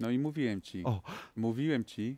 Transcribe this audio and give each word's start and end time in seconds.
No 0.00 0.10
i 0.10 0.18
mówiłem 0.18 0.60
ci, 0.60 0.84
O. 0.84 1.02
mówiłem 1.36 1.84
ci, 1.84 2.16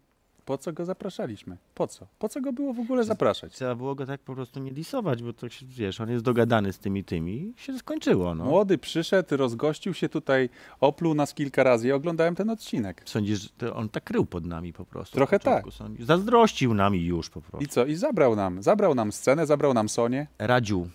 po 0.50 0.58
co 0.58 0.72
go 0.72 0.84
zapraszaliśmy? 0.84 1.56
Po 1.74 1.86
co? 1.86 2.06
Po 2.18 2.28
co 2.28 2.40
go 2.40 2.52
było 2.52 2.72
w 2.72 2.80
ogóle 2.80 3.04
zapraszać? 3.04 3.52
Trzeba 3.52 3.74
było 3.74 3.94
go 3.94 4.06
tak 4.06 4.20
po 4.20 4.34
prostu 4.34 4.60
nie 4.60 4.72
disować, 4.72 5.22
bo 5.22 5.32
to 5.32 5.48
się, 5.48 5.66
wiesz, 5.66 6.00
on 6.00 6.10
jest 6.10 6.24
dogadany 6.24 6.72
z 6.72 6.78
tymi 6.78 7.04
tymi 7.04 7.32
i 7.32 7.54
się 7.56 7.78
skończyło, 7.78 8.34
no. 8.34 8.44
Młody 8.44 8.78
przyszedł, 8.78 9.36
rozgościł 9.36 9.94
się 9.94 10.08
tutaj, 10.08 10.48
opluł 10.80 11.14
nas 11.14 11.34
kilka 11.34 11.62
razy 11.62 11.88
i 11.88 11.92
oglądałem 11.92 12.34
ten 12.34 12.50
odcinek. 12.50 13.02
Sądzisz, 13.04 13.48
że 13.60 13.74
on 13.74 13.88
tak 13.88 14.04
krył 14.04 14.26
pod 14.26 14.44
nami 14.44 14.72
po 14.72 14.84
prostu. 14.84 15.16
Trochę 15.16 15.38
tak. 15.38 15.64
Sądzisz? 15.70 16.06
Zazdrościł 16.06 16.74
nami 16.74 17.04
już 17.04 17.30
po 17.30 17.40
prostu. 17.40 17.64
I 17.64 17.68
co? 17.68 17.86
I 17.86 17.94
zabrał 17.94 18.36
nam, 18.36 18.62
zabrał 18.62 18.94
nam 18.94 19.12
scenę, 19.12 19.46
zabrał 19.46 19.74
nam 19.74 19.88
Sonię. 19.88 20.26
Radziu, 20.38 20.88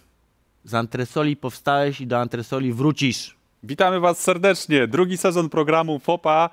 z 0.63 0.73
antresoli 0.73 1.35
powstałeś 1.37 2.01
i 2.01 2.07
do 2.07 2.19
antresoli 2.19 2.73
wrócisz. 2.73 3.37
Witamy 3.65 3.99
Was 3.99 4.23
serdecznie. 4.23 4.87
Drugi 4.87 5.17
sezon 5.17 5.49
programu 5.49 5.99
FOPA. 5.99 6.49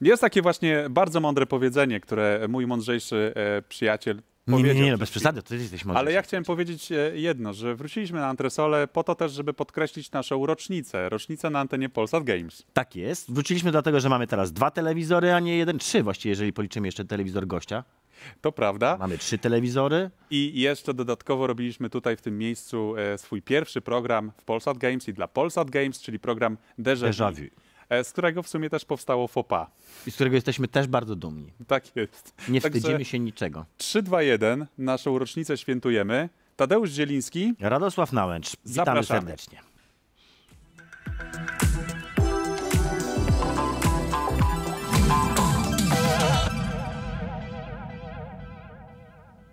Jest 0.00 0.20
takie 0.20 0.42
właśnie 0.42 0.86
bardzo 0.90 1.20
mądre 1.20 1.46
powiedzenie, 1.46 2.00
które 2.00 2.46
mój 2.48 2.66
mądrzejszy 2.66 3.32
e, 3.36 3.62
przyjaciel 3.62 4.22
Nie, 4.46 4.62
nie, 4.62 4.74
nie, 4.74 4.92
no 4.92 4.98
bez 4.98 5.10
przesady, 5.10 5.42
to 5.42 5.54
jesteś 5.54 5.84
mądry. 5.84 5.98
Ale 5.98 6.12
ja 6.12 6.22
chciałem 6.22 6.44
powiedzieć 6.44 6.92
e, 6.92 6.96
jedno, 7.14 7.52
że 7.52 7.74
wróciliśmy 7.74 8.18
na 8.20 8.26
antresolę 8.26 8.88
po 8.88 9.04
to 9.04 9.14
też, 9.14 9.32
żeby 9.32 9.52
podkreślić 9.52 10.12
naszą 10.12 10.46
rocznicę. 10.46 11.08
Rocznicę 11.08 11.50
na 11.50 11.60
antenie 11.60 11.88
Polsat 11.88 12.24
Games. 12.24 12.62
Tak 12.72 12.96
jest. 12.96 13.32
Wróciliśmy 13.32 13.70
dlatego, 13.70 14.00
że 14.00 14.08
mamy 14.08 14.26
teraz 14.26 14.52
dwa 14.52 14.70
telewizory, 14.70 15.32
a 15.32 15.40
nie 15.40 15.58
jeden, 15.58 15.78
trzy 15.78 16.02
właściwie, 16.02 16.30
jeżeli 16.30 16.52
policzymy 16.52 16.88
jeszcze 16.88 17.04
telewizor 17.04 17.46
gościa. 17.46 17.84
To 18.40 18.52
prawda. 18.52 18.96
Mamy 18.98 19.18
trzy 19.18 19.38
telewizory. 19.38 20.10
I 20.30 20.60
jeszcze 20.60 20.94
dodatkowo 20.94 21.46
robiliśmy 21.46 21.90
tutaj 21.90 22.16
w 22.16 22.20
tym 22.20 22.38
miejscu 22.38 22.94
e, 22.96 23.18
swój 23.18 23.42
pierwszy 23.42 23.80
program 23.80 24.32
w 24.36 24.44
Polsat 24.44 24.78
Games 24.78 25.08
i 25.08 25.12
dla 25.12 25.28
Polsat 25.28 25.70
Games, 25.70 26.00
czyli 26.00 26.18
program 26.18 26.56
Déjà 26.78 27.34
Vu, 27.34 27.42
e, 27.88 28.04
z 28.04 28.12
którego 28.12 28.42
w 28.42 28.48
sumie 28.48 28.70
też 28.70 28.84
powstało 28.84 29.28
FOPA. 29.28 29.70
I 30.06 30.10
z 30.10 30.14
którego 30.14 30.36
jesteśmy 30.36 30.68
też 30.68 30.86
bardzo 30.86 31.16
dumni. 31.16 31.52
Tak 31.66 31.96
jest. 31.96 32.34
Nie 32.48 32.60
Także 32.60 32.78
wstydzimy 32.78 33.04
się 33.04 33.18
niczego. 33.18 33.64
3, 33.76 34.02
2, 34.02 34.22
1. 34.22 34.66
Naszą 34.78 35.18
rocznicę 35.18 35.56
świętujemy. 35.56 36.28
Tadeusz 36.56 36.90
Zieliński. 36.90 37.54
Radosław 37.60 38.12
Nałęcz, 38.12 38.50
witamy 38.50 38.74
Zapraszamy. 38.74 39.20
serdecznie. 39.20 39.69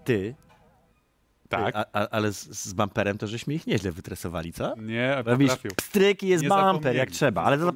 Ty, 0.07 0.35
Tak. 1.49 1.75
a, 1.75 1.85
a, 1.93 2.07
ale 2.09 2.33
z, 2.33 2.49
z 2.49 2.73
bumperem 2.73 3.17
to 3.17 3.27
żeśmy 3.27 3.53
ich 3.53 3.67
nieźle 3.67 3.91
wytresowali, 3.91 4.53
co? 4.53 4.75
Nie, 4.77 5.21
Robisz 5.25 5.51
pstryk 5.75 6.23
i 6.23 6.27
jest 6.27 6.43
Nie 6.43 6.49
bumper 6.49 6.95
jak 6.95 7.11
trzeba. 7.11 7.43
Ale 7.43 7.57
to, 7.57 7.71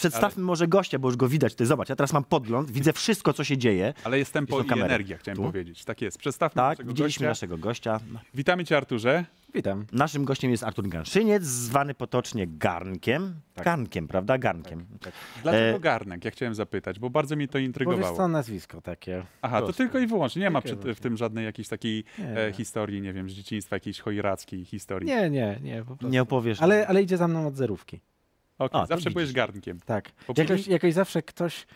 przedstawmy 0.00 0.42
może 0.42 0.68
gościa, 0.68 0.98
bo 0.98 1.08
już 1.08 1.16
go 1.16 1.28
widać. 1.28 1.54
Ty 1.54 1.66
zobacz, 1.66 1.88
ja 1.88 1.96
teraz 1.96 2.12
mam 2.12 2.24
podgląd, 2.24 2.70
widzę 2.70 2.92
wszystko, 2.92 3.32
co 3.32 3.44
się 3.44 3.58
dzieje. 3.58 3.94
Ale 4.04 4.18
jest 4.18 4.32
tempo 4.32 4.58
są 4.58 4.64
i 4.64 4.66
kamery. 4.66 4.86
energia, 4.88 5.18
chciałem 5.18 5.36
Tu? 5.36 5.42
powiedzieć. 5.42 5.84
Tak 5.84 6.02
jest. 6.02 6.18
Przedstawmy 6.18 6.54
Tak, 6.54 6.78
naszego 6.78 6.88
widzieliśmy 6.88 7.26
gościa. 7.26 7.28
naszego 7.30 7.58
gościa. 7.58 8.00
Witamy 8.34 8.64
Cię, 8.64 8.76
Arturze. 8.76 9.24
Witam. 9.54 9.86
Naszym 9.92 10.24
gościem 10.24 10.50
jest 10.50 10.64
Artur 10.64 10.88
Ganszyniec, 10.88 11.42
zwany 11.44 11.94
potocznie 11.94 12.46
Garnkiem. 12.46 13.34
Tak. 13.54 13.64
Garnkiem, 13.64 14.08
prawda? 14.08 14.38
Garnkiem. 14.38 14.86
Dlaczego 15.42 15.76
E, 15.76 15.80
Garnek? 15.80 16.24
Ja 16.24 16.30
chciałem 16.30 16.54
zapytać, 16.54 16.98
bo 16.98 17.10
bardzo 17.10 17.36
mnie 17.36 17.48
to 17.48 17.52
Bo 17.52 17.58
intrygowało. 17.58 18.16
co, 18.16 18.28
nazwisko 18.28 18.80
takie. 18.80 19.22
Aha, 19.42 19.60
to 19.62 19.72
tylko 19.72 19.98
i 19.98 20.06
wyłącznie. 20.06 20.42
Nie 20.42 20.50
ma 20.50 20.60
przy, 20.62 20.76
w 20.94 21.00
tym 21.00 21.16
żadnej 21.16 21.44
jakiejś 21.44 21.68
takiej 21.68 22.04
Nie. 22.18 22.38
e, 22.46 22.52
historii, 22.52 23.00
nie 23.00 23.12
wiem, 23.12 23.30
z 23.30 23.32
dzieciństwa, 23.32 23.76
jakiejś 23.76 24.00
chojrackiej 24.00 24.64
historii. 24.64 25.06
Nie, 25.08 25.30
nie, 25.30 25.58
nie, 25.62 25.78
po 25.78 25.86
prostu. 25.86 26.08
Nie 26.08 26.22
opowiesz. 26.22 26.62
Ale, 26.62 26.86
ale 26.88 27.02
idzie 27.02 27.16
za 27.16 27.28
mną 27.28 27.46
od 27.46 27.56
zerówki. 27.56 28.00
A, 28.58 28.68
to 28.68 28.86
zawsze 28.86 29.10
byłeś 29.10 29.32
garnkiem. 29.32 29.80
Tak. 29.86 30.10
Poprzedni- 30.26 30.50
Jakoś, 30.50 30.66
jakoś 30.66 30.94
zawsze 30.94 31.22
ktoś, 31.22 31.66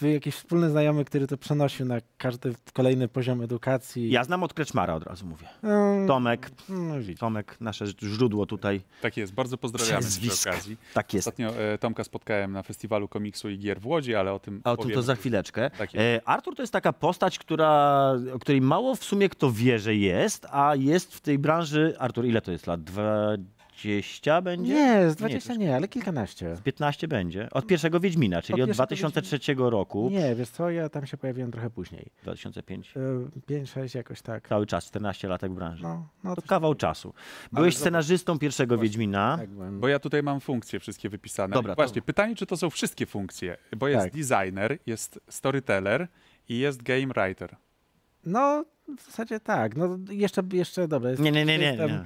wy- 0.00 0.10
jakiś 0.12 0.34
wspólny 0.34 0.70
znajomy, 0.70 1.04
który 1.04 1.26
to 1.26 1.36
przenosił 1.38 1.86
na 1.86 1.96
każdy 2.18 2.54
kolejny 2.72 3.08
poziom 3.08 3.42
edukacji. 3.42 4.10
Ja 4.10 4.24
znam 4.24 4.42
od 4.42 4.54
Kreczmara 4.54 4.94
od 4.94 5.02
razu 5.02 5.26
mówię. 5.26 5.46
No, 5.62 6.06
Tomek, 6.06 6.50
No, 6.68 6.98
widzisz. 6.98 7.18
Tomek, 7.20 7.56
nasze 7.60 7.84
źródło 8.02 8.46
tutaj. 8.46 8.80
Tak 9.00 9.16
jest, 9.16 9.34
bardzo 9.34 9.58
pozdrawiamy 9.58 9.98
przy 10.00 10.06
Przezwisk. 10.08 10.48
okazji. 10.48 10.76
Tak 10.94 11.14
jest. 11.14 11.28
Ostatnio 11.28 11.48
e, 11.58 11.78
Tomka 11.78 12.04
spotkałem 12.04 12.52
na 12.52 12.62
festiwalu 12.62 13.08
komiksu 13.08 13.48
i 13.50 13.58
gier 13.58 13.80
w 13.80 13.86
Łodzi, 13.86 14.14
ale 14.14 14.32
o 14.32 14.38
tym 14.38 14.60
A 14.64 14.72
o 14.72 14.76
tym 14.76 14.90
to 14.90 15.02
za 15.02 15.14
chwileczkę. 15.14 15.70
Tak. 15.70 15.90
E, 15.94 16.20
Artur 16.24 16.56
to 16.56 16.62
jest 16.62 16.72
taka 16.72 16.92
postać, 16.92 17.38
która, 17.38 18.12
o 18.34 18.38
której 18.38 18.60
mało 18.60 18.94
w 18.94 19.04
sumie 19.04 19.28
kto 19.28 19.52
wie, 19.52 19.78
że 19.78 19.94
jest, 19.94 20.46
a 20.50 20.76
jest 20.76 21.14
w 21.14 21.20
tej 21.20 21.38
branży. 21.38 21.94
Artur, 21.98 22.26
ile 22.26 22.40
to 22.40 22.52
jest 22.52 22.66
lat? 22.66 22.80
20 23.82 24.42
będzie? 24.42 24.74
Nie, 24.74 25.10
z 25.10 25.16
20 25.16 25.52
nie, 25.52 25.58
troszkę. 25.58 25.76
ale 25.76 25.88
kilkanaście. 25.88 26.54
15 26.64 27.08
będzie. 27.08 27.48
Od 27.50 27.66
pierwszego 27.66 28.00
Wiedźmina, 28.00 28.42
czyli 28.42 28.62
Od 28.62 28.70
od, 28.70 28.76
pierwszego 28.76 29.08
2003 29.10 29.54
roku. 29.58 30.08
Nie, 30.12 30.34
wiesz 30.34 30.48
co, 30.48 30.70
ja 30.70 30.88
tam 30.88 31.06
się 31.06 31.16
pojawiłem 31.16 31.50
trochę 31.50 31.70
później. 31.70 32.06
2005. 32.22 32.94
5, 33.46 33.70
6 33.70 33.94
jakoś 33.94 34.22
tak. 34.22 34.48
Cały 34.48 34.66
czas, 34.66 34.84
14 34.86 35.28
lat 35.28 35.42
w 35.44 35.48
branży. 35.48 35.82
No, 35.82 36.08
no 36.24 36.36
To 36.36 36.42
kawał 36.42 36.74
czasu. 36.74 37.14
Byłeś 37.52 37.74
zobacz- 37.74 37.80
scenarzystą 37.80 38.38
pierwszego 38.38 38.74
Właśnie, 38.76 38.88
Wiedźmina. 38.88 39.36
tak. 39.38 39.50
Bo 39.72 39.88
ja 39.88 39.98
tutaj 39.98 40.22
mam 40.22 40.40
funkcje 40.40 40.80
wszystkie 40.80 41.08
wypisane. 41.08 41.54
Dobra, 41.54 41.74
to- 41.74 41.82
Właśnie, 41.82 42.02
pytanie, 42.02 42.34
czy 42.36 42.46
to 42.46 42.56
są 42.56 42.70
wszystkie 42.70 43.06
funkcje? 43.06 43.56
Bo 43.76 43.88
jest 43.88 44.04
Tak. 44.04 44.12
designer, 44.12 44.78
jest 44.86 45.20
storyteller 45.28 46.08
i 46.48 46.58
jest 46.58 46.82
game 46.82 47.06
writer. 47.06 47.56
No, 48.26 48.64
w 48.98 49.04
zasadzie 49.06 49.40
tak. 49.40 49.76
No, 49.76 49.98
jeszcze, 50.10 50.42
jeszcze 50.52 50.88
dobra. 50.88 51.10
Jest, 51.10 51.22
Nie, 51.22 51.32
nie, 51.32 51.44
nie, 51.44 51.58
nie. 51.58 51.72
nie. 51.76 52.04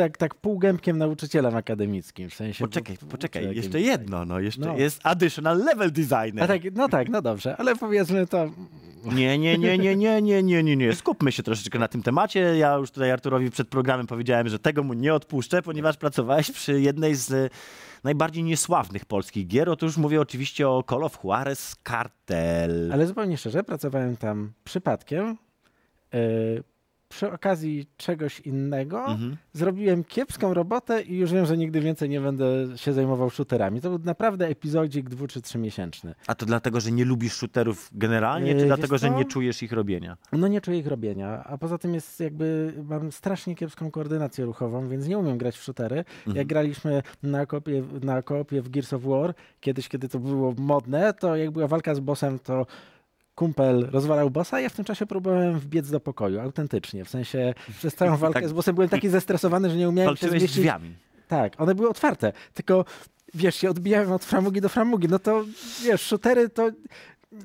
Jak, 0.00 0.16
tak 0.18 0.34
półgębkiem 0.34 0.98
nauczycielem 0.98 1.56
akademickim. 1.56 2.30
W 2.30 2.34
sensie, 2.34 2.64
Poczekaj, 2.64 2.98
bo- 3.02 3.06
poczekaj, 3.06 3.56
jeszcze 3.56 3.80
jedno, 3.80 4.24
no, 4.24 4.40
jeszcze 4.40 4.60
No. 4.60 4.76
jest 4.76 5.00
additional 5.04 5.58
level 5.58 5.92
designer. 5.92 6.44
A 6.44 6.46
tak, 6.46 6.62
no 6.74 6.88
tak, 6.88 7.08
no 7.08 7.22
dobrze, 7.22 7.56
ale 7.56 7.76
powiedzmy 7.76 8.26
to. 8.26 8.50
Nie, 9.04 9.38
nie, 9.38 9.58
nie, 9.58 9.78
nie, 9.78 9.96
nie, 9.96 10.22
nie, 10.22 10.42
nie, 10.42 10.62
nie, 10.62 10.76
nie. 10.76 10.94
Skupmy 10.94 11.32
się 11.32 11.42
troszeczkę 11.42 11.78
na 11.78 11.88
tym 11.88 12.02
temacie. 12.02 12.40
Ja 12.56 12.74
już 12.74 12.90
tutaj 12.90 13.10
Arturowi 13.10 13.50
przed 13.50 13.68
programem 13.68 14.06
powiedziałem, 14.06 14.48
że 14.48 14.58
tego 14.58 14.82
mu 14.82 14.92
nie 14.92 15.14
odpuszczę, 15.14 15.62
ponieważ 15.62 15.96
pracowałeś 15.96 16.50
przy 16.50 16.80
jednej 16.80 17.14
z 17.14 17.32
e, 17.32 17.48
najbardziej 18.04 18.44
niesławnych 18.44 19.04
polskich 19.04 19.46
gier. 19.46 19.68
Otóż 19.70 19.96
mówię 19.96 20.20
oczywiście 20.20 20.68
o 20.68 20.84
Call 20.90 21.04
of 21.04 21.18
Juarez 21.24 21.76
Cartel. 21.88 22.92
Ale 22.92 23.06
zupełnie 23.06 23.36
szczerze, 23.36 23.64
pracowałem 23.64 24.16
tam 24.16 24.52
przypadkiem. 24.64 25.36
Yy, 26.12 26.62
przy 27.08 27.32
okazji 27.32 27.86
czegoś 27.96 28.40
innego 28.40 28.98
Mhm. 29.06 29.36
zrobiłem 29.52 30.04
kiepską 30.04 30.54
robotę 30.54 31.02
i 31.02 31.16
już 31.16 31.32
wiem, 31.32 31.46
że 31.46 31.56
nigdy 31.56 31.80
więcej 31.80 32.08
nie 32.08 32.20
będę 32.20 32.44
się 32.76 32.92
zajmował 32.92 33.30
shooterami. 33.30 33.80
To 33.80 33.88
był 33.90 33.98
naprawdę 33.98 34.46
epizodzik 34.48 35.08
dwu 35.08 35.26
czy 35.26 35.42
trzy 35.42 35.58
miesięczny. 35.58 36.14
A 36.26 36.34
to 36.34 36.46
dlatego, 36.46 36.80
że 36.80 36.92
nie 36.92 37.04
lubisz 37.04 37.32
shooterów 37.32 37.90
generalnie, 37.92 38.46
Yy, 38.48 38.54
czy 38.54 38.58
wiesz 38.58 38.66
dlatego, 38.66 38.98
że 38.98 39.08
co? 39.08 39.18
nie 39.18 39.24
czujesz 39.24 39.62
ich 39.62 39.72
robienia? 39.72 40.16
No 40.32 40.48
nie 40.48 40.60
czuję 40.60 40.78
ich 40.78 40.86
robienia, 40.86 41.44
a 41.44 41.58
poza 41.58 41.78
tym 41.78 41.94
jest 41.94 42.20
jakby, 42.20 42.72
mam 42.88 43.12
strasznie 43.12 43.54
kiepską 43.54 43.90
koordynację 43.90 44.44
ruchową, 44.44 44.88
więc 44.88 45.06
nie 45.08 45.18
umiem 45.18 45.38
grać 45.38 45.56
w 45.58 45.62
shootery. 45.62 45.98
Mhm. 46.18 46.36
Jak 46.36 46.46
graliśmy 46.46 47.02
na 47.22 47.46
koopie, 47.46 47.82
na 48.02 48.22
koopie 48.22 48.62
w 48.62 48.68
Gears 48.68 48.92
of 48.92 49.02
War, 49.02 49.34
kiedyś, 49.60 49.88
kiedy 49.88 50.08
to 50.08 50.18
było 50.18 50.54
modne, 50.58 51.14
to 51.14 51.36
jak 51.36 51.50
była 51.50 51.66
walka 51.68 51.94
z 51.94 52.00
bossem, 52.00 52.38
to 52.38 52.66
kumpel 53.36 53.88
rozwalał 53.92 54.30
bossa, 54.30 54.60
ja 54.60 54.68
w 54.68 54.72
tym 54.72 54.84
czasie 54.84 55.06
próbowałem 55.06 55.58
wbiec 55.58 55.90
do 55.90 56.00
pokoju, 56.00 56.40
autentycznie. 56.40 57.04
W 57.04 57.08
sensie 57.08 57.54
przez 57.78 57.94
całą 57.94 58.16
walkę 58.26 58.40
Tak. 58.40 58.48
z 58.48 58.52
bossem 58.52 58.74
byłem 58.74 58.88
taki 58.90 59.08
zestresowany, 59.08 59.70
że 59.70 59.76
nie 59.76 59.88
umiałem 59.88 60.16
się 60.16 60.20
Walczyłeś 60.20 60.32
z 60.32 60.42
zmieścić. 60.42 60.58
drzwiami. 60.60 60.94
Tak, 61.28 61.60
one 61.60 61.74
były 61.74 61.88
otwarte, 61.88 62.32
tylko 62.54 62.84
wiesz, 63.34 63.54
się 63.54 63.70
odbijałem 63.70 64.12
od 64.12 64.24
framugi 64.24 64.60
do 64.60 64.68
framugi, 64.68 65.08
no 65.08 65.18
to 65.18 65.44
wiesz, 65.84 66.00
shootery 66.02 66.48
to 66.48 66.70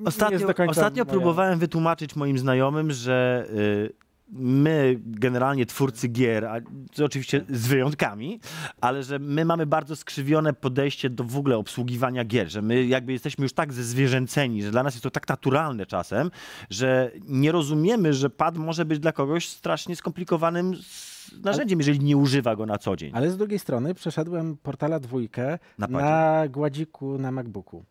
Ostatnio, 0.05 0.47
ostatnio 0.67 1.05
próbowałem 1.05 1.59
wytłumaczyć 1.59 2.15
moim 2.15 2.37
znajomym, 2.39 2.91
że 2.91 3.45
y, 3.49 3.93
my, 4.31 4.99
generalnie 5.05 5.65
twórcy 5.65 6.07
gier, 6.07 6.45
a 6.45 6.61
to 6.95 7.05
oczywiście 7.05 7.45
z 7.49 7.67
wyjątkami, 7.67 8.39
ale 8.81 9.03
że 9.03 9.19
my 9.19 9.45
mamy 9.45 9.65
bardzo 9.65 9.95
skrzywione 9.95 10.53
podejście 10.53 11.09
do 11.09 11.23
w 11.23 11.37
ogóle 11.37 11.57
obsługiwania 11.57 12.25
gier, 12.25 12.49
że 12.51 12.61
my 12.61 12.85
jakby 12.85 13.11
jesteśmy 13.11 13.43
już 13.43 13.53
tak 13.53 13.73
zezwierzęceni, 13.73 14.63
że 14.63 14.71
dla 14.71 14.83
nas 14.83 14.93
jest 14.93 15.03
to 15.03 15.11
tak 15.11 15.29
naturalne 15.29 15.85
czasem, 15.85 16.31
że 16.69 17.11
nie 17.27 17.51
rozumiemy, 17.51 18.13
że 18.13 18.29
pad 18.29 18.57
może 18.57 18.85
być 18.85 18.99
dla 18.99 19.11
kogoś 19.11 19.49
strasznie 19.49 19.95
skomplikowanym 19.95 20.73
narzędziem, 21.43 21.79
jeżeli 21.79 21.99
nie 21.99 22.17
używa 22.17 22.55
go 22.55 22.65
na 22.65 22.77
co 22.77 22.95
dzień. 22.95 23.11
Ale 23.13 23.31
z 23.31 23.37
drugiej 23.37 23.59
strony 23.59 23.93
przeszedłem 23.93 24.57
portala 24.57 24.99
dwójkę 24.99 25.59
Na 25.77 25.87
na, 25.87 26.47
gładziku 26.47 27.17
na 27.17 27.31
MacBooku. 27.31 27.85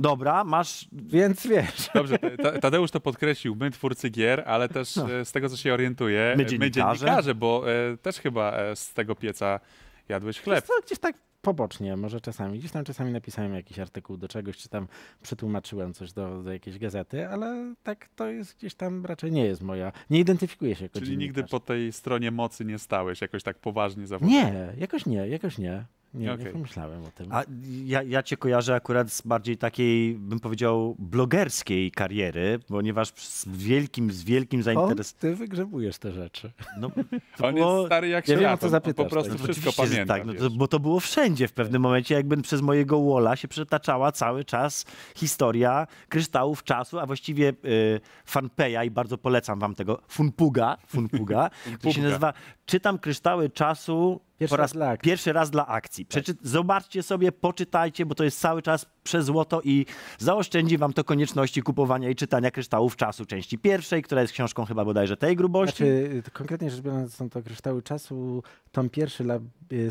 Dobra, 0.00 0.44
masz... 0.44 0.88
Więc 0.92 1.46
wiesz. 1.46 1.90
Dobrze, 1.94 2.18
Ta- 2.18 2.58
Tadeusz 2.58 2.90
to 2.90 3.00
podkreślił, 3.00 3.54
my 3.54 3.70
twórcy 3.70 4.10
gier, 4.10 4.42
ale 4.46 4.68
też 4.68 4.96
No. 4.96 5.12
e, 5.12 5.24
z 5.24 5.32
tego, 5.32 5.48
co 5.48 5.56
się 5.56 5.74
orientuję, 5.74 6.34
My 6.36 6.42
e, 6.42 6.46
dziennikarze. 6.46 7.34
bo 7.34 7.72
e, 7.72 7.96
też 7.96 8.16
chyba 8.20 8.52
e, 8.52 8.76
z 8.76 8.92
tego 8.94 9.14
pieca 9.14 9.60
jadłeś 10.08 10.40
chleb. 10.40 10.60
Wiesz 10.64 10.68
co, 10.76 10.86
gdzieś 10.86 10.98
tak 10.98 11.16
pobocznie, 11.42 11.96
może 11.96 12.20
czasami. 12.20 12.58
Gdzieś 12.58 12.72
tam 12.72 12.84
czasami 12.84 13.12
napisałem 13.12 13.54
jakiś 13.54 13.78
artykuł 13.78 14.16
do 14.16 14.28
czegoś, 14.28 14.56
czy 14.56 14.68
tam 14.68 14.88
przetłumaczyłem 15.22 15.94
coś 15.94 16.12
do, 16.12 16.42
do 16.42 16.52
jakiejś 16.52 16.78
gazety, 16.78 17.28
ale 17.28 17.74
tak 17.82 18.08
to 18.16 18.26
jest 18.26 18.56
gdzieś 18.58 18.74
tam 18.74 19.06
raczej 19.06 19.32
nie 19.32 19.44
jest 19.44 19.62
moja. 19.62 19.92
Nie 20.10 20.18
identyfikuję 20.20 20.74
się 20.74 20.84
jako 20.84 20.98
Czyli 20.98 21.16
nigdy 21.18 21.44
po 21.44 21.60
tej 21.60 21.92
stronie 21.92 22.30
mocy 22.30 22.64
nie 22.64 22.78
stałeś 22.78 23.20
jakoś 23.20 23.42
tak 23.42 23.58
poważnie 23.58 24.06
zawodowo. 24.06 24.32
Nie, 24.36 24.72
jakoś 24.78 25.06
nie, 25.06 25.28
jakoś 25.28 25.58
nie. 25.58 25.84
Nie, 26.16 26.32
Okej. 26.32 26.44
nie 26.44 26.50
pomyślałem 26.52 27.04
o 27.04 27.10
tym. 27.14 27.26
A 27.32 27.42
ja, 27.84 28.02
ja 28.02 28.22
cię 28.22 28.36
kojarzę 28.36 28.74
akurat 28.74 29.12
z 29.12 29.22
bardziej 29.22 29.56
takiej, 29.58 30.14
bym 30.14 30.40
powiedział, 30.40 30.96
blogerskiej 30.98 31.90
kariery, 31.90 32.58
ponieważ 32.68 33.08
z 33.14 33.48
wielkim, 33.48 34.12
z 34.12 34.24
wielkim 34.24 34.62
zainteresowaniem... 34.62 35.04
ty 35.18 35.34
wygrzebujesz 35.36 35.98
te 35.98 36.12
rzeczy? 36.12 36.52
No, 36.80 36.90
On 37.42 37.54
było- 37.54 37.76
jest 37.76 37.86
stary 37.88 38.08
jak 38.08 38.28
Ja 38.28 38.36
wiem, 38.36 38.44
o 38.44 38.48
świat, 38.48 38.60
co 38.60 38.66
on- 38.66 38.68
on 38.68 38.72
zapytasz, 38.72 39.04
po 39.04 39.10
prostu 39.10 39.32
tak. 39.32 39.42
wszystko 39.42 39.70
że 39.70 39.76
pamięta. 39.90 40.14
Tak, 40.14 40.26
no 40.26 40.34
to, 40.34 40.50
bo 40.50 40.68
to 40.68 40.80
było 40.80 41.00
wszędzie 41.00 41.48
w 41.48 41.52
pewnym 41.52 41.82
momencie, 41.82 42.14
jakby 42.14 42.36
przez 42.42 42.60
mojego 42.62 43.04
walla 43.04 43.36
się 43.36 43.48
przetaczała 43.48 44.12
cały 44.12 44.44
czas 44.44 44.84
historia 45.16 45.86
kryształów 46.08 46.64
czasu, 46.64 46.98
a 46.98 47.06
właściwie 47.06 47.48
y, 47.64 48.00
fanpeja 48.24 48.84
i 48.84 48.90
bardzo 48.90 49.18
polecam 49.18 49.58
wam 49.58 49.74
tego, 49.74 50.00
Funpuga, 50.08 50.76
Funpuga, 50.86 51.50
to 51.64 51.70
się 51.70 51.70
Funpuga. 51.80 52.02
nazywa 52.02 52.32
Czytam 52.66 52.98
kryształy 52.98 53.50
czasu 53.50 54.20
Pierwszy 54.38 54.52
po 54.52 54.56
raz 54.56 54.70
raz 54.70 54.72
dla 54.72 54.88
akcji. 54.88 55.10
pierwszy 55.10 55.32
raz 55.32 55.50
dla 55.50 55.66
akcji. 55.66 56.06
Przeczy- 56.06 56.34
Zobaczcie 56.42 57.02
sobie, 57.02 57.32
poczytajcie, 57.32 58.06
bo 58.06 58.14
to 58.14 58.24
jest 58.24 58.40
cały 58.40 58.62
czas 58.62 58.86
przezłoto 59.02 59.60
i 59.64 59.86
zaoszczędzi 60.18 60.78
wam 60.78 60.92
to 60.92 61.04
konieczności 61.04 61.62
kupowania 61.62 62.10
i 62.10 62.14
czytania 62.14 62.50
kryształów 62.50 62.96
czasu 62.96 63.26
części 63.26 63.58
pierwszej, 63.58 64.02
która 64.02 64.20
jest 64.20 64.32
książką 64.32 64.64
chyba 64.64 64.84
bodajże 64.84 65.16
tej 65.16 65.36
grubości. 65.36 65.76
Znaczy, 65.76 66.22
to 66.24 66.30
konkretnie 66.30 66.70
rzecz 66.70 66.80
biorąc, 66.80 67.14
są 67.14 67.30
to 67.30 67.42
kryształy 67.42 67.82
czasu, 67.82 68.42
tom 68.72 68.90
pierwszy, 68.90 69.22
la, 69.24 69.38
y, 69.72 69.90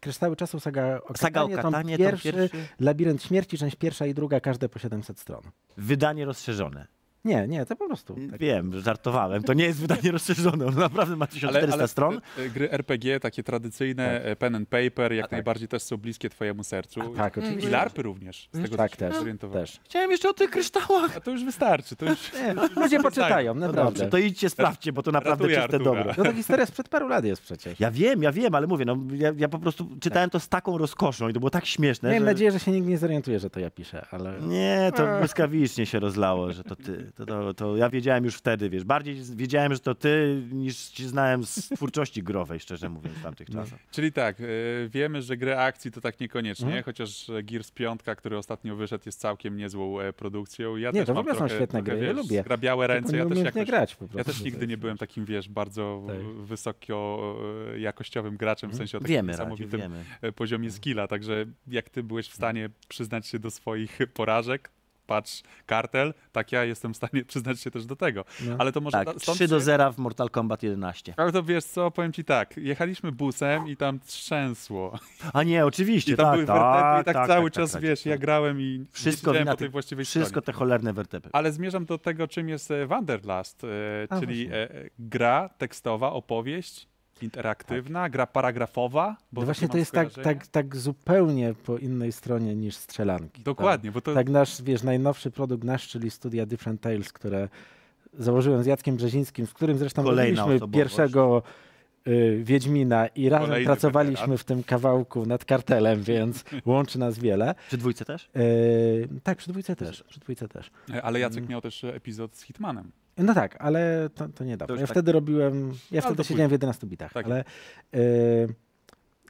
kryształy 0.00 0.36
czasu, 0.36 0.60
saga 0.60 1.00
o 1.08 1.16
Saga 1.16 1.42
o 1.42 1.48
Katanie, 1.48 1.56
Katanie, 1.56 1.86
tom 1.96 1.98
tom 1.98 1.98
pierwszy, 2.06 2.32
pierwszy. 2.32 2.68
labirynt 2.80 3.22
śmierci, 3.22 3.58
część 3.58 3.76
pierwsza 3.76 4.06
i 4.06 4.14
druga, 4.14 4.40
każde 4.40 4.68
po 4.68 4.78
700 4.78 5.20
stron. 5.20 5.40
Wydanie 5.76 6.24
rozszerzone. 6.24 6.86
Nie, 7.26 7.46
nie, 7.48 7.66
to 7.66 7.76
po 7.76 7.86
prostu. 7.86 8.16
Tak. 8.30 8.40
Wiem, 8.40 8.80
żartowałem. 8.80 9.42
To 9.42 9.52
nie 9.52 9.64
jest 9.64 9.80
wydanie 9.80 10.10
rozszerzone. 10.12 10.66
On 10.66 10.74
naprawdę 10.74 11.16
ma 11.16 11.26
1400 11.26 11.86
stron. 11.86 12.20
te- 12.36 12.42
te 12.42 12.48
Gry 12.50 12.70
RPG, 12.70 13.20
takie 13.20 13.42
tradycyjne, 13.42 14.22
e, 14.24 14.36
pen 14.36 14.54
and 14.54 14.68
paper, 14.68 15.12
jak 15.12 15.24
tak. 15.24 15.32
najbardziej 15.32 15.68
też 15.68 15.82
są 15.82 15.96
bliskie 15.96 16.30
twojemu 16.30 16.64
sercu. 16.64 17.00
A 17.00 17.16
tak, 17.16 17.36
I 17.36 17.40
oczywiście. 17.40 17.70
larpy 17.70 18.02
również, 18.02 18.48
z 18.52 18.62
tego 18.62 18.76
Tak, 18.76 18.96
też, 18.96 19.14
zorientowałem. 19.16 19.66
też. 19.66 19.80
Chciałem 19.84 20.10
jeszcze 20.10 20.28
o 20.28 20.32
tych 20.34 20.50
kryształach. 20.50 21.16
A 21.16 21.20
to 21.20 21.30
już 21.30 21.44
wystarczy, 21.44 21.96
to 21.96 22.06
już... 22.06 22.32
Nie, 22.32 22.54
ludzie 22.82 23.00
poczytają, 23.00 23.54
No 23.54 23.60
naprawdę. 23.66 23.90
dobrze, 23.92 24.06
to 24.10 24.18
idźcie, 24.18 24.50
sprawdźcie, 24.50 24.92
bo 24.92 25.02
to 25.02 25.12
naprawdę 25.12 25.44
Ratuję 25.44 25.56
czyste 25.56 25.76
Artura. 25.76 25.94
dobro. 26.04 26.14
No 26.18 26.24
to 26.24 26.32
historia 26.32 26.66
sprzed 26.66 26.88
paru 26.88 27.08
lat 27.08 27.24
jest 27.24 27.42
przecież. 27.42 27.80
Ja 27.80 27.90
wiem, 27.90 28.22
ja 28.22 28.32
wiem, 28.32 28.54
ale 28.54 28.66
mówię, 28.66 28.84
no, 28.84 28.96
ja, 29.14 29.32
ja 29.36 29.48
po 29.48 29.58
prostu 29.58 29.88
czytałem 30.00 30.30
to 30.30 30.40
z 30.40 30.48
taką 30.48 30.78
rozkoszą 30.78 31.28
i 31.28 31.32
to 31.32 31.40
było 31.40 31.50
tak 31.50 31.66
śmieszne, 31.66 32.08
Miałem 32.08 32.22
że... 32.22 32.26
nadzieję, 32.30 32.50
że 32.52 32.60
się 32.60 32.70
nikt 32.72 32.88
nie 32.88 32.98
zorientuje, 32.98 33.38
że 33.38 33.50
to 33.50 33.60
ja 33.60 33.70
piszę, 33.70 34.06
ale... 34.10 34.40
Nie, 34.40 34.92
to 34.96 35.18
błyskawicznie 35.18 35.86
się 35.86 35.98
rozlało, 36.00 36.52
że 36.52 36.64
to 36.64 36.76
ty. 36.76 37.12
To, 37.16 37.26
to, 37.26 37.54
to 37.54 37.76
ja 37.76 37.88
wiedziałem 37.90 38.24
już 38.24 38.34
wtedy, 38.36 38.70
wiesz, 38.70 38.84
bardziej 38.84 39.16
wiedziałem, 39.36 39.72
że 39.74 39.78
to 39.80 39.94
ty, 39.94 40.42
niż 40.52 40.76
cię 40.88 41.08
znałem 41.08 41.44
z 41.44 41.68
twórczości 41.76 42.22
growej, 42.22 42.60
szczerze 42.60 42.88
mówiąc, 42.88 43.16
w 43.16 43.22
tamtych 43.22 43.50
czasach. 43.50 43.78
Czyli 43.90 44.12
tak, 44.12 44.40
e, 44.40 44.44
wiemy, 44.88 45.22
że 45.22 45.36
gry 45.36 45.56
akcji 45.56 45.90
to 45.90 46.00
tak 46.00 46.20
niekoniecznie, 46.20 46.66
Mhm. 46.66 46.82
chociaż 46.84 47.30
e, 47.30 47.42
Gears 47.42 47.70
5, 47.70 48.00
który 48.16 48.38
ostatnio 48.38 48.76
wyszedł, 48.76 49.02
jest 49.06 49.20
całkiem 49.20 49.56
niezłą 49.56 50.00
e, 50.00 50.12
produkcją. 50.12 50.76
Ja 50.76 50.90
Nie, 50.90 51.00
też 51.00 51.06
to 51.06 51.12
w 51.12 51.14
mam 51.14 51.20
ogóle 51.20 51.34
są 51.34 51.38
trochę, 51.38 51.54
świetne 51.54 51.82
trochę, 51.82 51.98
gry, 51.98 52.06
ja 52.06 52.14
wiesz, 52.14 52.22
lubię. 52.22 52.40
Zgrabiałe 52.42 52.86
ręce, 52.86 53.16
ja 53.16 53.26
też 53.26 53.38
jakoś... 53.38 53.66
grać 53.66 53.96
po 53.96 54.06
Ja 54.14 54.24
też 54.24 54.40
nigdy 54.44 54.66
nie 54.66 54.76
byłem 54.76 54.98
takim, 54.98 55.24
wiesz, 55.24 55.48
bardzo 55.48 56.02
Tak. 56.08 56.16
wysoko 56.44 57.36
e, 57.74 57.78
jakościowym 57.80 58.36
graczem, 58.36 58.70
w 58.70 58.74
sensie 58.76 58.98
o 58.98 59.00
takim 59.00 59.14
Wiemy, 59.16 59.32
niesamowitym 59.32 59.80
wiemy. 59.80 60.04
e, 60.22 60.32
poziomie 60.32 60.70
skilla, 60.70 61.08
także 61.08 61.46
jak 61.68 61.90
ty 61.90 62.02
byłeś 62.02 62.28
w 62.28 62.34
stanie 62.34 62.70
przyznać 62.88 63.26
się 63.26 63.38
do 63.38 63.50
swoich 63.50 63.98
porażek, 64.14 64.70
patrz, 65.06 65.42
kartel, 65.66 66.14
tak 66.32 66.52
ja 66.52 66.64
jestem 66.64 66.94
w 66.94 66.96
stanie 66.96 67.24
przyznać 67.30 67.60
się 67.60 67.70
też 67.70 67.86
do 67.86 67.96
tego. 67.96 68.24
No. 68.46 68.56
Ale 68.58 68.72
to 68.72 68.80
może 68.80 68.92
Tak, 68.98 69.06
da- 69.06 69.18
stąd 69.18 69.38
3 69.38 69.48
do 69.48 69.56
się- 69.56 69.64
0 69.64 69.92
w 69.92 69.98
Mortal 69.98 70.30
Kombat 70.30 70.62
11. 70.62 71.14
Ale 71.16 71.32
to 71.32 71.42
wiesz 71.42 71.64
co, 71.64 71.90
powiem 71.90 72.12
ci 72.12 72.24
tak, 72.24 72.56
jechaliśmy 72.56 73.12
busem 73.12 73.68
i 73.68 73.76
tam 73.76 74.00
trzęsło. 74.00 74.98
A 75.32 75.42
nie, 75.42 75.66
oczywiście, 75.66 76.12
I 76.12 76.16
tam 76.16 76.26
tak, 76.26 76.34
były 76.34 76.46
tak, 76.46 76.56
wertepy 76.56 77.00
i 77.02 77.04
tak, 77.04 77.14
tak, 77.14 77.26
cały 77.26 77.50
tak, 77.50 77.54
czas, 77.54 77.72
tak, 77.72 77.82
wiesz, 77.82 78.00
tak. 78.00 78.06
ja 78.06 78.18
grałem 78.18 78.60
i 78.60 78.84
Wszystko 78.92 79.32
nie 79.32 79.44
po 79.44 79.56
tej 79.56 79.68
właściwej 79.68 80.04
Wszystko 80.04 80.28
stronie. 80.28 80.44
te 80.46 80.52
cholerne 80.52 80.92
wertepy. 80.92 81.28
Ale 81.32 81.52
zmierzam 81.52 81.84
do 81.84 81.98
tego, 81.98 82.28
czym 82.28 82.48
jest 82.48 82.70
e, 82.70 82.86
Wanderlust, 82.86 83.62
e, 83.64 84.20
czyli 84.20 84.48
e, 84.52 84.68
gra 84.98 85.48
tekstowa, 85.58 86.12
opowieść, 86.12 86.88
interaktywna, 87.22 88.08
gra 88.10 88.26
paragrafowa. 88.26 89.16
Bo 89.32 89.40
No 89.40 89.44
właśnie 89.44 89.68
to 89.68 89.78
jest 89.78 89.92
tak, 89.92 90.12
tak, 90.12 90.46
tak 90.46 90.76
zupełnie 90.76 91.54
po 91.54 91.78
innej 91.78 92.12
stronie 92.12 92.56
niż 92.56 92.76
strzelanki. 92.76 93.42
Dokładnie, 93.42 93.92
bo 93.92 94.00
to 94.00 94.14
Tak, 94.14 94.24
tak 94.26 94.32
nasz, 94.32 94.62
wiesz, 94.62 94.82
najnowszy 94.82 95.30
produkt 95.30 95.64
nasz, 95.64 95.88
czyli 95.88 96.10
studia 96.10 96.46
Different 96.46 96.80
Tales, 96.80 97.12
które 97.12 97.48
założyłem 98.14 98.62
z 98.62 98.66
Jackiem 98.66 98.96
Brzezińskim, 98.96 99.46
z 99.46 99.52
którym 99.54 99.78
zresztą 99.78 100.02
robiliśmy 100.02 100.60
pierwszego 100.72 101.42
y, 102.08 102.40
Wiedźmina 102.44 103.06
i 103.06 103.28
razem 103.28 103.46
Kolejny 103.48 103.66
pracowaliśmy 103.66 104.20
weteran. 104.20 104.38
w 104.38 104.44
tym 104.44 104.62
kawałku 104.62 105.26
nad 105.26 105.44
kartelem, 105.44 106.02
więc 106.02 106.44
łączy 106.66 106.98
nas 106.98 107.18
wiele. 107.18 107.54
Przy 107.68 107.76
dwójce 107.76 108.04
też? 108.04 108.28
Y, 108.36 109.08
tak, 109.22 109.38
przy 109.38 109.50
dwójce 109.50 109.76
też, 109.76 110.02
przy 110.02 110.20
dwójce 110.20 110.48
też. 110.48 110.70
Ale 111.02 111.20
Jacek 111.20 111.38
Mm. 111.38 111.50
miał 111.50 111.60
też 111.60 111.84
epizod 111.84 112.36
z 112.36 112.42
Hitmanem. 112.42 112.90
No 113.18 113.34
tak, 113.34 113.56
ale 113.58 114.10
to, 114.14 114.28
to 114.28 114.44
niedawno. 114.44 114.74
To 114.74 114.80
ja 114.80 114.86
tak- 114.86 114.94
wtedy 114.94 115.12
robiłem, 115.12 115.72
ja 115.90 116.02
to 116.02 116.08
wtedy 116.08 116.24
siedziałem 116.24 116.48
w 116.48 116.52
11 116.52 116.86
bitach, 116.86 117.12
Tak 117.12 117.26
ale 117.26 117.44
y, 117.94 118.48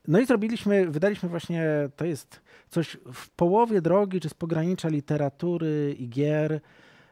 no 0.09 0.19
i 0.21 0.27
zrobiliśmy, 0.27 0.87
wydaliśmy 0.91 1.29
właśnie, 1.29 1.65
to 1.97 2.05
jest 2.05 2.41
coś 2.71 2.97
w 3.13 3.29
połowie 3.31 3.81
drogi, 3.83 4.21
czy 4.21 4.29
z 4.29 4.35
pogranicza 4.35 4.89
literatury 4.89 5.95
i 5.99 6.09
gier. 6.09 6.61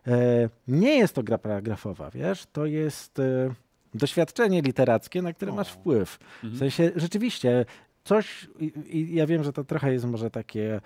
E, 0.06 0.49
nie 0.69 0.99
jest 0.99 1.15
to 1.15 1.23
gra 1.23 1.38
paragrafowa, 1.38 2.11
wiesz, 2.11 2.47
to 2.53 2.67
jest 2.67 3.19
e, 3.19 3.55
doświadczenie 3.94 4.62
literackie, 4.62 5.23
na 5.23 5.32
które 5.32 5.53
O. 5.53 5.55
masz 5.55 5.69
wpływ. 5.73 6.11
W 6.11 6.44
Mhm. 6.44 6.59
sensie 6.59 6.91
rzeczywiście 6.97 7.65
coś, 8.05 8.49
i, 8.87 9.15
ja 9.15 9.27
wiem, 9.27 9.45
że 9.45 9.53
to 9.53 9.65
trochę 9.65 9.93
jest 9.93 10.05
może 10.05 10.31
takie, 10.31 10.81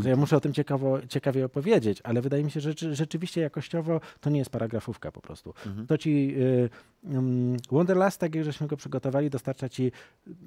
że 0.00 0.08
ja 0.08 0.16
muszę 0.16 0.36
o 0.36 0.40
tym 0.40 0.52
ciekawo, 0.52 0.98
ciekawie 1.08 1.44
opowiedzieć, 1.44 2.00
ale 2.04 2.20
wydaje 2.20 2.44
mi 2.44 2.50
się, 2.50 2.60
że 2.60 2.70
rzeczy- 2.70 2.94
rzeczywiście 2.94 3.40
jakościowo 3.40 4.00
to 4.20 4.30
nie 4.30 4.38
jest 4.38 4.50
paragrafówka 4.50 5.12
po 5.12 5.20
prostu. 5.20 5.54
Mhm. 5.66 5.86
To 5.86 5.98
ci 5.98 6.34
y, 6.38 6.70
ym, 7.14 7.56
Wonderlust, 7.70 8.20
tak 8.20 8.34
jak 8.34 8.44
żeśmy 8.44 8.66
go 8.66 8.76
przygotowali, 8.76 9.30
dostarcza 9.30 9.68
ci 9.68 9.92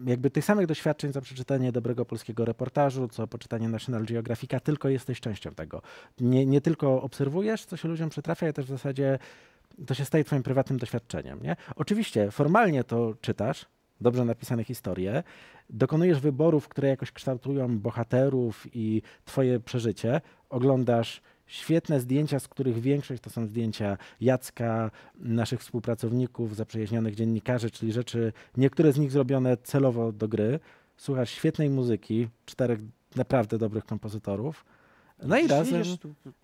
jakby 0.06 0.29
tych 0.29 0.45
samych 0.45 0.68
doświadczeń 0.68 1.13
za 1.13 1.21
przeczytanie 1.21 1.71
dobrego 1.71 2.06
polskiego 2.06 2.45
reportażu, 2.45 3.07
co 3.07 3.27
poczytanie 3.27 3.69
National 3.69 4.05
Geographica, 4.05 4.60
tylko 4.60 4.89
jesteś 4.89 5.19
częścią 5.19 5.51
tego. 5.51 5.81
Nie, 6.19 6.45
nie 6.45 6.62
tylko 6.62 7.01
obserwujesz, 7.01 7.65
co 7.65 7.77
się 7.77 7.88
ludziom 7.88 8.10
przytrafia, 8.10 8.45
ale 8.45 8.53
też 8.53 8.65
w 8.65 8.69
zasadzie 8.69 9.19
to 9.88 9.93
się 9.93 10.05
staje 10.05 10.24
twoim 10.24 10.43
prywatnym 10.43 10.79
doświadczeniem. 10.79 11.43
Nie? 11.43 11.55
Oczywiście 11.75 12.31
formalnie 12.31 12.84
to 12.84 13.13
czytasz, 13.22 13.65
dobrze 14.01 14.25
napisane 14.25 14.63
historie, 14.63 15.24
dokonujesz 15.70 16.20
wyborów, 16.20 16.67
które 16.67 16.88
jakoś 16.88 17.12
kształtują 17.12 17.79
bohaterów 17.79 18.67
i 18.74 19.01
twoje 19.25 19.60
przeżycie, 19.60 20.22
oglądasz 20.50 21.22
świetne 21.46 22.00
zdjęcia, 22.00 22.39
z 22.39 22.48
których 22.48 22.79
większość 22.79 23.22
to 23.22 23.29
są 23.29 23.46
zdjęcia 23.46 23.98
Jacka, 24.22 24.91
naszych 25.15 25.60
współpracowników, 25.60 26.55
zaprzyjaźnionych 26.55 27.15
dziennikarzy, 27.15 27.72
czyli 27.72 27.91
rzeczy, 27.91 28.34
niektóre 28.58 28.91
z 28.91 28.98
nich 28.98 29.12
zrobione 29.12 29.58
celowo 29.58 30.12
do 30.12 30.27
gry. 30.27 30.60
Słuchasz 30.98 31.29
świetnej 31.29 31.70
muzyki, 31.70 32.27
czterech 32.46 32.79
naprawdę 33.15 33.58
dobrych 33.58 33.86
kompozytorów. 33.86 34.65
No 35.25 35.37
i 35.37 35.47
razem, 35.47 35.83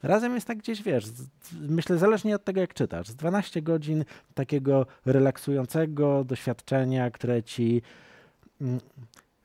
razem 0.04 0.36
jest 0.36 0.48
tak 0.48 0.58
gdzieś, 0.58 0.84
wiesz, 0.84 1.06
z, 1.06 1.28
myślę, 1.70 1.98
zależnie 1.98 2.36
od 2.36 2.44
tego, 2.44 2.62
jak 2.62 2.74
czytasz, 2.74 3.08
z 3.08 3.16
12 3.16 3.62
godzin 3.62 4.06
takiego 4.34 4.86
relaksującego 5.06 6.24
doświadczenia, 6.24 7.12
które 7.12 7.44
ci 7.44 7.82
mm, 8.62 8.80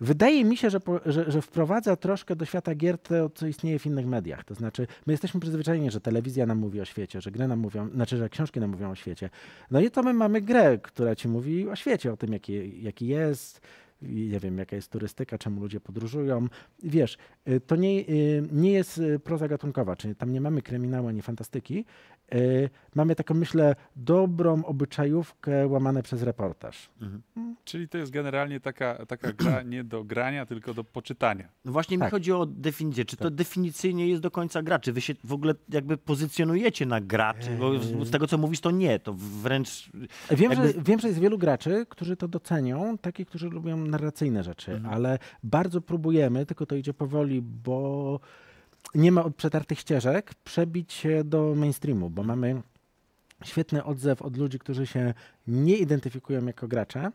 Wydaje 0.03 0.45
mi 0.45 0.57
się, 0.57 0.71
że, 0.71 0.81
po, 0.81 1.01
że, 1.07 1.31
że 1.31 1.43
wprowadza 1.43 1.97
troszkę 1.97 2.37
do 2.37 2.45
świata 2.45 2.75
gier 2.75 2.99
to, 2.99 3.31
co 3.31 3.47
istnieje 3.47 3.79
w 3.79 3.87
innych 3.87 4.07
mediach. 4.07 4.45
To 4.45 4.55
znaczy, 4.55 4.87
my 5.07 5.13
jesteśmy 5.13 5.41
przyzwyczajeni, 5.41 5.91
że 5.91 6.01
telewizja 6.01 6.47
nam 6.47 6.59
mówi 6.59 6.81
o 6.81 6.85
świecie, 6.85 7.21
że 7.21 7.31
gry 7.31 7.49
nam 7.49 7.59
mówią, 7.59 7.89
znaczy, 7.89 8.17
że 8.17 8.29
książki 8.29 8.61
nam 8.61 8.71
mówią 8.71 8.91
o 8.91 8.95
świecie. 8.95 9.31
No 9.71 9.81
i 9.81 9.91
to 9.91 10.03
my 10.03 10.13
mamy 10.13 10.41
grę, 10.41 10.79
która 10.79 11.17
ci 11.17 11.29
mówi 11.29 11.69
o 11.69 11.77
świecie, 11.77 12.13
o 12.13 12.17
tym, 12.17 12.33
jaki, 12.33 12.83
jaki 12.83 13.07
jest, 13.07 13.61
nie 14.03 14.41
wiem, 14.41 14.59
jaka 14.59 14.77
jest 14.77 14.91
turystyka, 14.91 15.39
czemu 15.39 15.61
ludzie 15.61 15.81
podróżują. 15.81 16.47
Wiesz, 16.83 17.19
y, 17.49 17.61
to 17.61 17.77
nie, 17.77 18.01
y, 18.01 18.49
nie 18.53 18.73
jest 18.73 18.99
y, 18.99 19.19
proza 19.19 19.49
gatunkowa, 19.49 19.97
czyli 19.97 20.15
tam 20.15 20.33
nie 20.33 20.41
mamy 20.41 20.63
kryminału 20.63 21.09
ani 21.09 21.23
fantastyki, 21.23 21.85
mamy 22.95 23.15
taką, 23.15 23.35
myślę, 23.35 23.75
dobrą 23.97 24.65
obyczajówkę 24.65 25.67
łamane 25.67 26.03
przez 26.03 26.23
reportaż. 26.23 26.91
Mhm. 27.03 27.23
Czyli 27.65 27.89
to 27.89 27.99
jest 27.99 28.13
generalnie 28.13 28.61
taka, 28.61 29.07
taka 29.07 29.33
gra 29.43 29.63
nie 29.63 29.85
do 29.85 30.05
grania, 30.05 30.47
tylko 30.47 30.75
do 30.75 30.85
poczytania. 30.85 31.49
No 31.65 31.73
właśnie 31.73 31.97
mi 31.97 32.01
Tak. 32.01 32.11
chodzi 32.11 32.33
o 32.33 32.47
definicję. 32.47 33.05
Czy 33.05 33.17
to 33.17 33.25
Tak. 33.25 33.35
definicyjnie 33.35 34.09
jest 34.09 34.23
do 34.23 34.31
końca 34.31 34.63
gra? 34.63 34.79
Czy 34.79 34.93
wy 34.93 35.01
się 35.01 35.15
w 35.25 35.33
ogóle 35.33 35.55
jakby 35.69 35.97
pozycjonujecie 35.97 36.87
na 36.87 37.01
graczy? 37.01 37.51
Bo 37.61 37.79
z, 37.79 38.09
z 38.09 38.11
tego, 38.11 38.27
co 38.27 38.39
mówisz, 38.39 38.61
to 38.61 38.71
nie. 38.71 38.99
To 38.99 39.15
wręcz... 39.43 39.91
Wiem, 40.31 40.51
Jakby- 40.51 40.69
że, 40.73 40.75
wiem, 40.85 41.01
że 41.01 41.09
jest 41.09 41.21
wielu 41.21 41.39
graczy, 41.39 41.87
którzy 41.89 42.17
to 42.17 42.29
docenią, 42.29 42.99
takich, 42.99 43.27
którzy 43.29 43.49
lubią 43.51 43.77
narracyjne 43.77 44.43
rzeczy, 44.43 44.73
Mhm. 44.73 44.95
ale 44.95 45.19
bardzo 45.43 45.81
próbujemy, 45.81 46.47
tylko 46.47 46.67
to 46.67 46.77
idzie 46.77 46.95
powoli, 46.95 47.43
bo 47.43 48.21
nie 48.95 49.13
ma 49.13 49.31
przetartych 49.31 49.79
ścieżek, 49.79 50.35
przebić 50.45 50.93
się 50.93 51.25
do 51.25 51.55
mainstreamu, 51.55 52.11
bo 52.11 52.23
mamy 52.23 52.63
świetny 53.45 53.85
odzew 53.85 54.23
od 54.23 54.37
ludzi, 54.37 54.59
którzy 54.59 54.87
się 54.87 55.15
nie 55.47 55.77
identyfikują 55.77 56.47
jako 56.47 56.69
gracze, 56.69 57.11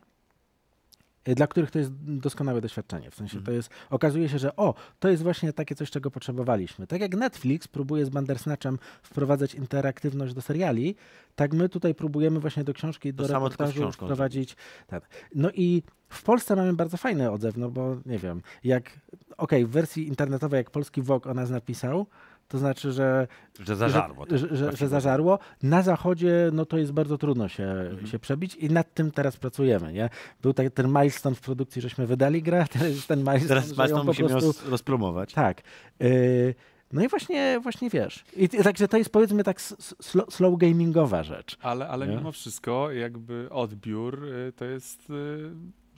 dla 1.36 1.48
których 1.48 1.72
to 1.72 1.80
jest 1.80 1.92
doskonałe 1.94 2.62
doświadczenie. 2.62 3.12
W 3.12 3.16
sensie 3.16 3.44
to 3.44 3.52
jest, 3.52 3.70
okazuje 3.90 4.30
się, 4.30 4.40
że 4.40 4.56
o, 4.56 4.74
to 5.00 5.10
jest 5.10 5.24
właśnie 5.24 5.54
takie 5.54 5.76
coś, 5.76 5.92
czego 5.92 6.12
potrzebowaliśmy. 6.12 6.88
Tak 6.88 7.02
jak 7.02 7.16
Netflix 7.16 7.68
próbuje 7.68 8.06
z 8.06 8.10
Bandersnatchem 8.10 8.80
wprowadzać 9.04 9.56
interaktywność 9.56 10.34
do 10.34 10.42
seriali, 10.42 10.96
tak 11.36 11.54
my 11.54 11.70
tutaj 11.70 11.96
próbujemy 11.96 12.40
właśnie 12.40 12.64
do 12.64 12.74
książki, 12.74 13.14
do 13.14 13.28
reportażu 13.28 13.92
wprowadzić. 13.92 14.56
Tak. 14.88 15.08
No 15.36 15.50
i 15.54 15.84
w 16.10 16.24
Polsce 16.24 16.56
mamy 16.56 16.74
bardzo 16.74 16.98
fajny 16.98 17.32
odzew, 17.32 17.58
no 17.58 17.70
bo 17.70 17.98
nie 18.06 18.18
wiem, 18.18 18.42
jak, 18.64 19.00
okej, 19.38 19.66
w 19.66 19.70
wersji 19.70 20.08
internetowej, 20.08 20.58
jak 20.58 20.72
polski 20.72 21.02
Vogue 21.02 21.30
o 21.30 21.34
nas 21.34 21.50
napisał, 21.50 22.08
to 22.48 22.58
znaczy, 22.58 22.92
że 22.92 23.28
Że 23.60 23.76
zażarło. 23.76 24.26
że, 24.30 24.38
że, 24.38 24.56
że, 24.56 24.72
że 24.78 24.88
zażarło. 24.88 25.40
Na 25.64 25.82
zachodzie 25.82 26.50
no 26.54 26.66
to 26.66 26.78
jest 26.78 26.92
bardzo 26.92 27.18
trudno 27.18 27.48
się, 27.48 27.64
Mhm. 27.64 28.08
się 28.08 28.20
przebić 28.20 28.56
i 28.56 28.70
nad 28.70 28.94
tym 28.94 29.12
teraz 29.12 29.38
pracujemy. 29.38 29.94
Nie? 29.94 30.10
Był 30.42 30.54
tak, 30.54 30.74
ten 30.74 30.88
milestone 30.88 31.36
w 31.36 31.42
produkcji, 31.42 31.82
żeśmy 31.82 32.08
wydali 32.08 32.42
grę, 32.42 32.66
teraz 32.74 32.88
jest 32.88 33.08
ten 33.08 33.20
milestone, 33.20 33.48
Teraz 33.48 33.64
że 33.66 33.72
ją 33.72 33.76
Państwo 33.78 33.98
po 34.00 34.04
musimy 34.04 34.30
prostu... 34.30 34.48
roz- 34.48 34.70
rozpromować. 34.70 35.34
Tak. 35.34 35.62
Y, 36.02 36.56
no 36.94 37.04
i 37.04 37.08
właśnie, 37.08 37.60
właśnie 37.64 37.90
wiesz. 37.90 38.26
I, 38.36 38.50
także 38.50 38.88
to 38.88 38.98
jest 38.98 39.10
powiedzmy 39.10 39.44
tak 39.44 39.62
slow, 39.62 40.34
slow 40.34 40.58
gamingowa 40.58 41.24
rzecz. 41.24 41.58
Ale, 41.62 41.88
ale 41.88 42.08
Nie? 42.08 42.16
mimo 42.16 42.32
wszystko 42.32 42.92
jakby 42.92 43.48
odbiór 43.52 44.24
y, 44.26 44.54
to 44.56 44.66
jest 44.66 45.10
y, 45.10 45.50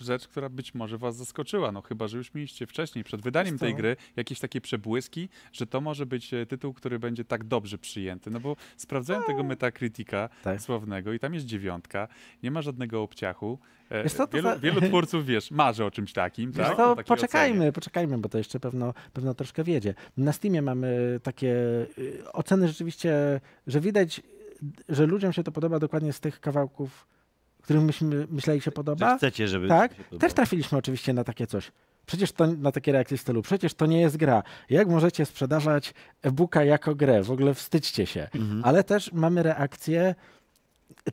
rzecz, 0.02 0.28
która 0.28 0.50
być 0.50 0.74
może 0.76 0.98
was 0.98 1.16
zaskoczyła. 1.16 1.72
No 1.72 1.82
chyba, 1.82 2.08
że 2.08 2.18
już 2.18 2.34
mieliście 2.34 2.68
wcześniej, 2.68 3.04
przed 3.04 3.22
wydaniem 3.22 3.58
tej 3.58 3.76
gry, 3.76 3.96
jakieś 4.16 4.40
takie 4.40 4.62
przebłyski, 4.62 5.30
że 5.54 5.68
to 5.68 5.82
może 5.82 6.06
być 6.06 6.34
e, 6.34 6.46
tytuł, 6.46 6.74
który 6.74 7.00
będzie 7.00 7.26
tak 7.26 7.44
dobrze 7.44 7.78
przyjęty. 7.78 8.32
No 8.32 8.40
bo 8.40 8.56
sprawdzałem 8.78 9.24
tego 9.24 9.44
Metacritica 9.44 10.30
Tak. 10.44 10.62
sławnego 10.62 11.14
i 11.14 11.20
tam 11.20 11.34
jest 11.34 11.46
dziewiątka, 11.46 12.08
nie 12.44 12.52
ma 12.52 12.62
żadnego 12.62 13.02
obciachu. 13.04 13.60
E, 13.90 14.04
Wiesz 14.04 14.14
co, 14.14 14.28
to 14.28 14.34
wielu, 14.38 14.50
za- 14.50 14.60
wielu 14.60 14.82
twórców, 14.90 15.26
wiesz, 15.26 15.52
marzy 15.52 15.86
o 15.86 15.92
czymś 15.92 16.14
takim, 16.14 16.54
tak? 16.54 16.78
co, 16.78 16.96
poczekajmy, 16.96 17.56
ocenie. 17.58 17.72
poczekajmy, 17.72 18.18
bo 18.18 18.30
to 18.30 18.38
jeszcze 18.38 18.60
pewno, 18.60 18.94
pewno 19.14 19.34
troszkę 19.34 19.64
wiedzie. 19.64 19.94
Na 20.18 20.34
Steamie 20.34 20.62
mamy 20.62 21.20
takie 21.24 21.56
y, 21.98 22.24
oceny 22.34 22.68
rzeczywiście, 22.68 23.42
że 23.68 23.80
widać, 23.80 24.22
że 24.90 25.06
ludziom 25.06 25.34
się 25.34 25.44
to 25.44 25.52
podoba 25.52 25.80
dokładnie 25.80 26.14
z 26.14 26.20
tych 26.20 26.40
kawałków, 26.40 27.08
których 27.64 27.84
myśmy 27.84 28.28
myśleli 28.30 28.62
się 28.62 28.66
Że 28.66 28.72
podoba. 28.72 29.18
chcecie, 29.18 29.48
żeby... 29.48 29.68
Tak, 29.68 29.92
się 30.12 30.18
też 30.20 30.34
trafiliśmy 30.34 30.78
oczywiście 30.78 31.14
na 31.14 31.24
takie 31.24 31.48
coś. 31.48 31.72
Przecież 32.06 32.32
to 32.32 32.48
na 32.48 32.72
takie 32.72 32.92
reakcje 32.92 33.18
w 33.18 33.22
stylu, 33.22 33.42
przecież 33.42 33.74
to 33.74 33.86
nie 33.86 34.02
jest 34.02 34.18
gra. 34.18 34.44
Jak 34.70 34.88
możecie 34.88 35.26
sprzedawać 35.26 35.94
e-booka 36.22 36.64
jako 36.64 36.96
grę? 36.96 37.24
W 37.24 37.32
ogóle 37.32 37.54
wstydźcie 37.54 38.06
się. 38.06 38.28
Mhm. 38.36 38.62
Ale 38.66 38.84
też 38.84 39.12
mamy 39.14 39.44
reakcję, 39.44 40.16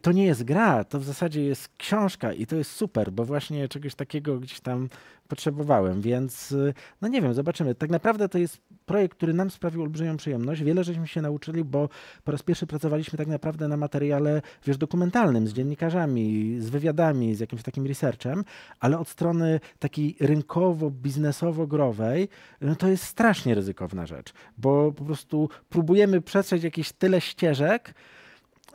to 0.03 0.13
nie 0.13 0.27
jest 0.27 0.45
gra, 0.45 0.85
to 0.85 1.01
w 1.01 1.05
zasadzie 1.05 1.45
jest 1.45 1.69
książka 1.79 2.33
i 2.33 2.47
to 2.47 2.57
jest 2.57 2.71
super, 2.71 3.13
bo 3.13 3.25
właśnie 3.25 3.69
czegoś 3.69 3.95
takiego 3.95 4.39
gdzieś 4.39 4.61
tam 4.61 4.89
potrzebowałem, 5.29 6.01
więc 6.01 6.53
y, 6.53 6.75
no 7.03 7.09
nie 7.09 7.23
wiem, 7.23 7.35
zobaczymy. 7.35 7.75
Tak 7.75 7.91
naprawdę 7.91 8.29
to 8.29 8.39
jest 8.39 8.59
projekt, 8.87 9.17
który 9.17 9.35
nam 9.35 9.51
sprawił 9.51 9.83
olbrzymią 9.83 10.17
przyjemność. 10.17 10.63
Wiele 10.63 10.85
żeśmy 10.85 11.09
się 11.09 11.23
nauczyli, 11.23 11.65
bo 11.65 11.89
po 12.25 12.33
raz 12.33 12.43
pierwszy 12.43 12.67
pracowaliśmy 12.67 13.19
tak 13.19 13.29
naprawdę 13.29 13.69
na 13.69 13.77
materiale, 13.77 14.43
wiesz, 14.67 14.79
dokumentalnym, 14.79 15.49
z 15.49 15.53
dziennikarzami, 15.53 16.57
z 16.61 16.71
wywiadami, 16.71 17.35
z 17.35 17.41
jakimś 17.41 17.63
takim 17.63 17.87
researchem, 17.87 18.45
ale 18.81 18.99
od 18.99 19.09
strony 19.09 19.61
takiej 19.79 20.17
rynkowo-biznesowo-growej, 20.21 22.29
no 22.61 22.77
to 22.77 22.89
jest 22.89 23.05
strasznie 23.05 23.55
ryzykowna 23.55 24.07
rzecz, 24.07 24.33
bo 24.59 24.93
po 24.93 25.05
prostu 25.05 25.49
próbujemy 25.69 26.21
przetrzeć 26.21 26.65
jakieś 26.65 26.93
tyle 26.93 27.21
ścieżek, 27.21 27.95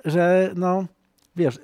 że 0.06 0.52
no, 0.56 0.86
wiesz, 1.36 1.60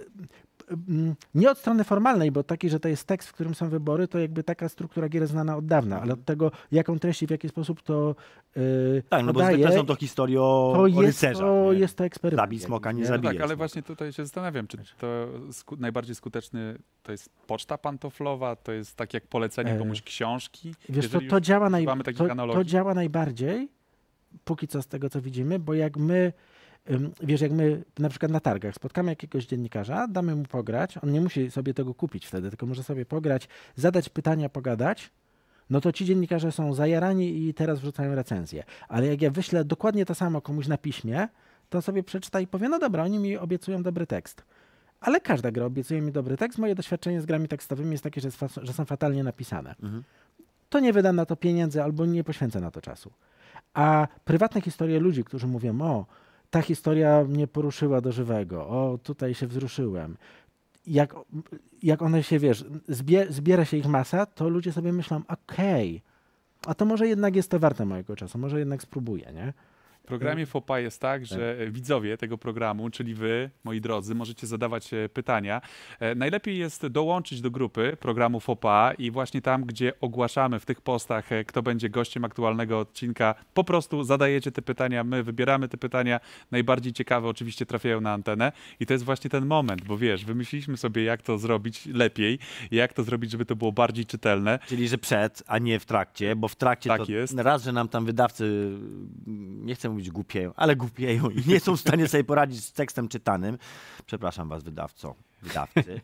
mm, 0.90 1.16
nie 1.36 1.52
od 1.52 1.58
strony 1.58 1.84
formalnej, 1.84 2.32
bo 2.32 2.44
taki, 2.44 2.70
że 2.70 2.80
to 2.80 2.88
jest 2.90 3.04
tekst, 3.08 3.30
w 3.30 3.34
którym 3.34 3.56
są 3.56 3.70
wybory, 3.70 4.08
to 4.08 4.20
jakby 4.20 4.44
taka 4.44 4.70
struktura 4.70 5.10
gier 5.10 5.22
jest 5.22 5.32
znana 5.32 5.58
od 5.58 5.66
dawna, 5.66 6.02
ale 6.02 6.14
od 6.14 6.26
tego, 6.26 6.52
jaką 6.72 7.00
treść 7.00 7.24
i 7.24 7.28
w 7.28 7.30
jaki 7.30 7.50
sposób 7.50 7.82
to 7.82 8.16
yy, 8.56 9.04
Tak, 9.10 9.22
no 9.26 9.28
bo 9.28 9.40
podaje, 9.40 9.58
zwykle 9.58 9.78
są 9.78 9.86
to 9.86 9.96
historie 9.96 10.42
o, 10.42 10.72
to 10.76 10.82
o 10.82 10.88
jest, 10.88 11.02
rycerzach. 11.24 11.48
to, 11.48 11.74
nie? 11.74 11.80
jest 11.80 11.98
to 11.98 12.06
eksperyment. 12.06 12.48
Zabij 12.48 12.60
smoka, 12.60 12.92
nie 12.92 13.02
No 13.02 13.08
zabij. 13.08 13.22
tak, 13.22 13.24
Zabijać 13.28 13.42
ale 13.42 13.50
smoka. 13.50 13.58
właśnie 13.58 13.84
tutaj 13.84 14.14
się 14.14 14.24
zastanawiam, 14.26 14.68
czy 14.68 14.78
to 14.98 15.28
sku- 15.52 15.80
najbardziej 15.80 16.16
skuteczny 16.16 16.78
to 17.04 17.12
jest 17.12 17.30
poczta 17.48 17.78
pantoflowa, 17.78 18.56
to 18.56 18.72
jest 18.72 18.96
tak 18.96 19.14
jak 19.14 19.28
polecenie 19.28 19.72
E, 19.72 19.78
komuś 19.80 20.02
książki. 20.02 20.76
Wiesz, 20.90 21.10
to, 21.10 21.20
to, 21.30 21.42
działa 21.42 21.70
naj, 21.70 21.86
to, 22.18 22.54
to 22.54 22.64
działa 22.64 22.94
najbardziej, 22.94 23.70
póki 24.46 24.68
co 24.68 24.82
z 24.82 24.88
tego, 24.88 25.10
co 25.10 25.22
widzimy, 25.22 25.60
bo 25.60 25.74
jak 25.74 25.98
my, 25.98 26.34
wiesz, 27.24 27.42
jak 27.42 27.52
my 27.52 27.84
na 28.00 28.10
przykład 28.10 28.32
na 28.32 28.40
targach 28.40 28.76
spotkamy 28.76 29.12
jakiegoś 29.12 29.46
dziennikarza, 29.46 30.08
damy 30.08 30.36
mu 30.36 30.44
pograć, 30.44 30.98
on 31.04 31.12
nie 31.12 31.22
musi 31.22 31.52
sobie 31.52 31.74
tego 31.74 31.94
kupić 31.94 32.26
wtedy, 32.26 32.50
tylko 32.50 32.66
może 32.66 32.84
sobie 32.84 33.06
pograć, 33.06 33.48
zadać 33.76 34.10
pytania, 34.10 34.50
pogadać, 34.50 35.12
no 35.70 35.82
to 35.82 35.92
ci 35.92 36.06
dziennikarze 36.06 36.52
są 36.52 36.74
zajarani 36.74 37.48
i 37.48 37.54
teraz 37.54 37.80
wrzucają 37.80 38.16
recenzję. 38.16 38.64
Ale 38.88 39.08
jak 39.08 39.22
ja 39.22 39.32
wyślę 39.32 39.66
dokładnie 39.66 40.06
to 40.06 40.16
samo 40.16 40.42
komuś 40.42 40.68
na 40.68 40.78
piśmie, 40.78 41.28
to 41.70 41.78
on 41.78 41.82
sobie 41.82 42.04
przeczyta 42.04 42.40
i 42.40 42.48
powie, 42.48 42.70
no 42.70 42.80
dobra, 42.80 43.04
oni 43.04 43.20
mi 43.20 43.38
obiecują 43.38 43.84
dobry 43.84 44.08
tekst. 44.08 44.44
Ale 45.02 45.22
każda 45.22 45.52
gra 45.52 45.66
obiecuje 45.66 46.02
mi 46.02 46.12
dobry 46.12 46.38
tekst. 46.38 46.60
Moje 46.60 46.76
doświadczenie 46.76 47.22
z 47.22 47.26
grami 47.26 47.48
tekstowymi 47.48 47.92
jest 47.92 48.04
takie, 48.04 48.22
że, 48.22 48.30
że 48.62 48.74
są 48.74 48.86
fatalnie 48.86 49.24
napisane 49.24 49.76
Mhm. 49.84 50.04
to 50.70 50.80
nie 50.80 50.94
wydam 50.94 51.16
na 51.16 51.26
to 51.26 51.36
pieniędzy 51.36 51.84
albo 51.84 52.06
nie 52.06 52.24
poświęcę 52.24 52.60
na 52.62 52.72
to 52.72 52.82
czasu. 52.82 53.12
A 53.74 54.08
prywatne 54.26 54.62
historie 54.62 55.00
ludzi, 55.00 55.24
którzy 55.24 55.48
mówią, 55.48 55.82
o, 55.82 56.06
ta 56.50 56.62
historia 56.62 57.24
mnie 57.24 57.48
poruszyła 57.48 58.02
do 58.02 58.12
żywego, 58.12 58.68
o, 58.68 59.00
tutaj 59.04 59.34
się 59.34 59.48
wzruszyłem. 59.48 60.18
Jak, 60.88 61.16
jak 61.84 62.02
one 62.02 62.24
się, 62.24 62.40
wiesz, 62.40 62.66
zbie, 62.88 63.28
zbiera 63.30 63.66
się 63.66 63.78
ich 63.78 63.88
masa, 63.88 64.26
to 64.26 64.50
ludzie 64.50 64.72
sobie 64.72 64.94
myślą, 64.94 65.22
okej, 65.28 66.02
a 66.68 66.74
to 66.74 66.86
może 66.86 67.08
jednak 67.08 67.36
jest 67.36 67.52
to 67.52 67.60
warte 67.60 67.86
mojego 67.86 68.16
czasu, 68.16 68.38
może 68.38 68.60
jednak 68.60 68.82
spróbuję, 68.82 69.32
nie? 69.34 69.54
Programie 70.08 70.46
FOPA 70.46 70.80
jest 70.80 71.02
tak, 71.02 71.26
że 71.26 71.58
widzowie 71.72 72.18
tego 72.18 72.38
programu, 72.38 72.90
czyli 72.90 73.14
wy, 73.14 73.50
moi 73.64 73.82
drodzy, 73.82 74.16
możecie 74.16 74.48
zadawać 74.48 74.94
e, 74.94 75.10
pytania. 75.10 75.62
E, 76.00 76.16
Najlepiej 76.16 76.58
jest 76.58 76.88
dołączyć 76.88 77.42
do 77.42 77.52
grupy 77.52 77.98
programu 78.00 78.40
FOPA 78.40 78.94
i 78.98 79.12
właśnie 79.12 79.42
tam, 79.42 79.66
gdzie 79.66 79.94
ogłaszamy 80.02 80.60
w 80.60 80.66
tych 80.66 80.82
postach, 80.82 81.32
e, 81.32 81.46
kto 81.46 81.62
będzie 81.64 81.90
gościem 81.90 82.26
aktualnego 82.26 82.80
odcinka, 82.80 83.36
po 83.54 83.64
prostu 83.64 84.04
zadajecie 84.04 84.52
te 84.52 84.62
pytania, 84.62 85.04
my 85.04 85.24
wybieramy 85.24 85.68
te 85.68 85.78
pytania, 85.78 86.20
najbardziej 86.52 86.94
ciekawe 86.94 87.28
oczywiście 87.28 87.66
trafiają 87.66 88.02
na 88.02 88.14
antenę 88.14 88.52
i 88.80 88.86
to 88.86 88.94
jest 88.94 89.06
właśnie 89.06 89.30
ten 89.30 89.46
moment, 89.46 89.86
bo 89.86 89.98
wiesz, 89.98 90.26
wymyśliliśmy 90.26 90.78
sobie, 90.78 91.04
jak 91.04 91.22
to 91.22 91.38
zrobić 91.38 91.86
lepiej, 91.86 92.40
jak 92.72 92.94
to 92.94 93.04
zrobić, 93.04 93.32
żeby 93.32 93.46
to 93.46 93.56
było 93.56 93.72
bardziej 93.72 94.06
czytelne. 94.06 94.60
Czyli, 94.68 94.88
że 94.88 94.98
przed, 94.98 95.44
a 95.48 95.58
nie 95.58 95.80
w 95.80 95.86
trakcie, 95.86 96.36
bo 96.36 96.48
w 96.48 96.56
trakcie 96.56 96.90
Tak 96.90 97.06
to 97.06 97.12
jest. 97.12 97.40
raz, 97.40 97.64
że 97.64 97.72
nam 97.72 97.88
tam 97.88 98.06
wydawcy, 98.06 98.44
mm, 99.28 99.66
nie 99.66 99.76
chcę 99.76 99.97
mówić 99.98 100.12
głupieją, 100.12 100.52
ale 100.56 100.76
głupieją 100.76 101.30
i 101.30 101.44
nie 101.48 101.60
są 101.60 101.78
w 101.78 101.80
stanie 101.80 102.08
sobie 102.08 102.24
poradzić 102.24 102.66
z 102.66 102.74
tekstem 102.74 103.08
czytanym. 103.08 103.58
Przepraszam 104.06 104.50
was, 104.50 104.64
wydawco, 104.64 105.16
wydawcy. 105.42 106.02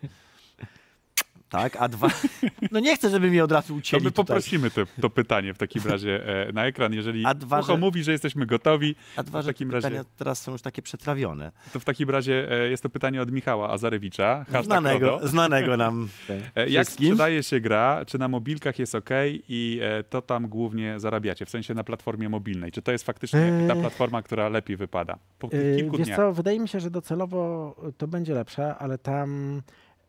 Tak, 1.54 1.76
a 1.80 1.88
dwa... 1.88 2.08
No 2.72 2.80
nie 2.80 2.96
chcę, 2.96 3.10
żeby 3.10 3.32
mi 3.32 3.42
od 3.42 3.52
razu 3.52 3.68
To 3.68 3.74
ucięli 3.74 4.04
my 4.04 4.12
poprosimy 4.12 4.72
to, 4.72 4.82
to 5.02 5.10
pytanie 5.10 5.54
w 5.54 5.58
takim 5.58 5.82
razie 5.86 6.28
e, 6.50 6.52
na 6.54 6.66
ekran, 6.66 6.94
jeżeli 6.94 7.26
A 7.26 7.34
dwa, 7.34 7.60
ucho 7.60 7.74
że- 7.74 7.78
mówi, 7.80 8.04
że 8.04 8.12
jesteśmy 8.12 8.46
gotowi, 8.46 8.96
A 9.16 9.24
dwa, 9.24 9.42
w 9.42 9.46
takim 9.46 9.70
pytania 9.70 9.98
razie- 9.98 10.10
teraz 10.18 10.42
są 10.42 10.52
już 10.52 10.62
takie 10.62 10.82
przetrawione. 10.82 11.52
To 11.74 11.80
w 11.80 11.86
takim 11.86 12.10
razie 12.10 12.52
e, 12.52 12.70
jest 12.70 12.84
to 12.84 12.90
pytanie 12.90 13.22
od 13.22 13.32
Michała 13.32 13.70
Azarewicza. 13.70 14.46
Znanego, 14.64 15.10
RODO. 15.10 15.28
znanego 15.28 15.78
nam 15.78 16.08
E, 16.56 16.70
Jak 16.70 16.88
sprzedaje 16.88 17.44
się 17.44 17.60
gra? 17.60 18.06
Czy 18.08 18.18
na 18.20 18.28
mobilkach 18.28 18.80
jest 18.80 18.96
ok 18.96 19.10
i 19.50 19.80
e, 19.84 20.04
to 20.04 20.22
tam 20.22 20.48
głównie 20.48 21.00
zarabiacie? 21.00 21.46
W 21.46 21.50
sensie 21.50 21.74
na 21.74 21.84
platformie 21.84 22.30
mobilnej. 22.30 22.72
Czy 22.72 22.82
to 22.82 22.92
jest 22.92 23.04
faktycznie 23.06 23.52
ta 23.68 23.76
platforma, 23.76 24.22
która 24.22 24.50
lepiej 24.50 24.78
wypada? 24.78 25.18
Po 25.40 25.50
kilku 25.50 25.98
Wiesz 25.98 26.08
dniach. 26.08 26.18
co, 26.18 26.34
wydaje 26.34 26.60
mi 26.60 26.68
się, 26.68 26.80
że 26.80 26.92
docelowo 26.92 27.76
to 27.98 28.08
będzie 28.08 28.34
lepsze, 28.34 28.76
ale 28.76 28.98
tam 28.98 29.62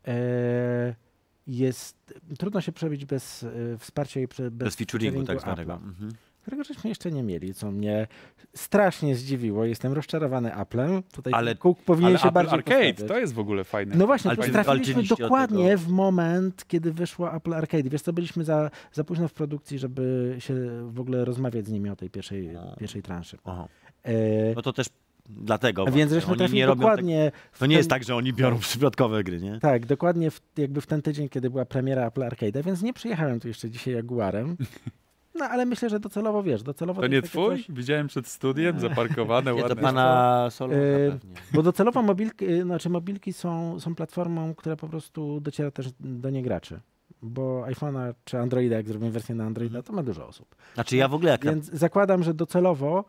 e, 0.06 0.94
jest, 1.46 2.20
trudno 2.38 2.60
się 2.60 2.72
przebić 2.72 3.04
bez 3.04 3.42
e, 3.42 3.78
wsparcia 3.78 4.20
i 4.20 4.26
bez, 4.26 4.38
bez 4.52 4.76
featuringu 4.76 5.22
tak 5.22 5.40
featuringu 5.40 5.40
zwanego. 5.40 5.72
Apple'a. 5.72 5.88
Mhm. 5.88 6.12
którego 6.44 6.64
żeśmy 6.64 6.88
jeszcze 6.90 7.10
nie 7.12 7.22
mieli, 7.22 7.54
co 7.54 7.70
mnie 7.70 8.06
strasznie 8.54 9.16
zdziwiło. 9.16 9.64
Jestem 9.64 9.92
rozczarowany 9.92 10.54
Applem. 10.54 11.02
Tutaj 11.12 11.32
Ale- 11.36 11.54
Cook 11.54 11.82
powinien 11.82 12.08
Ale 12.08 12.18
się 12.18 12.24
Apple 12.28 12.34
bardziej 12.34 12.54
Arcade 12.58 12.80
postawić. 12.80 13.08
to 13.08 13.18
jest 13.18 13.34
w 13.34 13.38
ogóle 13.38 13.64
fajne. 13.64 13.96
No 13.96 14.06
właśnie, 14.06 14.30
Ale 14.30 14.48
trafiliśmy 14.48 15.02
dokładnie 15.02 15.76
w 15.76 15.88
moment, 15.88 16.64
kiedy 16.68 16.92
wyszło 16.92 17.34
Apple 17.34 17.54
Arcade. 17.54 17.88
Wiesz 17.88 18.02
co, 18.02 18.12
byliśmy 18.12 18.44
za, 18.44 18.70
za 18.92 19.04
późno 19.04 19.28
w 19.28 19.32
produkcji, 19.32 19.78
żeby 19.78 20.36
się 20.38 20.54
w 20.90 21.00
ogóle 21.00 21.24
rozmawiać 21.24 21.66
z 21.66 21.70
nimi 21.70 21.90
o 21.90 21.96
tej 21.96 22.10
pierwszej, 22.10 22.50
pierwszej 22.78 23.02
transzy. 23.02 23.38
Aha. 23.44 23.68
E, 24.02 24.54
No 24.54 24.62
to 24.62 24.72
też 24.72 24.86
dlatego. 25.28 25.84
więc 25.84 25.96
właśnie. 26.12 26.14
żeśmy 26.32 26.44
oni 26.44 26.54
nie 26.54 26.66
robią 26.66 26.80
dokładnie... 26.80 27.30
Tak, 27.50 27.58
to 27.58 27.66
nie 27.66 27.76
jest 27.76 27.90
tak, 27.90 28.04
że 28.04 28.16
oni 28.16 28.32
biorą 28.32 28.58
przypadkowe 28.58 29.24
gry, 29.24 29.40
nie? 29.40 29.60
Tak, 29.60 29.86
dokładnie 29.86 30.30
w, 30.30 30.40
jakby 30.56 30.80
w 30.80 30.86
ten 30.86 31.02
tydzień, 31.02 31.28
kiedy 31.28 31.50
była 31.50 31.64
premiera 31.64 32.06
Apple 32.06 32.22
Arcade, 32.22 32.62
więc 32.62 32.82
nie 32.82 32.92
przyjechałem 32.92 33.40
tu 33.40 33.48
jeszcze 33.48 33.70
dzisiaj 33.70 33.94
Jaguarem. 33.94 34.56
No 35.38 35.44
ale 35.44 35.66
myślę, 35.66 35.90
że 35.90 36.00
docelowo 36.00 36.42
wiesz, 36.42 36.62
docelowo 36.62 37.00
To 37.00 37.06
nie 37.06 37.22
twój? 37.22 37.56
coś- 37.56 37.66
Widziałem 37.70 38.06
przed 38.06 38.26
studiem, 38.26 38.80
zaparkowane 38.80 39.52
Nie, 39.54 39.60
to 39.62 39.68
ładne. 39.68 39.82
pana 39.82 40.46
Solo 40.50 40.74
E, 40.74 41.10
pewnie. 41.10 41.34
Bo 41.52 41.62
docelowo 41.62 42.02
mobilki, 42.02 42.44
y, 42.46 42.62
znaczy 42.62 42.90
mobilki 42.90 43.32
są, 43.32 43.80
są 43.80 43.94
platformą, 43.94 44.54
która 44.54 44.76
po 44.76 44.88
prostu 44.88 45.40
dociera 45.40 45.70
też 45.70 45.86
do 46.00 46.30
niegraczy. 46.30 46.80
Bo 47.22 47.64
iPhone'a 47.66 48.14
czy 48.24 48.38
Androida, 48.38 48.76
jak 48.76 48.88
zrobimy 48.88 49.10
wersję 49.10 49.34
na 49.34 49.44
Androida, 49.44 49.82
to 49.82 49.92
ma 49.92 50.02
dużo 50.02 50.26
osób. 50.28 50.54
Znaczy 50.74 50.96
ja 50.96 51.08
w 51.08 51.14
ogóle 51.14 51.30
jak... 51.30 51.44
Więc 51.44 51.64
zakładam, 51.70 52.22
że 52.22 52.34
docelowo, 52.34 53.04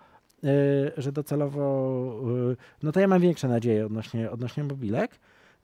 że 0.98 1.12
docelowo, 1.12 2.22
y, 2.52 2.58
no 2.84 2.92
to 2.92 3.00
ja 3.00 3.08
mam 3.08 3.22
większe 3.22 3.48
nadzieje 3.48 3.86
odnośnie, 3.86 4.32
odnośnie 4.32 4.64
mobilek. 4.64 5.12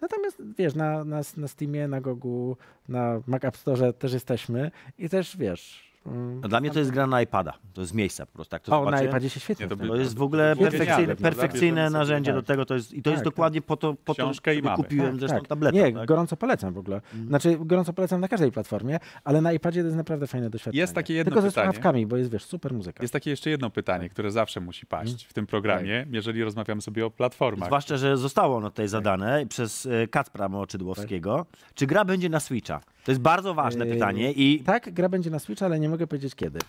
Natomiast 0.01 0.42
wiesz, 0.58 0.75
na, 0.75 1.04
na, 1.04 1.22
na 1.38 1.48
Steamie, 1.48 1.88
na 1.88 2.01
Gogu, 2.01 2.58
na 2.90 3.22
Mac 3.28 3.46
App 3.46 3.58
Store 3.58 3.94
też 3.94 4.13
jesteśmy 4.13 4.72
i 4.98 5.10
też 5.10 5.38
wiesz. 5.38 5.90
No 6.05 6.48
dla 6.50 6.60
mnie 6.60 6.72
to 6.72 6.79
jest 6.79 6.91
gra 6.91 7.08
na 7.08 7.22
iPada. 7.22 7.53
To 7.74 7.81
jest 7.81 7.91
z 7.91 7.96
miejsca 7.96 8.25
po 8.25 8.31
prostu. 8.31 8.51
Tak 8.51 8.62
to 8.62 8.81
O, 8.81 8.91
na 8.91 9.03
iPadzie 9.03 9.29
się 9.29 9.39
świetnie 9.39 9.65
Nie, 9.65 9.70
to. 9.70 9.88
To 9.88 9.96
jest 9.96 10.17
w 10.17 10.22
ogóle 10.22 10.55
perfekcyjne, 10.55 11.15
perfekcyjne 11.15 11.89
narzędzie 11.89 12.34
do 12.34 12.41
tak. 12.41 12.48
tego. 12.48 12.65
To 12.65 12.74
jest, 12.75 12.93
I 12.93 13.01
to 13.01 13.10
jest 13.10 13.24
Tak, 13.24 13.34
dokładnie 13.34 13.62
po 13.62 13.77
to, 13.77 13.93
po 14.05 14.15
to 14.15 14.31
i 14.53 14.62
kupiłem 14.75 15.20
zresztą 15.20 15.38
tak. 15.39 15.48
tableta. 15.48 15.77
Nie, 15.77 15.93
tak? 15.93 16.08
gorąco 16.08 16.38
polecam 16.38 16.74
w 16.74 16.77
ogóle. 16.77 17.01
Znaczy, 17.27 17.58
gorąco 17.60 17.93
polecam 17.93 18.22
na 18.22 18.27
każdej 18.27 18.51
platformie, 18.51 19.00
ale 19.24 19.41
na 19.41 19.53
iPadzie 19.53 19.81
to 19.81 19.86
jest 19.86 19.98
naprawdę 19.98 20.27
fajne 20.27 20.50
doświadczenie. 20.50 20.79
Jest 20.79 20.93
takie 20.93 21.13
jedno 21.13 21.29
Tylko 21.31 21.41
ze 21.41 21.48
pytanie. 21.48 21.65
słuchawkami, 21.67 22.08
bo 22.08 22.17
jest, 22.17 22.31
wiesz, 22.31 22.46
super 22.46 22.74
muzyka. 22.74 23.03
Jest 23.03 23.13
takie 23.13 23.29
jeszcze 23.29 23.50
jedno 23.50 23.70
pytanie, 23.70 24.10
które 24.10 24.31
zawsze 24.31 24.60
musi 24.60 24.86
paść 24.86 25.25
w 25.25 25.34
tym 25.34 25.48
programie, 25.48 26.05
jeżeli 26.12 26.43
rozmawiamy 26.43 26.81
sobie 26.81 27.05
o 27.05 27.12
platformach. 27.12 27.67
Zwłaszcza, 27.70 27.98
że 27.98 28.17
zostało 28.17 28.58
ono 28.58 28.70
tutaj 28.70 28.88
zadane 28.88 29.46
przez 29.46 29.86
e, 29.86 30.08
Kacpra 30.08 30.50
Moczydłowskiego. 30.50 31.46
Czy 31.75 31.88
gra 31.88 32.05
będzie 32.05 32.29
na 32.29 32.39
Switcha? 32.39 32.81
To 33.05 33.12
jest 33.12 33.22
bardzo 33.22 33.53
ważne 33.53 33.88
Yy, 33.88 33.93
pytanie 33.93 34.31
i 34.31 34.63
Tak, 34.63 34.93
gra 34.93 35.10
będzie 35.10 35.29
na 35.29 35.39
Switcha, 35.39 35.65
ale 35.65 35.79
nie 35.79 35.89
mogę 35.91 36.07
powiedzieć 36.07 36.36
kiedy. 36.36 36.60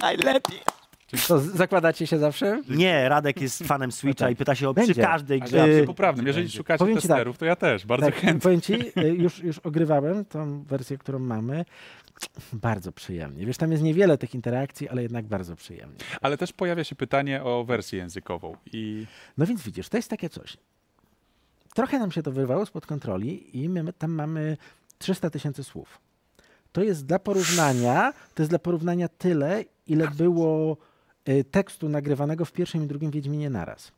najlepiej. 0.00 0.58
To 1.28 1.38
z- 1.38 1.44
zakładacie 1.56 2.06
się 2.06 2.18
zawsze? 2.18 2.62
Nie, 2.68 3.08
Radek 3.08 3.40
jest 3.40 3.62
fanem 3.66 3.92
Switcha 3.92 4.24
tak. 4.24 4.32
i 4.32 4.36
pyta 4.36 4.54
się 4.54 4.68
o 4.68 4.74
Będzie. 4.74 4.92
przy 4.92 5.02
każdej 5.02 5.40
Ale 5.40 5.48
grze. 5.50 5.56
ja 5.58 5.66
yy, 5.66 5.86
poprawnym, 5.86 6.26
jeżeli 6.26 6.44
będzie. 6.44 6.56
szukacie 6.58 6.78
Powiem 6.78 6.94
tak. 6.94 7.02
testerów, 7.02 7.38
to 7.38 7.44
ja 7.44 7.56
też, 7.56 7.86
bardzo 7.86 8.06
tak, 8.06 8.14
chętnie. 8.14 8.40
powiem 8.40 8.60
ci, 8.60 8.74
y, 8.74 9.08
już, 9.08 9.38
już 9.38 9.58
ogrywałem 9.58 10.24
tą 10.24 10.62
wersję, 10.62 10.98
którą 10.98 11.18
mamy. 11.18 11.64
Bardzo 12.52 12.92
przyjemnie. 12.92 13.46
Wiesz, 13.46 13.56
tam 13.56 13.70
jest 13.72 13.82
niewiele 13.82 14.18
tych 14.18 14.34
interakcji, 14.34 14.88
ale 14.88 15.02
jednak 15.02 15.24
bardzo 15.26 15.56
przyjemnie. 15.56 15.96
Ale 16.20 16.36
też 16.38 16.52
pojawia 16.52 16.84
się 16.84 16.94
pytanie 16.96 17.42
o 17.42 17.64
wersję 17.64 17.98
językową 17.98 18.56
i 18.72 19.06
No 19.38 19.46
więc 19.46 19.62
widzisz, 19.62 19.88
to 19.88 19.96
jest 19.96 20.10
takie 20.10 20.28
coś. 20.28 20.56
Trochę 21.74 21.98
nam 21.98 22.12
się 22.12 22.22
to 22.22 22.32
wyrwało 22.32 22.66
spod 22.66 22.86
kontroli 22.86 23.58
i 23.64 23.68
my 23.68 23.92
tam 23.92 24.10
mamy 24.10 24.56
300 24.98 25.30
tysięcy 25.30 25.64
słów. 25.64 25.98
To 26.76 26.82
jest 26.82 27.06
dla 27.06 27.18
porównania, 27.18 28.12
to 28.34 28.42
jest 28.42 28.52
dla 28.52 28.58
porównania 28.58 29.08
tyle, 29.08 29.64
ile 29.86 30.08
było 30.08 30.76
y, 31.28 31.44
tekstu 31.44 31.88
nagrywanego 31.88 32.44
w 32.44 32.52
pierwszym 32.52 32.84
i 32.84 32.86
drugim 32.86 33.10
Wiedźminie 33.10 33.50
naraz. 33.50 33.92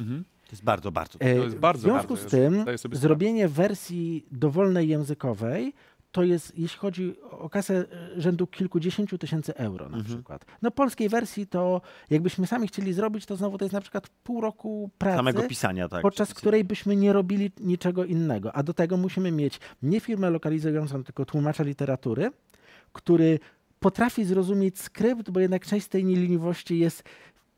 mhm. 0.00 0.24
To 0.24 0.48
jest 0.52 0.64
bardzo, 0.64 0.92
bardzo. 0.92 1.20
E, 1.20 1.34
jest 1.34 1.56
bardzo, 1.56 1.80
w 1.80 1.82
związku 1.82 2.14
bardzo, 2.14 2.28
z 2.28 2.30
tym 2.30 2.64
zrobienie 2.92 3.48
wersji 3.48 4.26
dowolnej 4.30 4.88
językowej 4.88 5.72
to 6.12 6.22
jest, 6.22 6.58
jeśli 6.58 6.78
chodzi 6.78 7.14
o 7.30 7.48
kasę 7.50 7.74
e, 8.16 8.20
rzędu 8.20 8.46
kilkudziesięciu 8.46 9.18
tysięcy 9.18 9.54
euro 9.56 9.88
na 9.88 9.96
Mhm. 9.96 10.04
przykład. 10.14 10.44
No 10.62 10.70
polskiej 10.70 11.08
wersji 11.08 11.46
to 11.46 11.80
jakbyśmy 12.10 12.46
sami 12.46 12.68
chcieli 12.68 12.92
zrobić, 12.92 13.26
to 13.26 13.36
znowu 13.36 13.58
to 13.58 13.64
jest 13.64 13.72
na 13.72 13.80
przykład 13.80 14.08
pół 14.08 14.40
roku 14.40 14.90
pracy. 14.98 15.16
Samego 15.16 15.42
pisania, 15.42 15.88
tak. 15.88 16.02
podczas 16.02 16.34
której 16.34 16.64
byśmy 16.64 16.96
nie 16.96 17.12
robili 17.12 17.50
niczego 17.60 18.04
innego. 18.04 18.52
A 18.56 18.62
do 18.62 18.74
tego 18.74 18.96
musimy 18.96 19.32
mieć 19.32 19.60
nie 19.82 20.00
firmę 20.00 20.30
lokalizującą, 20.30 21.04
tylko 21.04 21.24
tłumacza 21.24 21.64
literatury, 21.64 22.30
który 22.92 23.38
potrafi 23.80 24.24
zrozumieć 24.24 24.78
skrypt, 24.80 25.30
bo 25.30 25.40
jednak 25.40 25.66
część 25.66 25.88
tej 25.88 26.04
nieliniowości 26.04 26.78
jest 26.78 27.02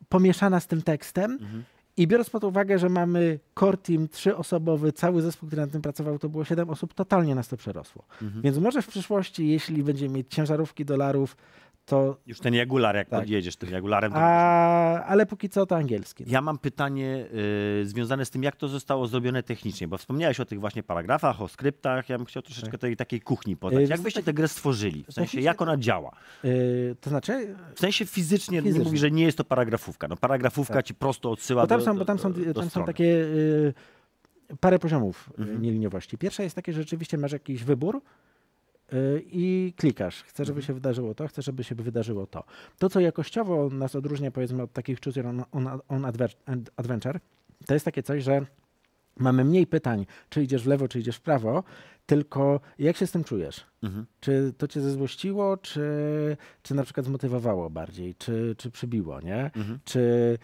pomieszana 0.08 0.60
z 0.60 0.66
tym 0.66 0.82
tekstem. 0.82 1.32
Mhm. 1.32 1.64
I 1.96 2.06
biorąc 2.06 2.30
pod 2.30 2.44
uwagę, 2.44 2.78
że 2.78 2.88
mamy 2.88 3.38
core 3.58 3.76
team 3.76 4.08
trzyosobowy, 4.08 4.92
cały 4.92 5.22
zespół, 5.22 5.46
który 5.46 5.62
nad 5.62 5.70
tym 5.70 5.82
pracował, 5.82 6.18
to 6.18 6.28
było 6.28 6.44
7 6.44 6.70
osób, 6.70 6.94
totalnie 6.94 7.34
nas 7.34 7.48
to 7.48 7.56
przerosło. 7.56 8.04
Mhm. 8.22 8.42
Więc 8.42 8.58
może 8.58 8.82
w 8.82 8.86
przyszłości, 8.86 9.48
jeśli 9.48 9.82
będziemy 9.82 10.14
mieć 10.14 10.26
ciężarówki 10.30 10.84
dolarów, 10.84 11.36
to... 11.86 12.16
Już 12.26 12.40
ten 12.40 12.54
Jagular, 12.54 12.96
jak 12.96 13.08
Tak. 13.08 13.20
podjedziesz 13.20 13.56
tym 13.56 13.70
Jagularem, 13.70 14.12
to 14.12 14.18
A, 14.20 15.04
ale 15.04 15.26
póki 15.26 15.48
co 15.48 15.66
to 15.66 15.76
angielski. 15.76 16.24
Ja 16.26 16.40
mam 16.40 16.58
pytanie 16.58 17.26
y, 17.82 17.86
związane 17.86 18.24
z 18.24 18.30
tym, 18.30 18.42
jak 18.42 18.56
to 18.56 18.68
zostało 18.68 19.06
zrobione 19.06 19.42
technicznie, 19.42 19.88
bo 19.88 19.98
wspomniałeś 19.98 20.40
o 20.40 20.44
tych 20.44 20.60
właśnie 20.60 20.82
paragrafach, 20.82 21.42
o 21.42 21.48
skryptach. 21.48 22.08
Ja 22.08 22.16
bym 22.18 22.26
chciał 22.26 22.42
troszeczkę 22.42 22.78
tej 22.78 22.96
takiej 22.96 23.20
kuchni. 23.20 23.56
Tak. 23.56 23.72
Y, 23.72 23.82
Jak 23.86 24.00
byście 24.00 24.20
co, 24.20 24.24
tę 24.26 24.32
grę 24.32 24.48
stworzyli? 24.48 25.04
W 25.08 25.12
sensie, 25.12 25.20
technicznie 25.20 25.42
jak 25.42 25.62
ona 25.62 25.76
działa? 25.76 26.10
Yy, 26.44 26.96
to 27.00 27.10
znaczy, 27.10 27.56
W 27.74 27.80
sensie 27.80 28.06
fizycznie, 28.06 28.62
Fizycznie. 28.62 28.84
mówi, 28.84 28.98
że 28.98 29.10
nie 29.10 29.24
jest 29.24 29.38
to 29.38 29.44
paragrafówka. 29.44 30.08
No 30.08 30.16
paragrafówka 30.16 30.74
Tak. 30.74 30.86
ci 30.86 30.94
prosto 30.94 31.30
odsyła 31.30 31.62
bo 31.62 31.66
tam 31.68 31.78
do, 31.78 31.84
są, 31.84 31.92
do, 31.94 31.98
bo 31.98 32.04
tam 32.04 32.18
są, 32.18 32.32
do, 32.32 32.44
do 32.44 32.54
tam 32.60 32.70
są 32.70 32.84
takie 32.84 33.04
y, 33.04 33.74
parę 34.60 34.78
poziomów 34.78 35.30
Mhm. 35.38 35.62
nieliniowości. 35.62 36.18
Pierwsza 36.18 36.42
jest 36.42 36.56
takie, 36.56 36.72
że 36.72 36.82
rzeczywiście 36.82 37.18
masz 37.18 37.32
jakiś 37.32 37.64
wybór 37.64 37.96
y, 37.96 38.00
i 39.26 39.72
klikasz. 39.76 40.22
Chcę, 40.22 40.44
żeby 40.44 40.58
Mhm. 40.58 40.66
się 40.66 40.74
wydarzyło 40.74 41.14
to, 41.14 41.28
chcę, 41.28 41.42
żeby 41.42 41.64
się 41.64 41.74
wydarzyło 41.74 42.26
to. 42.26 42.44
To, 42.78 42.88
co 42.90 43.00
jakościowo 43.00 43.68
nas 43.70 43.94
odróżnia, 43.96 44.30
powiedzmy, 44.30 44.62
od 44.62 44.72
takich 44.72 44.98
choose 45.04 45.20
your 45.20 45.26
on, 45.28 45.44
on, 45.52 45.68
on 45.88 46.02
adver- 46.02 46.36
and 46.46 46.70
adventure, 46.76 47.20
to 47.66 47.74
jest 47.74 47.84
takie 47.84 48.02
coś, 48.02 48.22
że 48.24 48.46
mamy 49.18 49.44
mniej 49.44 49.66
pytań, 49.66 50.06
czy 50.28 50.42
idziesz 50.42 50.62
w 50.62 50.66
lewo, 50.66 50.88
czy 50.88 51.00
idziesz 51.00 51.16
w 51.16 51.20
prawo, 51.20 51.62
tylko 52.06 52.60
jak 52.78 52.96
się 52.96 53.06
z 53.06 53.10
tym 53.12 53.24
czujesz? 53.24 53.66
Mhm. 53.82 54.06
Czy 54.20 54.52
to 54.58 54.68
cię 54.68 54.80
zezłościło, 54.80 55.56
czy, 55.56 55.82
czy 56.62 56.74
na 56.74 56.82
przykład 56.82 57.06
zmotywowało 57.06 57.70
bardziej, 57.70 58.14
czy, 58.14 58.54
czy 58.58 58.70
przybiło, 58.70 59.20
nie? 59.20 59.44
Mhm. 59.56 59.78
Czy 59.84 60.38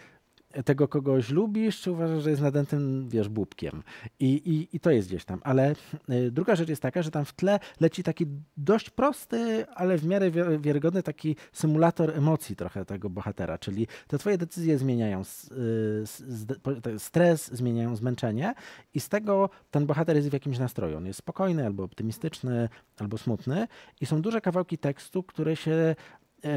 tego 0.65 0.87
kogoś 0.87 1.29
lubisz, 1.29 1.81
czy 1.81 1.91
uważasz, 1.91 2.23
że 2.23 2.29
jest 2.29 2.41
nadętym, 2.41 3.09
wiesz, 3.09 3.29
bubkiem. 3.29 3.83
I, 4.19 4.25
i, 4.25 4.75
I 4.75 4.79
to 4.79 4.91
jest 4.91 5.07
gdzieś 5.07 5.25
tam. 5.25 5.41
Ale 5.43 5.75
y, 6.09 6.31
druga 6.31 6.55
rzecz 6.55 6.69
jest 6.69 6.81
taka, 6.81 7.01
że 7.01 7.11
tam 7.11 7.25
w 7.25 7.33
tle 7.33 7.59
leci 7.79 8.03
taki 8.03 8.25
dość 8.57 8.89
prosty, 8.89 9.65
ale 9.75 9.97
w 9.97 10.05
miarę 10.05 10.31
wi- 10.31 10.59
wiarygodny 10.59 11.03
taki 11.03 11.35
symulator 11.53 12.17
emocji 12.17 12.55
trochę 12.55 12.85
tego 12.85 13.09
bohatera, 13.09 13.57
czyli 13.57 13.87
te 14.07 14.17
twoje 14.17 14.37
decyzje 14.37 14.77
zmieniają 14.77 15.21
y, 15.21 16.99
stres, 16.99 17.51
zmieniają 17.53 17.95
zmęczenie 17.95 18.53
i 18.93 18.99
z 18.99 19.09
tego 19.09 19.49
ten 19.71 19.85
bohater 19.85 20.15
jest 20.15 20.29
w 20.29 20.33
jakimś 20.33 20.59
nastroju. 20.59 20.97
On 20.97 21.05
jest 21.05 21.19
spokojny, 21.19 21.65
albo 21.65 21.83
optymistyczny, 21.83 22.69
albo 22.99 23.17
smutny 23.17 23.67
i 24.01 24.05
są 24.05 24.21
duże 24.21 24.41
kawałki 24.41 24.77
tekstu, 24.77 25.23
które 25.23 25.55
się 25.55 25.95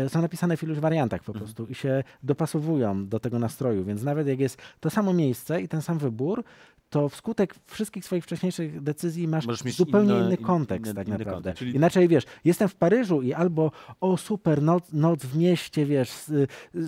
są 0.08 0.22
napisane 0.22 0.56
w 0.56 0.62
iluś 0.62 0.78
wariantach 0.78 1.22
po 1.24 1.32
prostu 1.32 1.66
i 1.66 1.74
się 1.74 2.04
dopasowują 2.22 3.08
do 3.08 3.20
tego 3.20 3.38
nastroju, 3.38 3.84
więc 3.84 4.02
nawet 4.02 4.26
jak 4.28 4.40
jest 4.40 4.58
to 4.80 4.90
samo 4.90 5.12
miejsce 5.12 5.62
i 5.62 5.68
ten 5.68 5.82
sam 5.82 5.98
wybór, 5.98 6.44
to 6.90 7.08
wskutek 7.08 7.54
wszystkich 7.66 8.04
swoich 8.04 8.24
wcześniejszych 8.24 8.80
decyzji 8.82 9.28
masz 9.28 9.46
zupełnie 9.76 10.12
inne- 10.14 10.24
inny 10.26 10.34
in- 10.34 10.44
kontekst 10.44 10.92
inny- 10.92 10.94
tak 10.96 11.06
inny 11.08 11.18
naprawdę. 11.18 11.34
kontekst. 11.36 11.58
Czyli- 11.58 11.76
Inaczej 11.76 12.08
wiesz, 12.08 12.24
jestem 12.44 12.68
w 12.68 12.74
Paryżu 12.74 13.22
i 13.22 13.32
albo 13.32 13.70
o 14.00 14.16
super, 14.16 14.62
noc, 14.62 14.92
noc 14.92 15.20
w 15.26 15.36
mieście, 15.36 15.86
wiesz, 15.86 16.10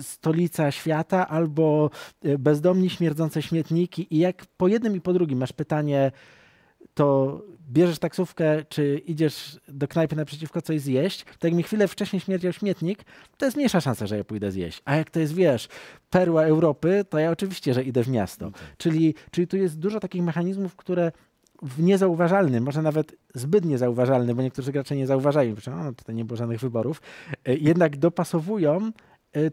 stolica 0.01 0.71
świata, 0.71 1.27
albo 1.27 1.89
y, 2.25 2.37
bezdomni 2.37 2.89
śmierdzące 2.89 3.41
śmietniki 3.41 4.07
i 4.15 4.17
jak 4.17 4.45
po 4.57 4.67
jednym 4.67 4.95
i 4.95 5.01
po 5.01 5.13
drugim 5.13 5.39
masz 5.39 5.53
pytanie, 5.53 6.11
to 6.97 7.41
bierzesz 7.69 7.99
taksówkę, 7.99 8.63
czy 8.69 8.97
idziesz 8.97 9.59
do 9.67 9.87
knajpy 9.87 10.15
naprzeciwko 10.15 10.61
coś 10.61 10.81
zjeść, 10.81 11.25
to 11.39 11.47
jak 11.47 11.55
mi 11.55 11.63
chwilę 11.63 11.87
wcześniej 11.87 12.19
śmierdział 12.19 12.53
śmietnik, 12.53 12.99
to 13.37 13.45
jest 13.45 13.57
mniejsza 13.57 13.81
szansa, 13.81 14.07
że 14.07 14.17
ja 14.17 14.23
pójdę 14.23 14.51
zjeść. 14.51 14.81
A 14.85 14.95
jak 14.95 15.09
to 15.09 15.19
jest, 15.19 15.33
wiesz, 15.33 15.67
perła 16.09 16.43
Europy, 16.43 17.05
to 17.09 17.19
ja 17.19 17.31
oczywiście, 17.31 17.73
że 17.73 17.83
idę 17.83 18.03
w 18.03 18.07
miasto. 18.07 18.51
Czyli, 18.77 19.15
czyli 19.31 19.47
tu 19.47 19.57
jest 19.57 19.79
dużo 19.79 19.99
takich 19.99 20.23
mechanizmów, 20.23 20.75
które 20.75 21.11
w 21.61 21.83
niezauważalnym, 21.83 22.63
może 22.63 22.81
nawet 22.81 23.15
zbyt 23.35 23.65
niezauważalny, 23.65 24.35
bo 24.35 24.41
niektórzy 24.41 24.71
gracze 24.71 24.95
nie 24.95 25.07
zauważają, 25.07 25.55
że 25.55 25.75
o, 25.75 25.93
tutaj 25.93 26.15
nie 26.15 26.25
było 26.25 26.37
żadnych 26.37 26.59
wyborów, 26.59 27.01
e, 27.45 27.55
jednak 27.55 27.97
dopasowują 27.97 28.91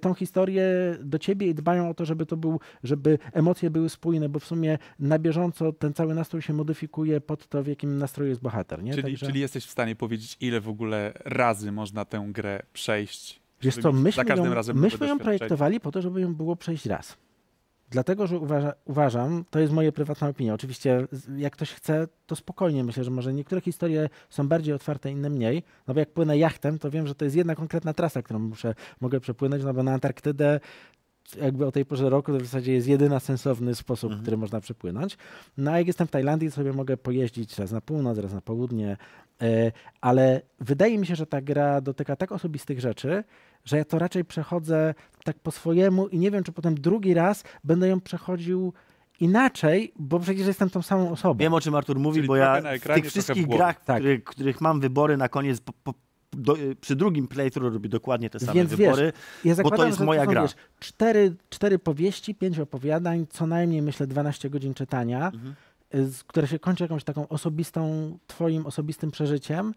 tą 0.01 0.15
historię 0.15 0.65
do 1.01 1.19
ciebie 1.19 1.47
i 1.47 1.55
dbają 1.55 1.91
o 1.91 1.95
to, 1.95 2.05
żeby 2.05 2.27
to 2.27 2.37
był, 2.37 2.61
żeby 2.83 3.19
emocje 3.33 3.71
były 3.71 3.89
spójne, 3.89 4.29
bo 4.29 4.39
w 4.39 4.45
sumie 4.45 4.79
na 4.99 5.19
bieżąco 5.19 5.73
ten 5.73 5.93
cały 5.93 6.15
nastrój 6.15 6.43
się 6.43 6.53
modyfikuje 6.53 7.21
pod 7.21 7.47
to, 7.47 7.63
w 7.63 7.67
jakim 7.67 7.99
nastroju 7.99 8.29
jest 8.29 8.43
bohater. 8.43 8.83
Nie? 8.83 8.91
Czyli, 8.91 9.03
Także- 9.03 9.27
czyli 9.27 9.41
jesteś 9.41 9.67
w 9.67 9.71
stanie 9.71 9.97
powiedzieć, 9.97 10.37
ile 10.41 10.61
w 10.61 10.69
ogóle 10.69 11.13
razy 11.25 11.73
można 11.73 12.05
tę 12.05 12.27
grę 12.29 12.63
przejść? 12.73 13.41
Wiesz 13.63 13.77
co, 13.77 13.93
myśmy 13.93 14.23
za 14.23 14.25
każdym 14.25 14.53
ją, 14.53 14.75
myśmy 14.75 15.07
ją 15.07 15.19
projektowali 15.19 15.81
po 15.81 15.93
to, 15.93 16.03
żeby 16.03 16.21
ją 16.21 16.35
było 16.35 16.57
przejść 16.57 16.87
raz. 16.87 17.17
Dlatego, 17.95 18.27
że 18.27 18.39
uważa, 18.39 18.73
uważam, 18.85 19.45
to 19.51 19.59
jest 19.61 19.73
moja 19.73 19.93
prywatna 19.93 20.29
opinia. 20.29 20.55
Oczywiście, 20.55 21.07
jak 21.37 21.53
ktoś 21.53 21.73
chce, 21.73 22.09
to 22.27 22.37
spokojnie 22.37 22.85
myślę, 22.85 23.05
że 23.05 23.11
może 23.11 23.35
niektóre 23.35 23.61
historie 23.61 24.09
są 24.31 24.49
bardziej 24.49 24.75
otwarte, 24.75 25.11
inne 25.11 25.31
mniej. 25.31 25.63
No 25.87 25.95
bo 25.95 26.01
jak 26.01 26.13
płynę 26.13 26.39
jachtem, 26.39 26.79
to 26.79 26.91
wiem, 26.91 27.07
że 27.07 27.15
to 27.15 27.25
jest 27.25 27.37
jedna 27.37 27.55
konkretna 27.55 27.93
trasa, 27.93 28.23
którą 28.23 28.39
muszę, 28.39 28.75
mogę 29.01 29.21
przepłynąć, 29.21 29.65
no 29.65 29.75
bo 29.75 29.83
na 29.83 29.93
Antarktydę 29.93 30.61
jakby 31.43 31.67
o 31.67 31.73
tej 31.73 31.85
porze 31.85 32.11
roku 32.11 32.33
to 32.33 32.39
w 32.39 32.43
zasadzie 32.45 32.73
jest 32.73 32.89
jedyny 32.89 33.21
sensowny 33.21 33.75
sposób, 33.75 34.09
Mhm. 34.11 34.23
który 34.23 34.37
można 34.37 34.61
przepłynąć. 34.61 35.17
No 35.57 35.71
a 35.71 35.79
jak 35.79 35.87
jestem 35.87 36.07
w 36.07 36.11
Tajlandii, 36.11 36.49
to 36.51 36.55
sobie 36.55 36.73
mogę 36.73 36.97
pojeździć 36.97 37.59
raz 37.59 37.73
na 37.73 37.81
północ, 37.81 38.19
raz 38.19 38.33
na 38.33 38.41
południe, 38.41 38.97
e, 39.43 39.73
ale 40.01 40.41
wydaje 40.61 40.99
mi 40.99 41.07
się, 41.07 41.17
że 41.17 41.27
ta 41.27 41.43
gra 41.43 41.81
dotyka 41.81 42.17
tak 42.17 42.33
osobistych 42.33 42.81
rzeczy, 42.81 43.25
że 43.65 43.77
ja 43.79 43.85
to 43.85 43.99
raczej 43.99 44.25
przechodzę 44.25 44.95
tak 45.25 45.39
po 45.39 45.51
swojemu 45.51 46.09
i 46.09 46.19
nie 46.19 46.31
wiem, 46.31 46.45
czy 46.45 46.53
potem 46.53 46.75
drugi 46.75 47.15
raz 47.15 47.45
będę 47.65 47.89
ją 47.89 48.01
przechodził 48.01 48.73
inaczej, 49.21 49.93
bo 49.99 50.21
przecież 50.21 50.47
jestem 50.47 50.71
tą 50.71 50.83
samą 50.83 51.11
osobą. 51.11 51.39
Wiem 51.39 51.55
o 51.55 51.61
czym 51.61 51.75
Artur 51.75 51.99
mówi, 51.99 52.17
Czyli 52.17 52.29
bo 52.29 52.37
ja 52.37 52.61
w 52.81 52.95
tych 52.95 53.05
w 53.07 53.09
wszystkich 53.09 53.47
grach, 53.49 53.85
Tak. 53.85 53.97
których, 53.99 54.25
których 54.25 54.61
mam 54.61 54.81
wybory 54.81 55.17
na 55.17 55.29
koniec, 55.29 55.61
po, 55.61 55.73
po, 55.85 55.95
do, 56.33 56.57
y, 56.59 56.77
przy 56.77 56.97
drugim 56.97 57.29
playthrough 57.29 57.73
robię 57.73 57.89
dokładnie 57.89 58.31
te 58.31 58.41
same 58.41 58.53
Więc 58.53 58.71
wiesz, 58.71 58.79
wybory. 58.79 59.13
Ja 59.45 59.53
to 59.53 59.57
zakładam, 59.57 59.87
jest 59.87 60.01
moja 60.01 60.21
to 60.21 60.25
są, 60.27 60.31
gra. 60.33 60.43
Wiesz, 60.43 60.55
cztery, 60.81 61.35
cztery 61.51 61.79
powieści, 61.79 62.35
pięć 62.35 62.59
opowiadań, 62.59 63.27
co 63.31 63.47
najmniej 63.47 63.83
myślę 63.83 64.07
12 64.07 64.51
godzin 64.51 64.75
czytania, 64.75 65.27
Mhm. 65.35 65.55
y, 65.95 66.07
z- 66.11 66.25
które 66.25 66.47
się 66.49 66.59
kończy 66.59 66.85
jakąś 66.85 67.05
taką 67.05 67.29
osobistą, 67.29 68.19
twoim 68.27 68.67
osobistym 68.67 69.11
przeżyciem. 69.11 69.75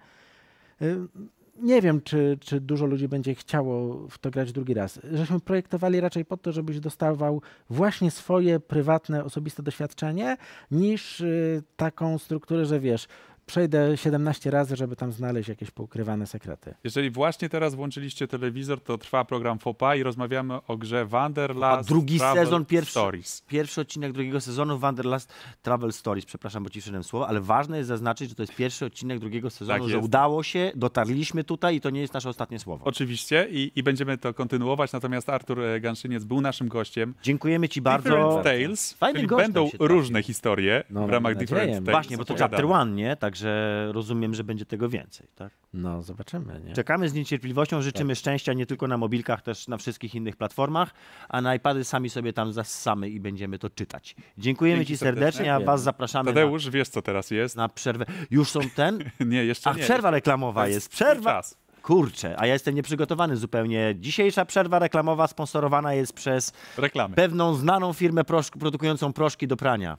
Nie 1.61 1.81
wiem, 1.81 2.01
czy, 2.01 2.37
czy 2.41 2.61
dużo 2.61 2.85
ludzi 2.85 3.07
będzie 3.07 3.35
chciało 3.35 4.07
w 4.09 4.17
to 4.17 4.31
grać 4.31 4.51
drugi 4.51 4.73
raz. 4.73 4.99
Żeśmy 5.13 5.39
projektowali 5.39 5.99
raczej 5.99 6.25
po 6.25 6.37
to, 6.37 6.51
żebyś 6.51 6.79
dostawał 6.79 7.41
właśnie 7.69 8.11
swoje 8.11 8.59
prywatne, 8.59 9.23
osobiste 9.23 9.63
doświadczenie, 9.63 10.37
niż 10.71 11.21
y, 11.21 11.63
taką 11.75 12.17
strukturę, 12.17 12.65
że 12.65 12.79
wiesz, 12.79 13.07
przejdę 13.51 13.97
17 13.97 14.51
razy, 14.51 14.75
żeby 14.75 14.95
tam 14.95 15.11
znaleźć 15.11 15.49
jakieś 15.49 15.71
poukrywane 15.71 16.27
sekrety. 16.27 16.73
Jeżeli 16.83 17.09
właśnie 17.11 17.49
teraz 17.49 17.75
włączyliście 17.75 18.27
telewizor, 18.27 18.81
to 18.81 18.97
trwa 18.97 19.25
program 19.25 19.59
FOPA 19.59 19.95
i 19.95 20.03
rozmawiamy 20.03 20.59
o 20.67 20.77
grze 20.77 21.05
Wanderlust 21.05 21.63
A 21.65 21.83
drugi 21.83 22.17
Travel 22.19 22.45
sezon, 22.45 22.65
pierwszy- 22.65 22.91
Stories. 22.91 23.41
Pierwszy 23.47 23.81
odcinek 23.81 24.11
drugiego 24.11 24.41
sezonu 24.41 24.79
Wanderlust 24.79 25.33
Travel 25.61 25.93
Stories. 25.93 26.25
Przepraszam, 26.25 26.63
bo 26.63 26.69
ci 26.69 26.81
wszedłem 26.81 27.03
słowo, 27.03 27.27
ale 27.27 27.41
ważne 27.41 27.77
jest 27.77 27.87
zaznaczyć, 27.87 28.29
że 28.29 28.35
to 28.35 28.43
jest 28.43 28.55
pierwszy 28.55 28.85
odcinek 28.85 29.19
drugiego 29.19 29.49
sezonu, 29.49 29.79
Tak 29.79 29.89
że 29.89 29.99
udało 29.99 30.43
się, 30.43 30.71
dotarliśmy 30.75 31.43
tutaj 31.43 31.75
i 31.75 31.81
to 31.81 31.89
nie 31.89 32.01
jest 32.01 32.13
nasze 32.13 32.29
ostatnie 32.29 32.59
słowo. 32.59 32.85
Oczywiście 32.85 33.47
i, 33.51 33.71
i 33.75 33.83
będziemy 33.83 34.17
to 34.17 34.33
kontynuować, 34.33 34.91
natomiast 34.91 35.29
Artur 35.29 35.61
e, 35.61 35.79
Ganszyniec 35.79 36.23
był 36.23 36.41
naszym 36.41 36.67
gościem. 36.67 37.13
Dziękujemy 37.23 37.69
ci 37.69 37.81
Different 37.81 38.05
bardzo. 38.05 38.43
Tales, 38.43 38.93
Fajny 38.93 39.15
czyli 39.19 39.27
gość 39.27 39.43
będą 39.45 39.69
różne 39.79 40.23
historie 40.23 40.83
No, 40.89 41.07
w 41.07 41.09
ramach. 41.09 41.35
Different 41.35 41.71
Tales. 41.71 41.83
Właśnie, 41.83 42.17
bo 42.17 42.25
to 42.25 42.35
chapter 42.35 42.65
one, 42.65 42.91
nie? 42.91 43.15
Także 43.15 43.36
rozumiem, 43.91 44.33
że 44.33 44.43
będzie 44.43 44.65
tego 44.65 44.89
więcej, 44.89 45.27
tak? 45.35 45.51
No, 45.73 46.01
zobaczymy. 46.01 46.61
Nie? 46.65 46.73
Czekamy 46.73 47.09
z 47.09 47.13
niecierpliwością, 47.13 47.81
życzymy 47.81 48.15
szczęścia 48.15 48.53
nie 48.53 48.65
tylko 48.65 48.87
na 48.87 48.97
mobilkach, 48.97 49.41
też 49.41 49.67
na 49.67 49.77
wszystkich 49.77 50.15
innych 50.15 50.35
platformach, 50.35 50.93
a 51.29 51.41
na 51.41 51.55
iPady 51.55 51.83
sami 51.83 52.09
sobie 52.09 52.33
tam 52.33 52.53
zassamy 52.53 53.09
i 53.09 53.19
będziemy 53.19 53.59
to 53.59 53.69
czytać. 53.69 54.15
Dziękujemy 54.37 54.77
Dzięki 54.79 54.93
ci 54.93 54.97
serdecznie, 54.97 55.41
a 55.41 55.45
serdecznie. 55.45 55.65
was 55.65 55.81
zapraszamy 55.81 56.29
na, 56.31 56.35
Tadeusz, 56.35 56.69
wiesz 56.69 56.89
co 56.89 57.01
teraz 57.01 57.31
jest? 57.31 57.55
na 57.55 57.69
przerwę. 57.69 58.05
Już 58.31 58.49
są 58.49 58.59
ten? 58.75 58.99
Nie, 59.19 59.45
jeszcze 59.45 59.69
A 59.69 59.73
nie. 59.73 59.83
przerwa 59.83 60.11
reklamowa 60.11 60.67
jest. 60.67 60.89
Przerwa. 60.89 61.31
Czas. 61.33 61.57
Kurczę, 61.81 62.35
a 62.39 62.47
ja 62.47 62.53
jestem 62.53 62.75
nieprzygotowany 62.75 63.37
zupełnie. 63.37 63.95
Dzisiejsza 63.99 64.45
przerwa 64.45 64.79
reklamowa 64.79 65.27
sponsorowana 65.27 65.93
jest 65.93 66.13
przez 66.13 66.53
Reklamy. 66.77 67.15
pewną 67.15 67.53
znaną 67.53 67.93
firmę 67.93 68.21
produkującą 68.59 69.13
proszki 69.13 69.47
do 69.47 69.57
prania. 69.57 69.97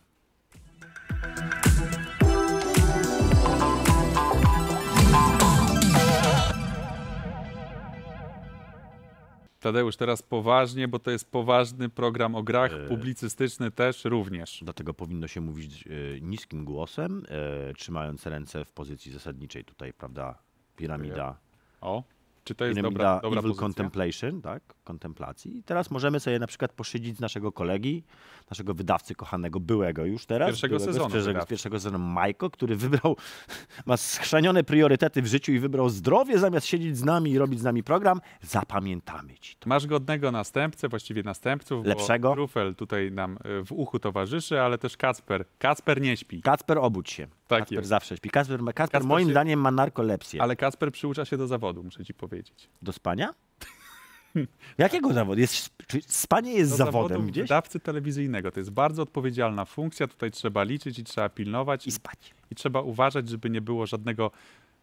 Tadeusz, 9.61 9.97
teraz 9.97 10.23
poważnie, 10.23 10.88
bo 10.88 10.99
to 10.99 11.11
jest 11.11 11.31
poważny 11.31 11.88
program 11.88 12.35
o 12.35 12.42
grach, 12.42 12.73
E. 12.73 12.88
publicystyczny 12.88 13.71
też 13.71 14.05
również. 14.05 14.61
Dlatego 14.62 14.94
powinno 14.94 15.27
się 15.29 15.40
mówić 15.40 15.85
e, 15.87 16.21
niskim 16.21 16.64
głosem, 16.64 17.23
e, 17.29 17.75
trzymając 17.75 18.27
ręce 18.27 18.64
w 18.64 18.73
pozycji 18.73 19.12
zasadniczej 19.12 19.64
tutaj, 19.64 19.92
prawda? 19.92 20.38
Piramida. 20.77 21.38
O, 21.81 22.03
czy 22.44 22.55
to 22.55 22.64
jest 22.64 22.77
Piramida 22.77 22.99
dobra, 22.99 23.21
dobra 23.23 23.38
Evil 23.38 23.51
pozycja? 23.51 23.62
Contemplation, 23.62 24.42
tak? 24.42 24.62
Kontemplacji. 24.85 25.59
I 25.59 25.62
teraz 25.62 25.90
możemy 25.90 26.21
sobie 26.21 26.38
na 26.38 26.47
przykład 26.47 26.73
poszydzić 26.73 27.16
z 27.16 27.21
naszego 27.21 27.53
kolegi, 27.53 28.05
naszego 28.51 28.75
wydawcy 28.75 29.15
kochanego, 29.15 29.61
byłego 29.61 30.05
już 30.05 30.27
teraz. 30.27 30.49
Pierwszego 30.49 30.77
byłego, 30.77 30.93
sezonu 30.93 31.11
pierwszego, 31.15 31.47
pierwszego 31.47 31.77
sezonu 31.81 31.99
Majko, 31.99 32.51
który 32.51 32.77
wybrał, 32.77 33.17
ma 33.87 33.97
schrzanione 33.97 34.65
priorytety 34.65 35.23
w 35.23 35.27
życiu 35.27 35.53
i 35.53 35.59
wybrał 35.59 35.89
zdrowie 35.89 36.39
zamiast 36.39 36.67
siedzieć 36.67 36.97
z 36.97 37.05
nami 37.05 37.31
i 37.31 37.39
robić 37.39 37.61
z 37.61 37.63
nami 37.63 37.83
program. 37.83 38.21
Zapamiętamy 38.43 39.39
ci 39.39 39.57
to. 39.57 39.69
Masz 39.69 39.87
godnego 39.87 40.33
następcę, 40.33 40.89
właściwie 40.89 41.23
następców. 41.23 41.87
Lepszego? 41.87 42.35
Rufel 42.35 42.75
tutaj 42.75 43.13
nam 43.13 43.39
y, 43.61 43.65
w 43.65 43.73
uchu 43.73 43.99
towarzyszy, 43.99 44.61
ale 44.61 44.79
też 44.79 44.97
Kacper. 44.97 45.45
Kacper 45.59 46.01
nie 46.01 46.17
śpi, 46.17 46.43
Kacper, 46.43 46.79
obudź 46.79 47.11
się. 47.11 47.27
Tak 47.47 47.59
Kacper 47.59 47.79
jest. 47.79 47.89
zawsze 47.89 48.17
śpi. 48.17 48.31
Kacper, 48.31 48.59
Kacper, 48.59 48.75
Kacper 48.75 49.05
moim 49.05 49.27
się- 49.29 49.33
zdaniem 49.33 49.61
ma 49.61 49.71
narkolepsję. 49.71 50.43
ale 50.43 50.57
Kacper 50.57 50.93
przyucza 50.93 51.25
się 51.25 51.37
do 51.37 51.47
zawodu, 51.47 51.85
muszę 51.85 52.05
ci 52.05 52.15
powiedzieć. 52.15 52.71
Do 52.83 52.93
spania? 52.93 53.35
Jakiego 54.79 55.12
zawodu? 55.12 55.41
Jest, 55.41 55.71
czy 55.87 56.01
spanie 56.07 56.53
jest 56.53 56.71
Do 56.71 56.77
zawodem 56.77 57.27
gdzieś? 57.27 57.43
wydawcy 57.43 57.81
telewizyjnego. 57.81 58.51
To 58.51 58.61
jest 58.61 58.71
bardzo 58.71 59.03
odpowiedzialna 59.03 59.64
funkcja, 59.64 60.07
tutaj 60.07 60.31
trzeba 60.31 60.62
liczyć 60.62 60.99
i 60.99 61.05
trzeba 61.05 61.29
pilnować 61.29 61.87
I 61.87 61.91
spać. 61.91 62.35
i 62.51 62.55
trzeba 62.55 62.81
uważać, 62.81 63.29
żeby 63.29 63.51
nie 63.51 63.61
było 63.61 63.87
żadnego, 63.87 64.31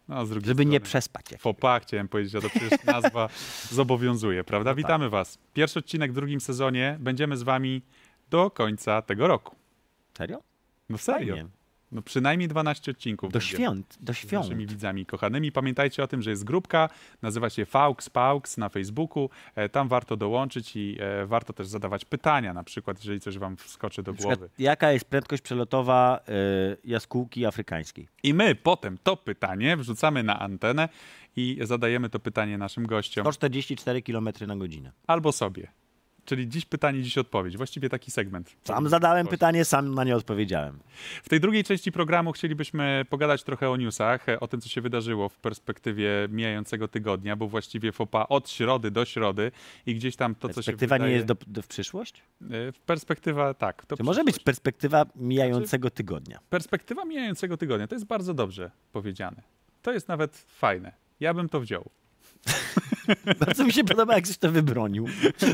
no 0.08 0.26
Żeby 0.26 0.46
nie 0.48 0.54
strony, 0.54 0.80
przespać. 0.80 1.32
jak- 1.32 1.42
Fopa, 1.42 1.80
chciałem 1.80 2.08
powiedzieć, 2.08 2.36
a 2.36 2.42
to 2.42 2.50
przecież 2.50 2.84
nazwa 2.96 3.30
zobowiązuje, 3.72 4.44
prawda? 4.44 4.70
No 4.70 4.74
tak. 4.76 4.78
Witamy 4.78 5.10
Was. 5.10 5.38
Pierwszy 5.54 5.80
odcinek 5.80 6.12
w 6.12 6.16
drugim 6.16 6.42
sezonie. 6.42 6.98
Będziemy 7.00 7.38
z 7.38 7.44
Wami 7.44 7.82
do 8.30 8.52
końca 8.52 9.02
tego 9.02 9.28
roku. 9.28 9.56
Serio? 10.18 10.40
No 10.90 10.98
serio. 10.98 11.36
Fajnie. 11.36 11.50
No 11.92 12.02
przynajmniej 12.02 12.48
12 12.50 12.92
odcinków. 12.92 13.32
Do 13.32 13.40
świąt, 13.40 13.98
do 14.02 14.14
Z 14.14 14.18
świąt. 14.18 14.44
naszymi 14.44 14.68
widzami 14.68 15.06
kochanymi. 15.06 15.52
Pamiętajcie 15.52 16.04
o 16.04 16.08
tym, 16.08 16.22
że 16.22 16.30
jest 16.30 16.44
grupka, 16.44 16.90
nazywa 17.22 17.50
się 17.50 17.66
Faux 17.66 18.10
Paux 18.10 18.58
na 18.58 18.70
Facebooku. 18.70 19.30
E, 19.56 19.70
Tam 19.70 19.88
warto 19.88 20.18
dołączyć 20.18 20.76
i 20.76 20.98
e, 21.00 21.26
warto 21.26 21.54
też 21.54 21.68
zadawać 21.68 22.06
pytania, 22.06 22.54
na 22.54 22.64
przykład, 22.64 22.98
jeżeli 22.98 23.20
coś 23.20 23.38
Wam 23.38 23.58
wskoczy 23.58 24.04
do 24.04 24.14
przykład, 24.14 24.40
głowy. 24.40 24.54
jaka 24.60 24.92
jest 24.92 25.06
prędkość 25.06 25.42
przelotowa 25.44 26.20
y, 26.74 26.78
jaskółki 26.84 27.46
afrykańskiej? 27.46 28.08
I 28.24 28.34
my 28.34 28.56
potem 28.56 28.98
to 29.04 29.18
pytanie 29.18 29.78
wrzucamy 29.78 30.24
na 30.24 30.40
antenę 30.40 30.90
i 31.36 31.58
zadajemy 31.62 32.10
to 32.10 32.20
pytanie 32.20 32.58
naszym 32.58 32.86
gościom 32.88 33.24
144 33.34 34.02
km 34.02 34.30
na 34.48 34.56
godzinę. 34.56 34.92
albo 35.08 35.32
sobie. 35.32 35.68
Czyli 36.26 36.50
dziś 36.50 36.66
pytanie, 36.66 37.04
dziś 37.04 37.18
odpowiedź. 37.18 37.58
Właściwie 37.58 37.90
taki 37.90 38.12
segment. 38.12 38.56
Sam 38.64 38.90
zadałem 38.90 39.28
pytanie, 39.28 39.66
sam 39.66 39.94
na 39.96 40.04
nie 40.04 40.16
odpowiedziałem. 40.16 40.80
W 41.24 41.30
tej 41.30 41.40
drugiej 41.40 41.64
części 41.64 41.92
programu 41.92 42.32
chcielibyśmy 42.32 43.06
pogadać 43.10 43.44
trochę 43.44 43.70
o 43.70 43.78
newsach, 43.78 44.26
o 44.40 44.48
tym, 44.48 44.62
co 44.62 44.70
się 44.70 44.82
wydarzyło 44.82 45.30
w 45.30 45.38
perspektywie 45.38 46.10
mijającego 46.30 46.88
tygodnia, 46.88 47.36
bo 47.36 47.48
właściwie 47.48 47.92
FOPA 47.92 48.28
od 48.28 48.50
środy 48.50 48.92
do 48.92 49.06
środy 49.06 49.52
i 49.86 49.96
gdzieś 49.96 50.16
tam 50.16 50.36
to, 50.36 50.50
co 50.50 50.54
się 50.54 50.56
Perspektywa 50.56 50.98
nie 50.98 51.12
jest 51.12 51.26
do, 51.26 51.36
do, 51.48 51.62
w 51.62 51.68
przyszłość? 51.68 52.24
E, 52.42 52.48
Perspektywa, 52.86 53.54
tak. 53.54 53.86
To 53.86 53.98
Czy 53.98 54.04
może 54.04 54.24
być 54.24 54.36
przyszłość. 54.36 54.46
perspektywa 54.46 55.06
mijającego 55.16 55.90
tygodnia? 55.90 56.40
Perspektywa 56.50 57.06
mijającego 57.06 57.58
tygodnia. 57.58 57.88
To 57.88 57.96
jest 57.96 58.06
bardzo 58.06 58.34
dobrze 58.34 58.72
powiedziane. 58.92 59.42
To 59.82 59.94
jest 59.94 60.08
nawet 60.08 60.38
fajne. 60.38 60.92
Ja 61.20 61.34
bym 61.34 61.50
to 61.50 61.60
wziął. 61.60 61.90
Bardzo 63.40 63.64
mi 63.64 63.74
się 63.74 63.84
podoba, 63.84 64.16
jak 64.16 64.24
ktoś 64.24 64.38
to 64.38 64.52
wybronił. 64.52 65.08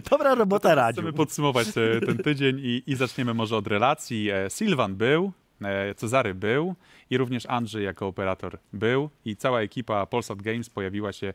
Dobra 0.09 0.35
robota, 0.35 0.75
Radziu. 0.75 1.01
Chcemy 1.01 1.13
podsumować 1.13 1.67
e, 1.67 2.01
ten 2.05 2.17
tydzień 2.17 2.59
i, 2.59 2.83
i 2.87 2.95
zaczniemy 2.95 3.33
może 3.33 3.57
od 3.57 3.67
relacji. 3.67 4.29
E, 4.29 4.49
Sylwan 4.49 4.95
był, 4.95 5.31
e, 5.61 5.95
Cezary 5.95 6.35
był 6.35 6.75
i 7.09 7.17
również 7.17 7.45
Andrzej 7.45 7.85
jako 7.85 8.07
operator 8.07 8.57
był 8.73 9.09
i 9.25 9.35
cała 9.35 9.61
ekipa 9.61 10.05
Polsat 10.05 10.41
Games 10.41 10.69
pojawiła 10.69 11.13
się 11.13 11.33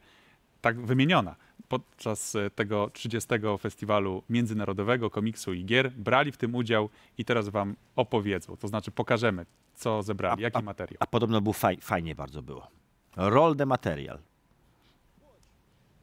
tak 0.61 0.81
wymieniona 0.81 1.37
podczas 1.69 2.37
tego 2.55 2.91
30. 2.93 3.29
festiwalu 3.61 4.23
międzynarodowego 4.31 5.11
komiksu 5.11 5.53
i 5.53 5.65
gier. 5.65 5.91
Brali 5.91 6.33
w 6.33 6.37
tym 6.37 6.55
udział 6.55 6.89
i 7.19 7.25
teraz 7.25 7.49
wam 7.49 7.77
opowiedzą. 7.97 8.57
To 8.57 8.69
znaczy 8.69 8.91
pokażemy, 8.91 9.47
co 9.75 10.03
zebrali, 10.03 10.43
jaki 10.43 10.63
materiał. 10.63 10.97
A 11.01 11.07
podobno 11.07 11.41
był 11.41 11.53
faj, 11.53 11.79
fajnie 11.81 12.15
bardzo 12.15 12.43
było. 12.43 12.69
Roll 13.17 13.57
the 13.57 13.67
material. 13.67 14.19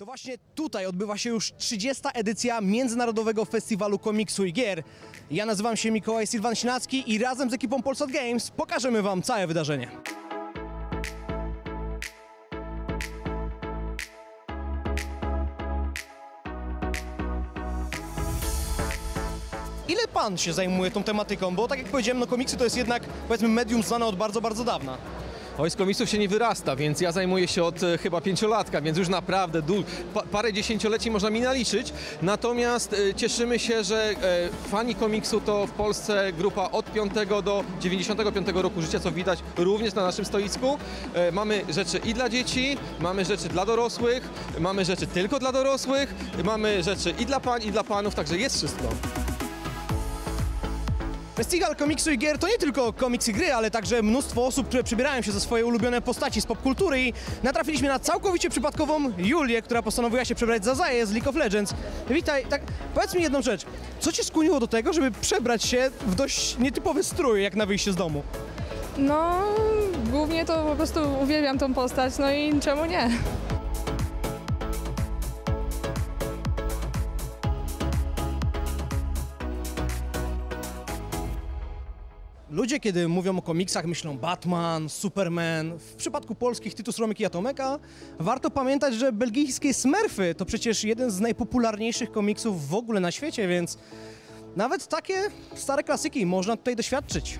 To 0.04 0.06
właśnie 0.06 0.38
tutaj 0.56 0.86
odbywa 0.86 1.18
się 1.18 1.30
już 1.30 1.54
30. 1.58 2.04
edycja 2.14 2.62
Międzynarodowego 2.62 3.46
Festiwalu 3.46 4.00
Komiksu 4.00 4.46
i 4.46 4.54
Gier. 4.54 4.84
Ja 5.32 5.46
nazywam 5.46 5.78
się 5.78 5.92
Mikołaj 5.92 6.28
Silwan 6.28 6.56
Sinacki 6.56 7.12
i 7.12 7.18
razem 7.18 7.50
z 7.50 7.54
ekipą 7.54 7.82
Polsat 7.82 8.12
Games 8.12 8.52
pokażemy 8.52 9.02
Wam 9.02 9.22
całe 9.22 9.48
wydarzenie. 9.48 9.88
Ile 19.88 20.08
pan 20.14 20.38
się 20.38 20.54
zajmuje 20.54 20.92
tą 20.92 21.04
tematyką? 21.04 21.56
Bo 21.56 21.68
tak 21.68 21.80
jak 21.80 21.88
powiedziałem, 21.88 22.20
no 22.20 22.28
komiksy 22.28 22.58
to 22.58 22.64
jest 22.64 22.78
jednak, 22.78 23.04
powiedzmy, 23.28 23.48
medium 23.48 23.84
znane 23.84 24.06
od 24.06 24.16
bardzo, 24.16 24.42
bardzo 24.42 24.64
dawna. 24.64 25.23
Oj, 25.58 25.70
z 25.70 25.76
komiksów 25.76 26.10
się 26.10 26.18
nie 26.18 26.28
wyrasta, 26.28 26.76
więc 26.76 27.02
ja 27.02 27.12
zajmuję 27.12 27.48
się 27.48 27.64
od 27.64 27.84
e, 27.84 27.98
chyba 27.98 28.22
pięciolatka, 28.22 28.82
więc 28.82 28.98
już 28.98 29.10
naprawdę 29.10 29.62
pa, 30.14 30.22
parę 30.22 30.54
dziesięcioleci 30.54 31.12
można 31.12 31.30
mi 31.30 31.42
naliczyć. 31.42 31.94
Natomiast 32.22 32.94
e, 32.94 33.14
cieszymy 33.14 33.60
się, 33.60 33.84
że 33.84 34.10
e, 34.10 34.50
fani 34.70 34.96
komiksu 34.96 35.42
to 35.42 35.68
w 35.68 35.72
Polsce 35.72 36.34
grupa 36.38 36.70
od 36.72 36.92
5 36.92 37.14
do 37.44 37.64
95 37.80 38.48
roku 38.56 38.82
życia, 38.82 39.00
co 39.00 39.12
widać 39.12 39.40
również 39.58 39.94
na 39.94 40.04
naszym 40.04 40.26
stoisku. 40.26 40.78
Mamy 41.32 41.62
rzeczy 41.70 41.98
i 41.98 42.14
dla 42.14 42.30
dzieci, 42.30 42.78
mamy 43.00 43.26
rzeczy 43.26 43.50
dla 43.50 43.66
dorosłych, 43.66 44.30
mamy 44.60 44.86
rzeczy 44.86 45.08
tylko 45.08 45.40
dla 45.40 45.52
dorosłych, 45.52 46.16
mamy 46.44 46.84
rzeczy 46.84 47.14
i 47.20 47.26
dla 47.26 47.40
pań, 47.40 47.64
i 47.64 47.72
dla 47.72 47.84
panów, 47.84 48.16
także 48.16 48.38
jest 48.38 48.58
wszystko. 48.58 49.23
Festiwal 51.36 51.76
komiksu 51.76 52.12
i 52.12 52.18
gier 52.18 52.38
to 52.38 52.48
nie 52.48 52.58
tylko 52.58 52.94
komiksy 52.94 53.32
i 53.32 53.34
gry, 53.34 53.54
ale 53.54 53.72
także 53.72 54.02
mnóstwo 54.02 54.46
osób, 54.46 54.68
które 54.68 54.84
przybierają 54.84 55.22
się 55.22 55.32
za 55.32 55.40
swoje 55.40 55.66
ulubione 55.66 56.02
postaci 56.02 56.42
z 56.42 56.46
popkultury 56.46 57.02
i 57.02 57.14
natrafiliśmy 57.44 57.88
na 57.88 58.00
całkowicie 58.00 58.50
przypadkową 58.50 59.12
Julię, 59.18 59.62
która 59.62 59.82
postanowiła 59.82 60.26
się 60.26 60.36
przebrać 60.36 60.66
za 60.66 60.76
Zaję 60.76 61.06
z 61.06 61.12
League 61.12 61.30
of 61.30 61.36
Legends. 61.36 61.74
Witaj, 62.10 62.46
tak, 62.50 62.62
powiedz 62.96 63.16
mi 63.16 63.22
jedną 63.22 63.42
rzecz. 63.42 63.66
Co 64.00 64.12
cię 64.12 64.24
skłoniło 64.24 64.60
do 64.60 64.68
tego, 64.68 64.94
żeby 64.94 65.12
przebrać 65.12 65.64
się 65.64 65.92
w 66.08 66.16
dość 66.16 66.58
nietypowy 66.58 67.04
strój, 67.04 67.44
jak 67.44 67.56
na 67.56 67.66
wyjście 67.66 67.92
z 67.92 67.96
domu? 67.96 68.24
No, 68.98 69.44
głównie 70.12 70.46
to 70.46 70.64
po 70.64 70.76
prostu 70.76 71.00
uwielbiam 71.24 71.58
tą 71.60 71.74
postać, 71.74 72.18
no 72.18 72.32
i 72.34 72.60
czemu 72.60 72.86
nie? 72.86 73.10
Ludzie, 82.54 82.80
kiedy 82.80 83.08
mówią 83.08 83.38
o 83.38 83.42
komiksach, 83.42 83.86
myślą 83.86 84.18
Batman, 84.18 84.90
Superman. 84.90 85.78
W 85.78 85.96
przypadku 85.96 86.36
polskich 86.36 86.74
Tytus 86.74 86.98
Romek 86.98 87.20
i 87.20 87.26
Atomeka 87.26 87.80
warto 88.20 88.50
pamiętać, 88.50 88.96
że 88.96 89.12
belgijskie 89.12 89.74
Smurfy 89.74 90.36
to 90.36 90.46
przecież 90.46 90.84
jeden 90.84 91.12
z 91.12 91.20
najpopularniejszych 91.20 92.12
komiksów 92.12 92.68
w 92.68 92.74
ogóle 92.74 93.00
na 93.00 93.12
świecie, 93.12 93.48
więc 93.48 93.78
nawet 94.56 94.88
takie 94.88 95.22
stare 95.56 95.84
klasyki 95.84 96.26
można 96.26 96.58
tutaj 96.58 96.76
doświadczyć. 96.76 97.40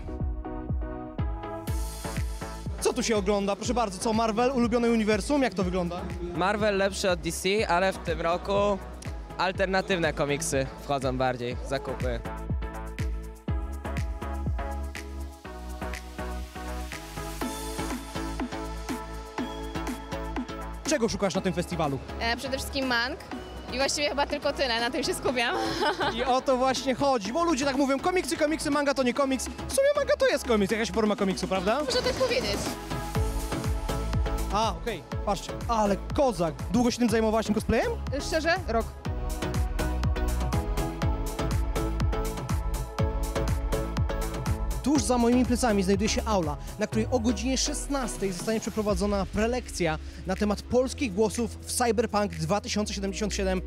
Co 2.82 2.94
tu 2.94 3.04
się 3.04 3.16
ogląda? 3.16 3.56
Proszę 3.56 3.74
bardzo, 3.74 4.00
co 4.00 4.14
Marvel, 4.14 4.52
ulubione 4.52 4.92
uniwersum? 4.92 5.42
Jak 5.42 5.54
to 5.54 5.64
wygląda? 5.64 6.02
Marvel 6.36 6.78
lepszy 6.78 7.10
od 7.10 7.20
DC, 7.20 7.68
ale 7.68 7.94
w 7.94 7.98
tym 7.98 8.22
roku 8.22 8.78
alternatywne 9.38 10.14
komiksy 10.14 10.68
wchodzą 10.84 11.18
bardziej 11.18 11.56
zakupy. 11.70 12.20
Czego 20.94 21.10
szukasz 21.10 21.36
na 21.36 21.42
tym 21.42 21.54
festiwalu? 21.54 22.00
E, 22.20 22.38
przede 22.38 22.58
wszystkim 22.58 22.86
mang. 22.88 23.18
I 23.74 23.78
właściwie 23.78 24.10
chyba 24.10 24.28
tylko 24.28 24.54
tyle, 24.54 24.80
na 24.80 24.90
tym 24.92 25.04
się 25.04 25.14
skupiam. 25.14 25.56
I 26.16 26.24
o 26.24 26.42
to 26.42 26.58
właśnie 26.58 26.96
chodzi, 26.96 27.34
bo 27.34 27.44
ludzie 27.44 27.66
tak 27.66 27.76
mówią, 27.76 28.00
komiksy, 28.00 28.38
komiksy, 28.38 28.72
manga 28.72 28.94
to 28.94 29.04
nie 29.04 29.14
komiks. 29.14 29.46
W 29.46 29.74
sumie 29.74 29.88
manga 29.96 30.14
to 30.20 30.28
jest 30.28 30.48
komiks, 30.48 30.72
jakaś 30.72 30.92
forma 30.92 31.16
komiksu, 31.16 31.48
prawda? 31.48 31.84
Można 31.84 32.02
tak 32.02 32.14
powiedzieć. 32.14 32.58
A, 34.54 34.72
okej, 34.82 35.04
patrzcie, 35.26 35.54
ale 35.68 35.96
kozak. 36.16 36.54
Długo 36.72 36.92
się 36.92 37.00
tym 37.00 37.10
zajmowałaś 37.10 37.46
tym 37.46 37.56
cosplayem? 37.56 37.92
Szczerze, 38.28 38.56
rok. 38.68 38.86
Tuż 44.84 45.04
za 45.04 45.18
moimi 45.18 45.46
plecami 45.46 45.84
znajduje 45.84 46.10
się 46.10 46.24
aula, 46.26 46.58
na 46.80 46.88
której 46.88 47.08
o 47.12 47.20
godzinie 47.20 47.58
16 47.58 48.34
zostanie 48.34 48.60
przeprowadzona 48.60 49.26
prelekcja 49.26 50.00
na 50.28 50.36
temat 50.36 50.62
polskich 50.62 51.14
głosów 51.14 51.58
w 51.62 51.72
Cyberpunk 51.72 52.32
2077. 52.32 53.62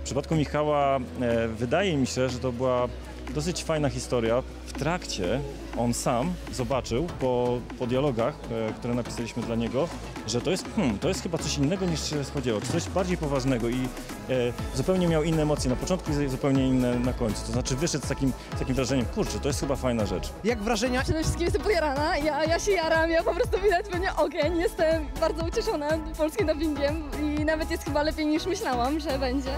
W 0.00 0.04
przypadku 0.04 0.34
Michała 0.34 0.96
e, 0.96 1.48
wydaje 1.48 1.96
mi 1.96 2.06
się, 2.06 2.28
że 2.28 2.38
to 2.38 2.52
była 2.52 2.88
dosyć 3.34 3.64
fajna 3.64 3.88
historia. 3.88 4.42
W 4.66 4.72
trakcie 4.72 5.40
on 5.78 5.94
sam 5.94 6.32
zobaczył 6.52 7.06
po, 7.20 7.58
po 7.78 7.86
dialogach, 7.86 8.34
e, 8.68 8.72
które 8.72 8.94
napisaliśmy 8.94 9.42
dla 9.42 9.56
niego, 9.56 9.88
że 10.26 10.40
to 10.40 10.50
jest, 10.50 10.66
hmm, 10.76 10.98
to 10.98 11.08
jest 11.08 11.22
chyba 11.22 11.38
coś 11.38 11.58
innego 11.58 11.86
niż 11.86 12.10
się 12.10 12.24
spodziewał, 12.24 12.60
czy 12.60 12.66
coś 12.66 12.88
bardziej 12.88 13.16
poważnego 13.16 13.68
i 13.68 13.74
e, 13.74 14.52
zupełnie 14.74 15.08
miał 15.08 15.22
inne 15.22 15.42
emocje 15.42 15.70
na 15.70 15.76
początku 15.76 16.10
i 16.10 16.28
zupełnie 16.28 16.68
inne 16.68 16.98
na 16.98 17.12
końcu. 17.12 17.46
To 17.46 17.52
znaczy 17.52 17.76
wyszedł 17.76 18.06
z 18.06 18.08
takim, 18.08 18.32
z 18.56 18.58
takim 18.58 18.74
wrażeniem, 18.74 19.06
kurczę, 19.06 19.40
to 19.40 19.48
jest 19.48 19.60
chyba 19.60 19.76
fajna 19.76 20.06
rzecz. 20.06 20.28
Jak 20.44 20.62
wrażenia? 20.62 21.02
Przede 21.02 21.20
wszystkim 21.22 21.44
jestem 21.44 21.62
podjarana, 21.62 22.16
ja, 22.16 22.44
ja 22.44 22.58
się 22.58 22.72
jaram, 22.72 23.10
ja 23.10 23.22
po 23.22 23.34
prostu 23.34 23.60
widać 23.60 23.86
we 23.92 23.98
mnie 23.98 24.16
ogień, 24.16 24.58
jestem 24.58 25.06
bardzo 25.20 25.44
ucieszona 25.44 25.88
polskim 26.18 26.46
dubbingiem 26.46 27.02
i 27.22 27.44
nawet 27.44 27.70
jest 27.70 27.84
chyba 27.84 28.02
lepiej 28.02 28.26
niż 28.26 28.46
myślałam, 28.46 29.00
że 29.00 29.18
będzie. 29.18 29.50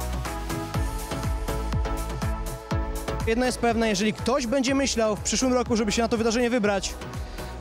Jedno 3.26 3.46
jest 3.46 3.58
pewne, 3.58 3.88
jeżeli 3.88 4.12
ktoś 4.12 4.46
będzie 4.46 4.74
myślał 4.74 5.16
w 5.16 5.20
przyszłym 5.20 5.52
roku, 5.52 5.76
żeby 5.76 5.92
się 5.92 6.02
na 6.02 6.08
to 6.08 6.16
wydarzenie 6.16 6.50
wybrać, 6.50 6.94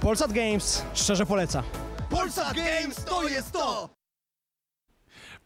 Polsat 0.02 0.34
Games 0.34 0.84
szczerze 0.93 1.26
poleca. 1.26 1.63
Polsat 2.10 2.54
Games 2.56 2.95
to 3.06 3.28
jest 3.28 3.52
to! 3.52 4.03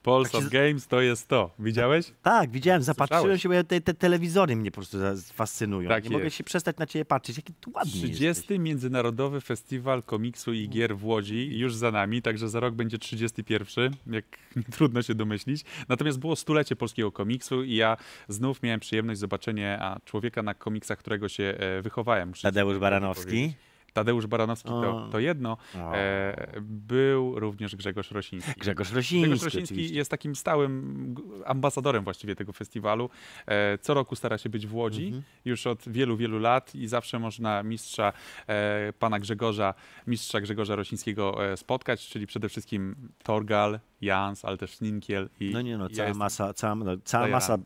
Polsat 0.08 0.32
Tak 0.32 0.44
się- 0.44 0.50
Games 0.50 0.88
to 0.88 1.02
jest 1.02 1.28
to. 1.28 1.52
Widziałeś? 1.60 2.14
Tak, 2.24 2.50
widziałem, 2.52 2.84
zapatrzyłem 2.84 3.22
Słyszałeś? 3.22 3.42
się, 3.42 3.50
bo 3.50 3.56
ja 3.56 3.64
te, 3.64 3.82
te 3.82 3.94
telewizory 3.94 4.56
mnie 4.56 4.72
po 4.72 4.76
prostu 4.76 4.98
fascynują. 5.34 5.90
Tak 5.90 6.04
nie 6.04 6.10
mogę 6.10 6.24
jest. 6.24 6.36
się 6.36 6.44
przestać 6.44 6.78
na 6.78 6.86
ciebie 6.86 7.06
patrzeć, 7.06 7.38
jaki 7.38 7.54
tu 7.54 7.72
ładny 7.76 7.92
30. 7.92 8.24
jesteś. 8.24 8.58
Międzynarodowy 8.60 9.42
Festiwal 9.42 10.04
Komiksu 10.04 10.54
i 10.54 10.70
Gier 10.70 10.98
w 10.98 11.06
Łodzi 11.06 11.58
już 11.60 11.76
za 11.76 11.92
nami, 11.92 12.22
także 12.22 12.50
za 12.50 12.60
rok 12.60 12.74
będzie 12.76 12.98
31, 12.98 13.96
jak 14.08 14.26
trudno 14.76 15.02
się 15.02 15.16
domyślić. 15.16 15.62
Natomiast 15.90 16.20
było 16.20 16.36
stulecie 16.36 16.76
polskiego 16.76 17.12
komiksu 17.12 17.64
i 17.64 17.76
ja 17.76 17.98
znów 18.28 18.64
miałem 18.64 18.80
przyjemność 18.80 19.20
zobaczenia 19.20 20.00
człowieka 20.06 20.44
na 20.44 20.54
komiksach, 20.54 21.00
którego 21.00 21.30
się 21.30 21.44
e, 21.44 21.82
wychowałem. 21.82 22.34
Tadeusz 22.42 22.78
Baranowski. 22.78 23.26
powiedzieć. 23.26 23.67
Tadeusz 23.98 24.28
Baranowski 24.28 24.70
to, 24.70 25.08
to 25.12 25.20
jedno. 25.20 25.58
E, 25.76 26.52
był 26.62 27.40
również 27.40 27.76
Grzegorz 27.76 28.12
Rosiński. 28.12 28.52
Grzegorz 28.60 28.92
Rosiński, 28.94 29.22
Grzegorz 29.30 29.44
Rosiński 29.44 29.74
oczywiście. 29.76 29.96
jest 29.98 30.12
takim 30.12 30.36
stałym 30.36 31.16
ambasadorem 31.46 32.04
właściwie 32.04 32.36
tego 32.36 32.54
festiwalu. 32.54 33.10
E, 33.48 33.78
Co 33.78 33.94
roku 33.94 34.16
stara 34.16 34.38
się 34.38 34.50
być 34.50 34.68
w 34.68 34.76
Łodzi 34.76 35.06
Mhm. 35.06 35.24
już 35.46 35.68
od 35.68 35.90
wielu, 35.90 36.18
wielu 36.18 36.40
lat 36.40 36.76
i 36.76 36.88
zawsze 36.88 37.20
można 37.20 37.64
mistrza 37.64 38.14
e, 38.48 38.94
pana 39.00 39.20
Grzegorza, 39.20 39.74
mistrza 40.08 40.42
Grzegorza 40.42 40.76
Rosińskiego 40.76 41.46
e, 41.52 41.58
spotkać, 41.58 42.08
czyli 42.08 42.28
przede 42.28 42.50
wszystkim 42.50 42.96
Torgal, 43.24 43.80
Jans, 44.02 44.46
ale 44.46 44.58
też 44.58 44.82
Ninkiel 44.82 45.30
i 45.40 45.50
No 45.54 45.62
nie 45.62 45.78
no, 45.78 45.84
ja 45.84 45.96
cała 45.96 46.08
jestem- 46.08 46.20
masa, 46.20 46.54
cała, 46.54 46.76
no, 46.76 46.92
cała 47.04 47.28
masa 47.28 47.58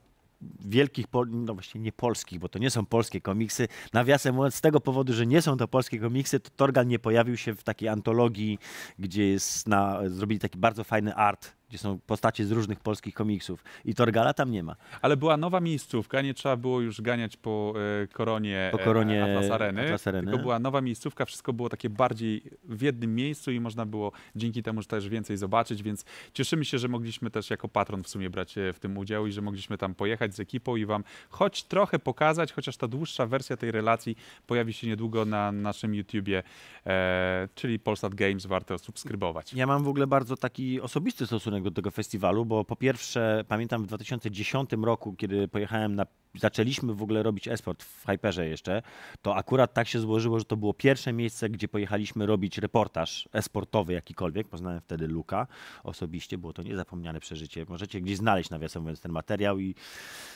wielkich, 0.66 1.06
no 1.28 1.54
właśnie 1.54 1.82
nie 1.82 1.92
polskich, 1.92 2.40
bo 2.40 2.50
to 2.50 2.60
nie 2.60 2.70
są 2.70 2.86
polskie 2.86 3.22
komiksy. 3.22 3.68
Nawiasem 3.94 4.36
mówiąc, 4.36 4.56
z 4.56 4.62
tego 4.62 4.80
powodu, 4.80 5.14
że 5.14 5.26
nie 5.26 5.42
są 5.42 5.58
to 5.58 5.68
polskie 5.68 6.00
komiksy, 6.00 6.40
to 6.40 6.50
Torgal 6.56 6.88
nie 6.88 7.00
pojawił 7.00 7.38
się 7.38 7.56
w 7.56 7.64
takiej 7.64 7.90
antologii, 7.90 8.60
gdzie 9.00 9.28
jest 9.28 9.68
na, 9.68 10.10
zrobili 10.10 10.40
taki 10.40 10.58
bardzo 10.58 10.84
fajny 10.84 11.16
art, 11.16 11.61
gdzie 11.72 11.78
są 11.78 12.00
postacie 12.08 12.46
z 12.46 12.52
różnych 12.52 12.80
polskich 12.80 13.14
komiksów. 13.14 13.64
I 13.86 13.96
Torgala 13.96 14.34
tam 14.34 14.52
nie 14.52 14.64
ma. 14.64 14.76
Ale 15.02 15.18
była 15.18 15.38
nowa 15.38 15.60
miejscówka, 15.60 16.22
nie 16.22 16.34
trzeba 16.34 16.58
było 16.58 16.82
już 16.82 17.02
ganiać 17.02 17.38
po 17.38 17.74
e, 18.04 18.08
koronie, 18.08 18.70
Po 18.72 18.78
koronie 18.78 19.24
e, 19.24 19.24
Atlas 19.24 19.52
Areny, 19.52 19.82
Atlas 19.82 20.08
Areny. 20.08 20.32
tylko 20.32 20.42
była 20.42 20.60
nowa 20.60 20.82
miejscówka, 20.82 21.26
wszystko 21.26 21.54
było 21.54 21.70
takie 21.70 21.90
bardziej 21.90 22.44
w 22.64 22.82
jednym 22.82 23.16
miejscu 23.16 23.52
i 23.52 23.60
można 23.60 23.86
było 23.86 24.12
dzięki 24.36 24.64
temu 24.64 24.84
też 24.84 25.10
więcej 25.10 25.38
zobaczyć, 25.38 25.84
więc 25.84 26.06
cieszymy 26.34 26.66
się, 26.66 26.78
że 26.78 26.88
mogliśmy 26.88 27.32
też 27.32 27.50
jako 27.50 27.68
patron 27.68 28.04
w 28.04 28.08
sumie 28.08 28.30
brać 28.30 28.58
e, 28.58 28.74
w 28.74 28.80
tym 28.80 28.98
udział 28.98 29.28
i 29.28 29.32
że 29.32 29.42
mogliśmy 29.42 29.78
tam 29.78 29.96
pojechać 29.96 30.36
z 30.36 30.40
ekipą 30.40 30.76
i 30.76 30.86
wam 30.86 31.04
choć 31.30 31.64
trochę 31.64 32.00
pokazać, 32.00 32.54
chociaż 32.54 32.78
ta 32.78 32.88
dłuższa 32.88 33.26
wersja 33.26 33.58
tej 33.58 33.72
relacji 33.72 34.16
pojawi 34.48 34.74
się 34.74 34.88
niedługo 34.88 35.26
na 35.26 35.52
naszym 35.52 35.96
YouTubie, 35.96 36.44
e, 36.86 37.48
czyli 37.56 37.80
Polsat 37.80 38.16
Games, 38.16 38.46
warto 38.46 38.78
subskrybować. 38.78 39.54
Ja 39.54 39.68
mam 39.68 39.84
w 39.84 39.88
ogóle 39.88 40.08
bardzo 40.08 40.38
taki 40.38 40.82
osobisty 40.82 41.28
stosunek 41.28 41.61
do 41.64 41.72
tego 41.72 41.92
festiwalu, 41.92 42.46
bo 42.46 42.66
po 42.66 42.76
pierwsze 42.76 43.44
pamiętam 43.48 43.84
w 43.84 43.88
2010 43.88 44.70
roku, 44.84 45.14
kiedy 45.14 45.48
pojechałem 45.48 45.96
na 45.96 46.06
zaczęliśmy 46.40 46.94
w 46.94 47.02
ogóle 47.02 47.24
robić 47.24 47.48
esport 47.48 47.84
w 47.84 48.06
Hyperze 48.06 48.48
jeszcze, 48.48 48.82
to 49.22 49.36
akurat 49.36 49.74
tak 49.74 49.88
się 49.88 50.00
złożyło, 50.00 50.40
że 50.40 50.46
to 50.46 50.58
było 50.58 50.74
pierwsze 50.74 51.14
miejsce, 51.14 51.50
gdzie 51.50 51.68
pojechaliśmy 51.68 52.26
robić 52.26 52.58
reportaż 52.58 53.30
esportowy 53.32 53.94
jakikolwiek. 53.94 54.48
Poznałem 54.48 54.82
wtedy 54.82 55.08
Luka 55.08 55.48
osobiście, 55.84 56.38
było 56.38 56.54
to 56.54 56.64
niezapomniane 56.64 57.20
przeżycie. 57.20 57.66
Możecie 57.70 58.02
gdzieś 58.02 58.18
znaleźć, 58.18 58.50
nawiasem 58.50 58.82
mówiąc, 58.82 59.02
ten 59.02 59.12
materiał 59.12 59.60
i 59.60 59.76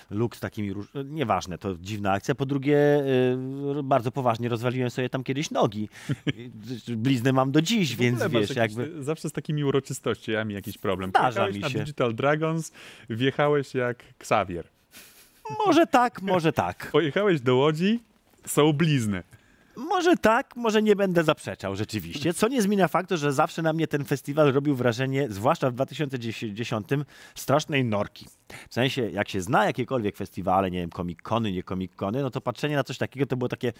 Luke 0.09 0.37
z 0.37 0.39
takimi, 0.39 0.73
róż... 0.73 0.87
nieważne, 1.05 1.57
to 1.57 1.75
dziwna 1.75 2.11
akcja. 2.11 2.35
Po 2.35 2.45
drugie, 2.45 2.77
y, 3.79 3.83
bardzo 3.83 4.11
poważnie 4.11 4.49
rozwaliłem 4.49 4.89
sobie 4.89 5.09
tam 5.09 5.23
kiedyś 5.23 5.51
nogi. 5.51 5.89
Blizny 6.97 7.33
mam 7.33 7.51
do 7.51 7.61
dziś, 7.61 7.95
więc 7.95 8.27
wiesz, 8.29 8.55
jakby... 8.55 9.03
Zawsze 9.03 9.29
z 9.29 9.31
takimi 9.31 9.63
uroczystościami 9.63 10.53
jakiś 10.53 10.77
problem. 10.77 11.11
Zdarza 11.19 11.47
mi 11.47 11.59
na 11.59 11.69
się. 11.69 11.79
Digital 11.79 12.15
Dragons, 12.15 12.71
wjechałeś 13.09 13.73
jak 13.73 14.03
Xavier. 14.19 14.67
Może 15.65 15.87
tak, 15.87 16.21
może 16.21 16.53
tak. 16.53 16.87
Pojechałeś 16.91 17.41
do 17.41 17.55
Łodzi, 17.55 17.99
są 18.45 18.73
blizny. 18.73 19.23
Może 19.75 20.17
tak, 20.17 20.55
może 20.55 20.81
nie 20.81 20.95
będę 20.95 21.23
zaprzeczał 21.23 21.75
rzeczywiście. 21.75 22.33
Co 22.33 22.47
nie 22.47 22.61
zmienia 22.61 22.87
faktu, 22.87 23.17
że 23.17 23.33
zawsze 23.33 23.61
na 23.61 23.73
mnie 23.73 23.87
ten 23.87 24.05
festiwal 24.05 24.53
robił 24.53 24.75
wrażenie, 24.75 25.27
zwłaszcza 25.29 25.69
w 25.69 25.73
2010, 25.73 26.87
strasznej 27.35 27.85
norki. 27.85 28.25
W 28.69 28.73
sensie, 28.73 29.09
jak 29.09 29.29
się 29.29 29.41
zna 29.41 29.65
jakiekolwiek 29.65 30.17
festiwale, 30.17 30.71
nie 30.71 30.79
wiem, 30.79 30.89
komik-kony, 30.89 31.51
nie 31.51 31.63
komik-kony, 31.63 32.21
no 32.21 32.29
to 32.29 32.41
patrzenie 32.41 32.75
na 32.75 32.83
coś 32.83 32.97
takiego 32.97 33.25
to 33.25 33.37
było 33.37 33.49
takie 33.49 33.73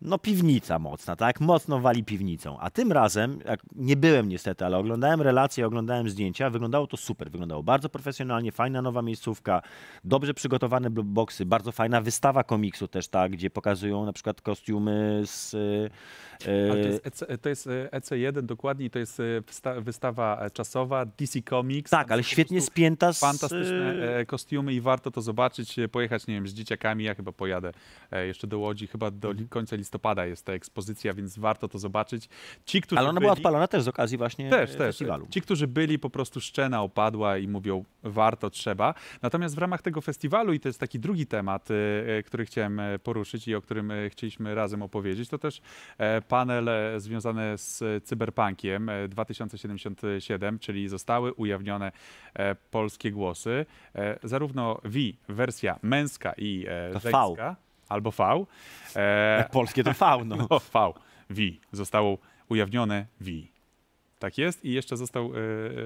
no 0.00 0.18
piwnica 0.18 0.78
mocna, 0.78 1.16
tak? 1.16 1.40
Mocno 1.40 1.80
wali 1.80 2.04
piwnicą. 2.04 2.58
A 2.58 2.70
tym 2.70 2.92
razem, 2.92 3.38
jak 3.44 3.60
nie 3.76 3.96
byłem 3.96 4.28
niestety, 4.28 4.64
ale 4.64 4.78
oglądałem 4.78 5.22
relacje, 5.22 5.66
oglądałem 5.66 6.10
zdjęcia, 6.10 6.50
wyglądało 6.50 6.86
to 6.86 6.96
super. 6.96 7.30
Wyglądało 7.30 7.62
bardzo 7.62 7.88
profesjonalnie, 7.88 8.52
fajna 8.52 8.82
nowa 8.82 9.02
miejscówka, 9.02 9.62
dobrze 10.04 10.34
przygotowane 10.34 10.90
boxy, 10.90 11.46
bardzo 11.46 11.72
fajna 11.72 12.00
wystawa 12.00 12.44
komiksu 12.44 12.88
też, 12.88 13.08
tak? 13.08 13.32
Gdzie 13.32 13.50
pokazują 13.50 14.06
na 14.06 14.12
przykład 14.12 14.40
kostiumy 14.40 15.22
z... 15.24 15.56
e, 16.46 16.72
Ale 16.72 16.82
to 16.82 16.88
jest, 16.88 17.06
EC, 17.06 17.24
to 17.42 17.48
jest 17.48 17.66
e, 17.66 17.88
EC1 17.92 18.42
dokładnie, 18.42 18.90
to 18.90 18.98
jest 18.98 19.20
e, 19.20 19.22
wysta- 19.40 19.82
wystawa 19.82 20.38
e, 20.40 20.50
czasowa 20.50 21.04
DC 21.06 21.42
Comics. 21.42 21.90
tak, 21.90 22.10
ale 22.10 22.24
świetnie 22.24 22.60
spięta 22.60 23.12
z... 23.12 23.20
Fantastyczne 23.20 23.94
e, 23.94 24.18
e, 24.18 24.26
kostiumy 24.26 24.72
i 24.74 24.80
warto 24.80 25.10
to 25.10 25.20
zobaczyć, 25.22 25.78
e, 25.78 25.88
pojechać, 25.88 26.26
nie 26.26 26.34
wiem, 26.34 26.48
z 26.48 26.52
dzieciakami. 26.54 27.04
Ja 27.04 27.14
chyba 27.14 27.32
pojadę 27.32 27.72
e, 28.10 28.26
jeszcze 28.26 28.46
do 28.46 28.58
Łodzi, 28.58 28.86
chyba 28.86 29.10
do 29.10 29.30
Mhm. 29.30 29.48
końca 29.48 29.76
listopada 29.76 30.26
jest 30.26 30.44
ta 30.44 30.52
ekspozycja, 30.52 31.14
więc 31.14 31.38
warto 31.38 31.68
to 31.68 31.78
zobaczyć. 31.78 32.28
Ci, 32.64 32.80
którzy 32.80 32.98
Ale 32.98 33.08
ona 33.08 33.20
byli, 33.20 33.24
była 33.24 33.32
odpalona 33.32 33.68
też 33.68 33.82
z 33.82 33.88
okazji 33.88 34.18
właśnie 34.18 34.50
też, 34.50 34.70
e, 34.70 34.74
też. 34.74 34.86
festiwalu. 34.86 35.26
Ci, 35.30 35.40
którzy 35.40 35.66
byli, 35.66 35.98
po 35.98 36.10
prostu 36.10 36.40
szczena 36.40 36.82
opadła 36.82 37.38
i 37.38 37.48
mówią, 37.48 37.84
warto, 38.02 38.50
trzeba. 38.50 38.94
Natomiast 39.22 39.54
w 39.54 39.58
ramach 39.58 39.82
tego 39.82 40.00
festiwalu, 40.00 40.52
i 40.52 40.60
to 40.60 40.68
jest 40.68 40.80
taki 40.80 40.98
drugi 40.98 41.26
temat, 41.26 41.68
e, 41.70 41.74
e, 42.18 42.22
który 42.22 42.46
chciałem 42.46 42.80
e, 42.80 42.98
poruszyć 42.98 43.48
i 43.48 43.54
o 43.54 43.62
którym 43.62 43.90
e, 43.90 44.10
chcieliśmy 44.10 44.54
razem 44.54 44.82
opowiedzieć, 44.82 45.28
to 45.28 45.38
też 45.38 45.60
e, 45.98 46.22
panel 46.28 46.68
e, 46.68 47.00
związany 47.00 47.58
z 47.58 47.82
e, 47.82 48.00
cyberpunkiem 48.00 48.88
e, 48.88 49.08
2077, 49.08 50.58
czyli 50.58 50.88
zostały 50.88 51.32
ujawnione 51.32 51.92
e, 52.34 52.54
polskie 52.54 53.10
głosy. 53.12 53.66
E, 53.94 54.18
Zarówno 54.22 54.80
V, 54.84 54.98
wersja 55.28 55.78
męska 55.82 56.32
i 56.36 56.66
e, 56.68 57.00
żeńska, 57.00 57.56
albo 57.88 58.10
V. 58.10 58.46
E, 58.96 59.38
Jak 59.38 59.50
polskie 59.50 59.84
to 59.84 59.92
V, 59.92 60.24
no. 60.24 60.36
no, 60.50 60.58
V, 60.60 60.92
V. 61.30 61.42
Zostało 61.72 62.18
ujawnione 62.48 63.06
V. 63.20 63.30
Tak 64.18 64.38
jest. 64.38 64.64
I 64.64 64.72
jeszcze 64.72 64.96
został 64.96 65.32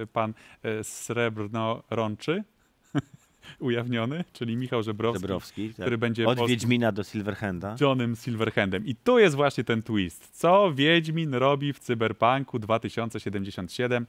e, 0.03 0.07
pan 0.07 0.35
e, 0.62 0.85
Srebrno-Rączy 0.85 2.42
ujawniony, 3.58 4.24
czyli 4.32 4.56
Michał 4.56 4.82
Żebrowski, 4.82 5.20
Zebrowski, 5.20 5.68
tak. 5.68 5.76
który 5.76 5.98
będzie 5.98 6.26
Od 6.26 6.48
Wiedźmina 6.48 6.92
do 6.92 7.04
Silverhanda. 7.04 7.76
Johnem 7.80 8.16
Silverhandem. 8.16 8.86
I 8.86 8.94
tu 8.94 9.18
jest 9.18 9.36
właśnie 9.36 9.64
ten 9.64 9.82
twist. 9.82 10.28
Co 10.32 10.72
Wiedźmin 10.74 11.34
robi 11.34 11.72
w 11.72 11.78
Cyberpunku 11.78 12.58
2077? 12.58 14.06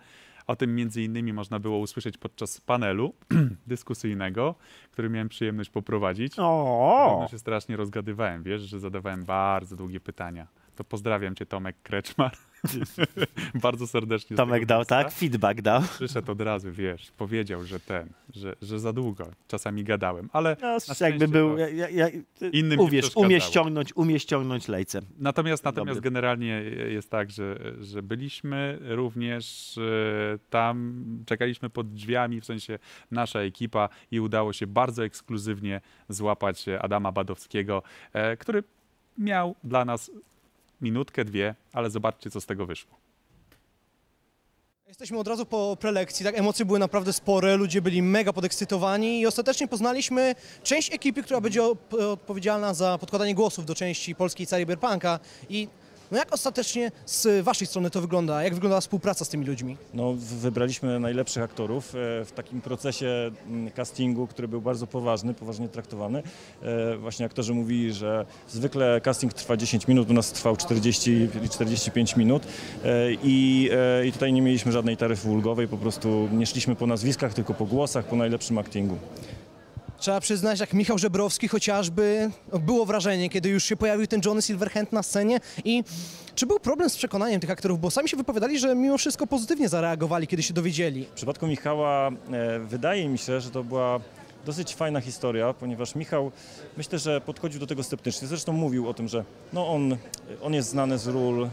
O 0.48 0.56
tym 0.56 0.76
między 0.76 1.04
innymi 1.04 1.34
można 1.34 1.60
było 1.60 1.78
usłyszeć 1.78 2.18
podczas 2.18 2.62
panelu 2.62 3.14
dyskusyjnego, 3.68 4.56
który 4.92 5.10
miałem 5.10 5.30
przyjemność 5.30 5.70
poprowadzić. 5.70 6.34
O! 6.38 7.06
Podobno 7.10 7.28
się 7.28 7.40
strasznie 7.40 7.76
rozgadywałem, 7.78 8.44
wiesz, 8.44 8.62
że 8.62 8.80
zadawałem 8.80 9.26
bardzo 9.26 9.76
długie 9.76 10.00
pytania. 10.00 10.48
To 10.82 10.86
pozdrawiam 10.86 11.36
cię, 11.36 11.46
Tomek 11.46 11.76
Kreczmar. 11.84 12.38
bardzo 13.64 13.88
serdecznie. 13.88 14.38
Tomek 14.38 14.66
dał, 14.66 14.80
miejsca. 14.80 15.04
tak? 15.04 15.14
Feedback 15.14 15.62
dał. 15.62 15.82
Przyszedł 15.82 16.32
od 16.32 16.42
razu, 16.42 16.72
wiesz, 16.72 17.12
powiedział, 17.18 17.64
że 17.64 17.80
ten, 17.80 18.10
że, 18.34 18.56
że 18.62 18.80
za 18.80 18.94
długo 18.94 19.32
czasami 19.48 19.84
gadałem, 19.84 20.30
ale 20.34 20.58
No, 20.62 20.78
jakby 21.08 21.28
był, 21.28 21.50
to- 21.50 21.58
ja, 21.58 21.90
ja, 21.90 22.08
Innym 22.52 22.80
uwierz, 22.80 23.16
umie 23.16 23.42
ściągnąć, 23.42 23.96
umie 23.96 24.20
ściągnąć 24.20 24.68
lejce. 24.68 25.00
Natomiast, 25.20 25.64
natomiast 25.64 25.98
Dobry. 26.00 26.12
generalnie 26.12 26.64
jest 26.88 27.10
tak, 27.10 27.32
że, 27.32 27.60
że 27.82 28.04
byliśmy 28.04 28.80
również 28.82 29.78
e, 29.78 29.82
tam, 30.50 31.04
czekaliśmy 31.26 31.70
pod 31.70 31.94
drzwiami, 31.94 32.42
w 32.42 32.46
sensie 32.46 32.80
nasza 33.12 33.40
ekipa 33.40 33.90
i 34.12 34.20
udało 34.20 34.54
się 34.54 34.68
bardzo 34.68 35.06
ekskluzywnie 35.06 35.82
złapać 36.10 36.66
Adama 36.80 37.12
Badowskiego, 37.12 37.84
e, 38.14 38.38
który 38.38 38.64
miał 39.18 39.56
dla 39.64 39.86
nas 39.86 40.12
minutkę, 40.82 41.26
dwie, 41.26 41.56
ale 41.74 41.90
zobaczcie, 41.90 42.30
co 42.32 42.42
z 42.42 42.46
tego 42.46 42.66
wyszło. 42.66 42.98
Jesteśmy 44.88 45.20
od 45.20 45.28
razu 45.28 45.46
po 45.46 45.78
prelekcji, 45.80 46.26
tak? 46.26 46.38
Emocje 46.40 46.66
były 46.66 46.80
naprawdę 46.80 47.14
spore, 47.14 47.58
ludzie 47.58 47.82
byli 47.82 48.02
mega 48.02 48.34
podekscytowani 48.34 49.20
i 49.22 49.26
ostatecznie 49.28 49.68
poznaliśmy 49.68 50.36
część 50.64 50.94
ekipy, 50.94 51.24
która 51.24 51.42
będzie 51.42 51.62
op- 51.62 51.94
odpowiedzialna 52.12 52.74
za 52.74 52.98
podkładanie 52.98 53.36
głosów 53.36 53.66
do 53.66 53.76
części 53.76 54.16
polskiej 54.16 54.48
Cyberpunka 54.48 55.20
i 55.50 55.68
no 56.12 56.18
jak 56.18 56.34
ostatecznie 56.34 56.92
z 57.06 57.46
waszej 57.46 57.68
strony 57.68 57.90
to 57.90 58.02
wygląda? 58.02 58.44
Jak 58.44 58.54
wyglądała 58.54 58.82
współpraca 58.82 59.26
z 59.26 59.30
tymi 59.30 59.46
ludźmi? 59.46 59.78
No, 59.94 60.14
wybraliśmy 60.18 61.00
najlepszych 61.00 61.44
aktorów 61.44 61.96
e, 61.96 62.26
w 62.26 62.32
takim 62.36 62.62
procesie 62.62 63.32
mm, 63.48 63.72
castingu, 63.72 64.28
który 64.28 64.48
był 64.48 64.62
bardzo 64.62 64.88
poważny, 64.88 65.34
poważnie 65.34 65.70
traktowany. 65.70 66.24
E, 66.62 66.98
Właśnie 66.98 67.26
aktorzy 67.26 67.54
mówili, 67.54 67.94
że 67.94 68.26
zwykle 68.50 69.02
casting 69.02 69.34
trwa 69.34 69.58
10 69.58 69.88
minut, 69.88 70.10
u 70.10 70.14
nas 70.14 70.32
trwał 70.32 70.58
40 70.58 71.30
i 71.46 71.50
45 71.50 72.16
minut 72.16 72.44
E, 72.86 73.14
i, 73.24 73.70
i 74.06 74.12
tutaj 74.12 74.34
nie 74.34 74.42
mieliśmy 74.42 74.72
żadnej 74.72 74.98
taryfy 74.98 75.30
ulgowej, 75.30 75.68
po 75.68 75.78
prostu 75.78 76.30
nie 76.34 76.46
szliśmy 76.46 76.76
po 76.76 76.88
nazwiskach, 76.88 77.34
tylko 77.34 77.54
po 77.54 77.66
głosach, 77.66 78.06
po 78.06 78.16
najlepszym 78.16 78.58
actingu. 78.58 78.98
Trzeba 80.02 80.20
przyznać, 80.20 80.60
jak 80.60 80.74
Michał 80.74 80.98
Żebrowski 80.98 81.48
chociażby, 81.48 82.32
no, 82.54 82.60
było 82.60 82.86
wrażenie, 82.86 83.30
kiedy 83.30 83.50
już 83.50 83.64
się 83.64 83.76
pojawił 83.76 84.08
ten 84.08 84.22
Johnny 84.26 84.42
Silverhand 84.42 84.92
na 84.94 85.04
scenie 85.04 85.40
i 85.66 85.84
czy 86.36 86.46
był 86.46 86.60
problem 86.60 86.90
z 86.90 86.98
przekonaniem 86.98 87.40
tych 87.40 87.50
aktorów, 87.50 87.80
bo 87.80 87.92
sami 87.92 88.10
się 88.10 88.18
wypowiadali, 88.18 88.60
że 88.60 88.76
mimo 88.76 88.98
wszystko 88.98 89.28
pozytywnie 89.28 89.70
zareagowali, 89.70 90.28
kiedy 90.28 90.44
się 90.44 90.54
dowiedzieli. 90.54 91.06
W 91.06 91.14
przypadku 91.14 91.48
Michała 91.48 92.10
e, 92.10 92.60
wydaje 92.60 93.10
mi 93.10 93.18
się, 93.18 93.42
że 93.42 93.50
to 93.50 93.64
była 93.64 94.00
dosyć 94.46 94.76
fajna 94.76 95.02
historia, 95.02 95.54
ponieważ 95.54 95.96
Michał 95.96 96.32
myślę, 96.78 97.00
że 97.00 97.22
podchodził 97.22 97.60
do 97.60 97.68
tego 97.68 97.84
sceptycznie. 97.84 98.28
Zresztą 98.28 98.54
mówił 98.54 98.90
o 98.90 98.94
tym, 98.94 99.08
że 99.08 99.24
no 99.54 99.68
on, 99.68 99.98
on 100.42 100.54
jest 100.54 100.70
znany 100.70 100.98
z 100.98 101.08
ról 101.08 101.44
e, 101.44 101.50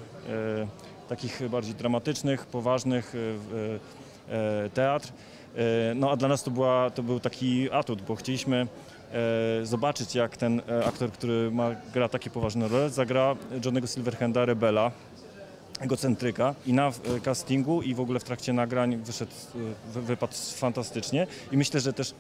takich 1.09 1.49
bardziej 1.49 1.75
dramatycznych, 1.75 2.47
poważnych, 2.47 3.15
e, 4.29 4.35
e, 4.35 4.71
teatr. 4.71 5.13
E, 5.59 5.95
no 5.95 6.11
a 6.11 6.17
dla 6.17 6.29
nas 6.29 6.43
to, 6.43 6.51
była, 6.51 6.91
to 6.91 7.03
był 7.03 7.21
taki 7.21 7.71
atut, 7.73 8.03
bo 8.03 8.17
chcieliśmy 8.17 8.67
e, 9.63 9.67
zobaczyć 9.67 10.15
jak 10.15 10.37
ten 10.37 10.63
e, 10.69 10.85
aktor, 10.85 11.13
który 11.13 11.51
ma, 11.51 11.71
gra 11.95 12.09
takie 12.09 12.31
poważne 12.31 12.69
role, 12.69 12.91
zagra 12.91 13.37
Johnego 13.65 13.87
Silverhanda, 13.87 14.45
Rebela, 14.45 14.91
egocentryka 15.81 16.55
i 16.67 16.73
na 16.73 16.93
castingu 17.23 17.83
i 17.83 17.95
w 17.95 18.01
ogóle 18.01 18.21
w 18.21 18.25
trakcie 18.25 18.53
nagrań 18.53 18.97
wyszedł, 18.97 19.33
wy- 19.95 20.03
wypadł 20.03 20.33
fantastycznie. 20.55 21.27
I 21.53 21.57
myślę, 21.57 21.81
że 21.81 21.93
też 21.93 22.15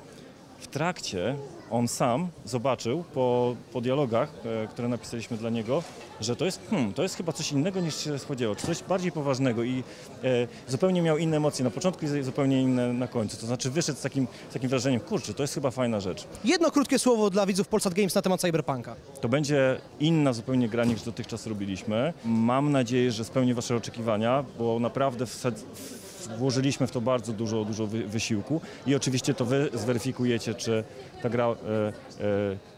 w 0.58 0.66
trakcie 0.66 1.36
on 1.70 1.88
sam 1.88 2.28
zobaczył 2.44 3.04
po, 3.14 3.56
po 3.72 3.80
dialogach, 3.80 4.32
e, 4.64 4.66
które 4.68 4.88
napisaliśmy 4.88 5.36
dla 5.36 5.50
niego, 5.50 5.82
że 6.20 6.36
to 6.36 6.44
jest, 6.44 6.60
hmm, 6.70 6.92
to 6.92 7.02
jest 7.02 7.14
chyba 7.16 7.32
coś 7.32 7.52
innego 7.52 7.80
niż 7.80 7.96
się 7.96 8.18
spodziewał, 8.18 8.54
czy 8.54 8.66
coś 8.66 8.82
bardziej 8.82 9.12
poważnego 9.12 9.62
i 9.62 9.82
e, 10.24 10.24
zupełnie 10.68 11.02
miał 11.02 11.18
inne 11.18 11.36
emocje 11.36 11.64
na 11.64 11.70
początku 11.70 12.04
i 12.06 12.22
zupełnie 12.22 12.62
inne 12.62 12.92
na 12.92 13.06
końcu. 13.08 13.36
To 13.36 13.46
znaczy 13.46 13.70
wyszedł 13.70 13.98
z 13.98 14.02
takim, 14.02 14.26
z 14.50 14.52
takim 14.52 14.68
wrażeniem, 14.68 15.00
kurczę, 15.00 15.34
to 15.34 15.42
jest 15.42 15.54
chyba 15.54 15.70
fajna 15.70 16.00
rzecz. 16.00 16.24
Jedno 16.44 16.70
krótkie 16.70 16.98
słowo 16.98 17.30
dla 17.30 17.46
widzów 17.46 17.68
Polsat 17.68 17.94
Games 17.94 18.14
na 18.14 18.22
temat 18.22 18.40
Cyberpunka. 18.40 18.96
To 19.20 19.28
będzie 19.28 19.80
inna 20.00 20.32
zupełnie 20.32 20.68
gra 20.68 20.84
niż 20.84 21.02
dotychczas 21.02 21.46
robiliśmy. 21.46 22.12
Mam 22.24 22.72
nadzieję, 22.72 23.12
że 23.12 23.24
spełni 23.24 23.54
Wasze 23.54 23.76
oczekiwania, 23.76 24.44
bo 24.58 24.78
naprawdę 24.80 25.24
wsad- 25.26 25.54
w- 25.74 26.07
włożyliśmy 26.26 26.86
w 26.86 26.90
to 26.90 27.00
bardzo 27.00 27.32
dużo, 27.32 27.64
dużo 27.64 27.86
wy- 27.86 28.06
wysiłku 28.08 28.60
i 28.86 28.94
oczywiście 28.94 29.34
to 29.34 29.44
Wy 29.44 29.70
zweryfikujecie, 29.74 30.54
czy 30.54 30.84
ta 31.22 31.28
gra 31.28 31.44
e, 31.46 31.54
e, 31.54 31.92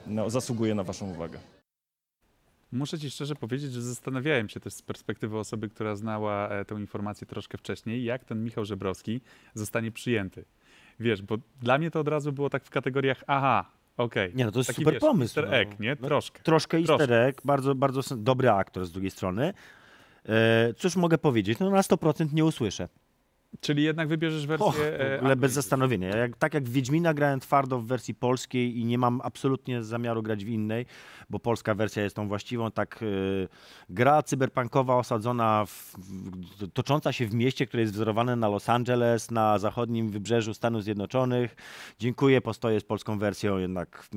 no, 0.07 0.31
zasługuje 0.31 0.75
na 0.75 0.85
Waszą 0.85 1.11
uwagę. 1.11 1.39
Muszę 2.73 2.99
ci 2.99 3.11
szczerze 3.11 3.35
powiedzieć, 3.35 3.73
że 3.73 3.83
zastanawiałem 3.83 4.49
się 4.49 4.61
też 4.61 4.73
z 4.75 4.83
perspektywy 4.83 5.39
osoby, 5.39 5.69
która 5.69 5.97
znała 5.97 6.49
e, 6.49 6.65
tę 6.65 6.75
informację 6.75 7.27
troszkę 7.27 7.59
wcześniej, 7.59 8.05
jak 8.05 8.25
ten 8.25 8.45
Michał 8.45 8.65
Żebrowski 8.65 9.21
zostanie 9.55 9.91
przyjęty. 9.93 10.45
Wiesz, 11.01 11.23
bo 11.23 11.37
dla 11.63 11.79
mnie 11.79 11.91
to 11.91 12.01
od 12.01 12.09
razu 12.09 12.33
było 12.33 12.51
tak 12.51 12.65
w 12.65 12.71
kategoriach, 12.71 13.25
aha, 13.27 13.71
okej. 13.97 14.33
Nie 14.35 14.45
no, 14.45 14.53
to 14.53 14.59
jest 14.59 14.67
Taki, 14.69 14.81
super 14.81 14.95
wiesz, 14.95 15.01
pomysł. 15.01 15.23
Easter 15.41 15.47
no. 15.51 15.57
egg, 15.57 15.81
nie? 15.81 15.97
No, 16.01 16.09
Troszkę. 16.09 16.43
Troszkę 16.43 16.77
easter 16.79 16.97
Troszkę. 16.97 17.27
egg, 17.27 17.41
bardzo, 17.45 17.75
bardzo 17.75 18.17
dobry 18.17 18.51
aktor 18.51 18.87
z 18.87 18.93
drugiej 18.93 19.11
strony. 19.11 19.55
Cóż 20.77 20.97
mogę 20.97 21.19
powiedzieć? 21.19 21.59
No 21.59 21.71
na 21.71 21.81
100% 21.81 22.33
nie 22.33 22.45
usłyszę. 22.45 22.89
Czyli 23.61 23.83
jednak 23.83 24.09
wybierzesz 24.09 24.47
wersję 24.47 24.67
Och, 24.67 24.77
e, 24.81 25.15
w 25.17 25.19
ogóle 25.19 25.37
bez 25.37 25.53
zastanowienia. 25.53 26.09
Ja 26.09 26.17
Jak, 26.17 26.37
tak 26.37 26.55
jak 26.55 26.65
w 26.65 26.73
Wiedźmina 26.73 27.15
grałem 27.15 27.41
twardo 27.41 27.79
w 27.79 27.87
wersji 27.87 28.15
polskiej 28.15 28.79
i 28.79 28.85
nie 28.85 28.99
mam 28.99 29.21
absolutnie 29.25 29.85
zamiaru 29.85 30.23
grać 30.23 30.45
w 30.45 30.49
innej, 30.49 30.87
bo 31.31 31.39
polska 31.39 31.75
wersja 31.75 32.03
jest 32.03 32.17
tą 32.17 32.29
właściwą, 32.29 32.71
tak 32.71 33.03
y, 33.03 33.49
gra 33.89 34.23
cyberpunkowa 34.23 34.97
osadzona, 34.97 35.65
w, 35.67 35.95
w, 35.99 36.69
tocząca 36.73 37.13
się 37.13 37.27
w 37.27 37.35
mieście, 37.35 37.67
które 37.67 37.81
jest 37.83 37.95
wzorowane 37.95 38.37
na 38.37 38.49
Los 38.49 38.69
Angeles, 38.69 39.31
na 39.31 39.59
zachodnim 39.59 40.11
wybrzeżu 40.11 40.55
Stanów 40.55 40.85
Zjednoczonych. 40.85 41.57
Dziękuję, 41.99 42.41
postoję 42.41 42.81
z 42.81 42.85
polską 42.85 43.19
wersją, 43.19 43.59
jednak 43.59 44.09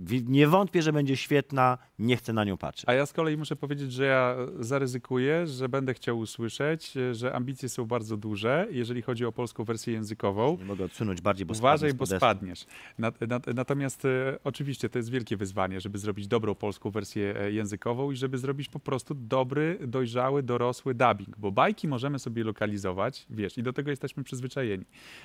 wi- 0.00 0.24
nie 0.28 0.48
wątpię, 0.48 0.82
że 0.82 0.92
będzie 0.92 1.16
świetna, 1.16 1.78
nie 1.98 2.16
chcę 2.16 2.32
na 2.32 2.44
nią 2.44 2.56
patrzeć. 2.56 2.84
A 2.88 2.94
ja 2.94 3.06
z 3.06 3.12
kolei 3.12 3.36
muszę 3.36 3.56
powiedzieć, 3.56 3.92
że 3.92 4.04
ja 4.04 4.36
zaryzykuję, 4.58 5.46
że 5.46 5.68
będę 5.68 5.94
chciał 5.94 6.18
usłyszeć, 6.18 6.96
e, 6.96 7.14
że 7.14 7.34
ambicje 7.34 7.68
są 7.68 7.84
bardzo 7.84 8.16
duże, 8.16 8.66
jeżeli 8.74 9.02
chodzi 9.02 9.24
o 9.24 9.32
polską 9.32 9.64
wersję 9.64 9.92
językową. 9.92 10.56
Nie 10.58 10.64
mogę 10.64 10.84
odsunąć 10.84 11.20
bardziej, 11.20 11.46
bo 11.46 11.54
Uważaj, 11.54 11.94
bo 11.94 12.06
spadniesz. 12.06 12.66
Nat, 12.98 13.20
nat, 13.20 13.46
natomiast 13.46 14.04
e, 14.04 14.38
oczywiście 14.44 14.88
to 14.88 14.98
jest 14.98 15.10
wielkie 15.10 15.36
wyzwanie, 15.36 15.80
żeby 15.80 15.98
zrobić 15.98 16.28
dobrą 16.28 16.54
polską 16.54 16.90
wersję 16.90 17.40
e, 17.40 17.52
językową 17.52 18.10
i 18.10 18.16
żeby 18.16 18.38
zrobić 18.38 18.68
po 18.68 18.80
prostu 18.80 19.14
dobry, 19.14 19.78
dojrzały, 19.86 20.42
dorosły 20.42 20.94
dubbing, 20.94 21.38
bo 21.38 21.52
bajki 21.52 21.88
możemy 21.88 22.18
sobie 22.18 22.44
lokalizować, 22.44 23.26
wiesz, 23.30 23.58
i 23.58 23.62
do 23.62 23.72
tego 23.72 23.90
jesteśmy 23.90 24.24
przyzwyczajeni. 24.24 24.84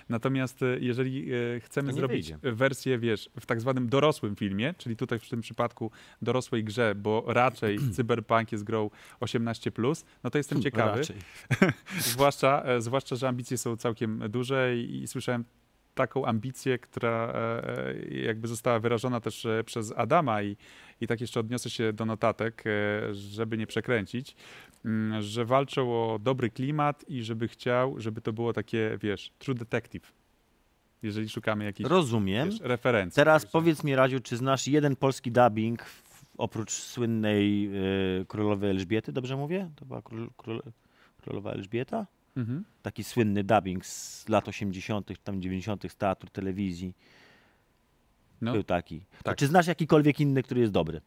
Natomiast 0.10 0.64
e, 0.64 0.80
jeżeli 0.80 1.34
e, 1.34 1.60
chcemy 1.60 1.93
zrobić 1.93 2.32
wyjdzie. 2.32 2.56
wersję, 2.56 3.00
wiesz, 3.00 3.30
w 3.39 3.45
tak 3.45 3.62
zwanym 3.62 3.89
dorosłym 3.89 4.36
filmie, 4.36 4.74
czyli 4.78 4.95
tutaj 4.95 5.20
w 5.20 5.30
tym 5.30 5.41
przypadku 5.41 5.91
dorosłej 6.22 6.64
grze, 6.64 6.95
bo 6.95 7.24
raczej 7.28 7.80
Cyberpunk 7.95 8.52
jest 8.52 8.64
grą 8.64 8.89
18+, 9.22 10.04
no 10.24 10.30
to 10.30 10.38
jestem 10.38 10.62
ciekawy. 10.62 11.02
Zwłaszcza, 12.00 12.64
e, 12.64 12.82
zwłaszcza, 12.82 13.16
że 13.16 13.28
ambicje 13.39 13.57
są 13.57 13.77
całkiem 13.77 14.23
duże 14.29 14.77
i, 14.77 15.01
i 15.01 15.07
słyszałem 15.07 15.45
taką 15.95 16.25
ambicję, 16.25 16.79
która 16.79 17.33
e, 17.35 17.87
e, 17.87 18.07
jakby 18.09 18.47
została 18.47 18.79
wyrażona 18.79 19.19
też 19.19 19.45
e, 19.45 19.63
przez 19.63 19.93
Adama 19.97 20.41
i, 20.43 20.57
i 21.01 21.07
tak 21.07 21.21
jeszcze 21.21 21.39
odniosę 21.39 21.69
się 21.69 21.93
do 21.93 22.05
notatek, 22.05 22.63
żeby 23.11 23.57
nie 23.57 23.67
przekręcić, 23.67 24.35
mm, 24.85 25.21
że 25.21 25.45
walczą 25.45 25.91
o 25.91 26.19
dobry 26.19 26.49
klimat 26.49 27.05
i 27.07 27.23
żeby 27.23 27.47
chciał, 27.47 27.99
żeby 27.99 28.21
to 28.21 28.33
było 28.33 28.53
takie, 28.53 28.97
wiesz, 29.01 29.31
true 29.39 29.55
detective. 29.55 30.13
Jeżeli 31.03 31.29
szukamy 31.29 31.63
jakichś 31.65 31.89
Rozumiem. 31.89 32.49
wiesz, 32.49 32.59
referencji. 32.61 33.15
Teraz 33.15 33.45
powiedz 33.45 33.83
mi, 33.83 33.95
Radziu, 33.95 34.19
czy 34.19 34.37
znasz 34.37 34.67
jeden 34.67 34.95
polski 34.95 35.31
dubbing 35.31 35.85
oprócz 36.37 36.71
słynnej 36.71 37.69
y, 38.21 38.25
królowej 38.25 38.69
Elżbiety, 38.69 39.11
dobrze 39.11 39.37
mówię? 39.37 39.69
To 39.75 39.85
była 39.85 40.01
król, 40.01 40.29
król, 40.37 40.61
królowa 41.21 41.51
Elżbieta? 41.51 42.05
Mhm. 42.38 42.63
Taki 42.82 43.03
słynny 43.03 43.43
dubbing 43.43 43.86
z 43.86 44.30
lat 44.30 44.47
80., 44.47 45.23
tam 45.23 45.41
90. 45.41 45.91
z 45.91 45.95
teatru, 45.95 46.30
telewizji. 46.30 46.93
No. 48.41 48.53
Był 48.53 48.63
taki. 48.63 48.99
To 48.99 49.23
Tak. 49.23 49.38
czy 49.38 49.47
znasz 49.47 49.67
jakikolwiek 49.67 50.19
inny, 50.19 50.43
który 50.43 50.61
jest 50.61 50.73
dobry? 50.73 51.01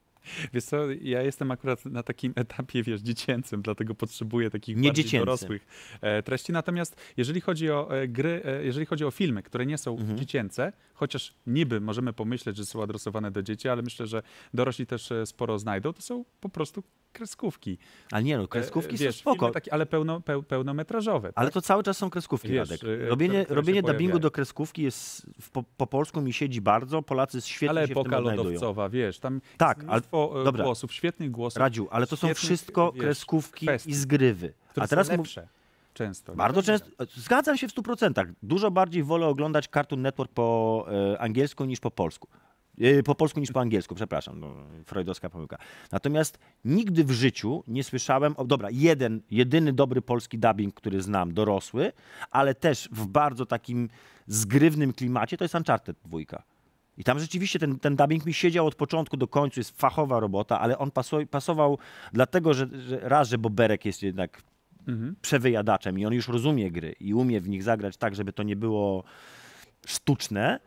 Wiesz 0.52 0.64
co, 0.64 0.76
ja 1.00 1.22
jestem 1.22 1.50
akurat 1.50 1.84
na 1.86 2.02
takim 2.02 2.32
etapie, 2.36 2.82
wiesz, 2.82 3.00
dziecięcym, 3.00 3.62
dlatego 3.62 3.94
potrzebuję 3.94 4.50
takich 4.50 4.76
Nie 4.76 4.88
bardziej 4.88 5.04
dziecięcy. 5.04 5.26
dorosłych 5.26 5.66
e, 6.00 6.22
treści. 6.22 6.52
Natomiast 6.52 6.96
jeżeli 7.16 7.40
chodzi 7.40 7.70
o 7.70 7.96
e, 8.00 8.08
gry, 8.08 8.42
e, 8.44 8.64
jeżeli 8.64 8.86
chodzi 8.86 9.04
o 9.04 9.10
filmy, 9.10 9.42
które 9.42 9.66
nie 9.66 9.78
są 9.78 9.98
Mhm. 9.98 10.18
dziecięce, 10.18 10.72
chociaż 10.94 11.34
niby 11.46 11.80
możemy 11.80 12.12
pomyśleć, 12.12 12.56
że 12.56 12.64
są 12.66 12.82
adresowane 12.82 13.30
do 13.30 13.42
dzieci, 13.42 13.68
ale 13.68 13.82
myślę, 13.82 14.06
że 14.06 14.22
dorośli 14.54 14.86
też 14.86 15.12
e, 15.12 15.26
sporo 15.26 15.58
znajdą, 15.58 15.92
to 15.92 16.02
są 16.02 16.24
po 16.40 16.48
prostu 16.48 16.82
kreskówki. 17.12 17.78
Ale 18.10 18.22
nie 18.22 18.36
no, 18.38 18.44
E, 18.44 18.48
kreskówki 18.48 18.98
są 18.98 19.04
wiesz, 19.04 19.16
spoko. 19.16 19.50
takie, 19.50 19.72
ale 19.72 19.86
pełno, 19.86 20.20
peł, 20.20 20.42
pełnometrażowe. 20.42 21.32
Ale 21.34 21.46
tak? 21.48 21.54
to 21.54 21.62
cały 21.62 21.82
czas 21.82 21.98
są 21.98 22.10
kreskówki, 22.10 22.48
Wiesz, 22.48 22.70
Radek. 22.70 22.84
y, 22.84 23.08
Robienie, 23.08 23.44
które 23.44 23.56
robienie 23.60 23.82
dubbingu 23.82 23.98
pojawiają. 23.98 24.18
do 24.18 24.30
kreskówki 24.30 24.82
jest 24.82 25.26
w, 25.40 25.50
po, 25.50 25.62
po 25.76 25.86
polsku 25.86 26.20
mi 26.20 26.32
siedzi 26.32 26.60
bardzo. 26.60 27.02
Polacy 27.02 27.40
świetnie 27.40 27.68
ale 27.70 27.88
się 27.88 27.94
w 27.94 28.02
tym 28.02 28.12
lodowcowa, 28.12 28.88
wiesz, 28.88 29.18
tam 29.18 29.40
Tak, 29.56 29.78
jest 29.78 29.88
ale- 29.90 29.98
mnóstwo 30.00 30.40
e, 30.40 30.44
dobra. 30.44 30.64
głosów, 30.64 30.92
świetnych 30.92 31.30
głosów. 31.30 31.58
Radziu, 31.60 31.88
ale 31.90 32.06
to 32.06 32.16
są 32.16 32.34
wszystko 32.34 32.92
wiesz, 32.92 33.02
kreskówki 33.02 33.66
kwestii, 33.66 33.90
i 33.90 33.94
zgrywy. 33.94 34.52
A 34.76 34.86
teraz 34.88 35.06
są 35.06 35.16
lepsze 35.16 35.48
często. 35.94 36.34
Bardzo 36.34 36.62
często, 36.62 36.86
zgadzam 37.16 37.56
się 37.58 37.68
w 37.68 37.74
100%. 37.74 38.32
Dużo 38.42 38.70
bardziej 38.70 39.02
wolę 39.02 39.26
oglądać 39.26 39.68
Cartoon 39.74 40.02
Network 40.02 40.32
po 40.32 40.86
e, 41.14 41.18
angielsku 41.20 41.64
niż 41.64 41.80
po 41.80 41.90
polsku. 41.90 42.28
E, 42.80 43.02
po 43.02 43.14
polsku 43.14 43.40
niż 43.40 43.52
po 43.52 43.60
angielsku, 43.60 43.94
przepraszam, 43.94 44.40
no, 44.40 44.54
freudowska 44.86 45.30
pomyłka. 45.30 45.58
Natomiast 45.92 46.38
nigdy 46.64 47.04
w 47.04 47.10
życiu 47.10 47.64
nie 47.68 47.84
słyszałem, 47.84 48.34
o, 48.36 48.44
dobra, 48.44 48.68
jeden, 48.70 49.20
jedyny 49.30 49.72
dobry 49.72 50.02
polski 50.02 50.38
dubbing, 50.38 50.74
który 50.74 51.02
znam, 51.02 51.34
dorosły, 51.34 51.92
ale 52.30 52.54
też 52.54 52.88
w 52.92 53.06
bardzo 53.06 53.46
takim 53.46 53.88
zgrywnym 54.26 54.92
klimacie, 54.92 55.36
to 55.36 55.44
jest 55.44 55.54
Uncharted 55.54 55.96
dwójka. 56.04 56.42
I 56.98 57.04
tam 57.04 57.18
rzeczywiście 57.18 57.58
ten, 57.58 57.78
ten 57.78 57.96
dubbing 57.96 58.26
mi 58.26 58.34
siedział 58.34 58.66
od 58.66 58.74
początku 58.74 59.16
do 59.16 59.28
końca, 59.28 59.60
jest 59.60 59.80
fachowa 59.80 60.20
robota, 60.20 60.60
ale 60.60 60.78
on 60.78 60.90
paso, 60.90 61.18
pasował 61.30 61.78
dlatego, 62.12 62.54
że, 62.54 62.68
że 62.88 63.00
raz, 63.00 63.28
że 63.28 63.38
Boberek 63.38 63.84
jest 63.84 64.02
jednak 64.02 64.42
Mhm. 64.88 65.16
przewyjadaczem 65.22 65.98
i 65.98 66.06
on 66.06 66.12
już 66.12 66.28
rozumie 66.28 66.70
gry 66.70 66.94
i 67.00 67.14
umie 67.14 67.40
w 67.40 67.48
nich 67.48 67.62
zagrać 67.62 67.96
tak, 67.96 68.14
żeby 68.14 68.32
to 68.32 68.42
nie 68.42 68.56
było 68.56 69.04
sztuczne, 69.86 70.60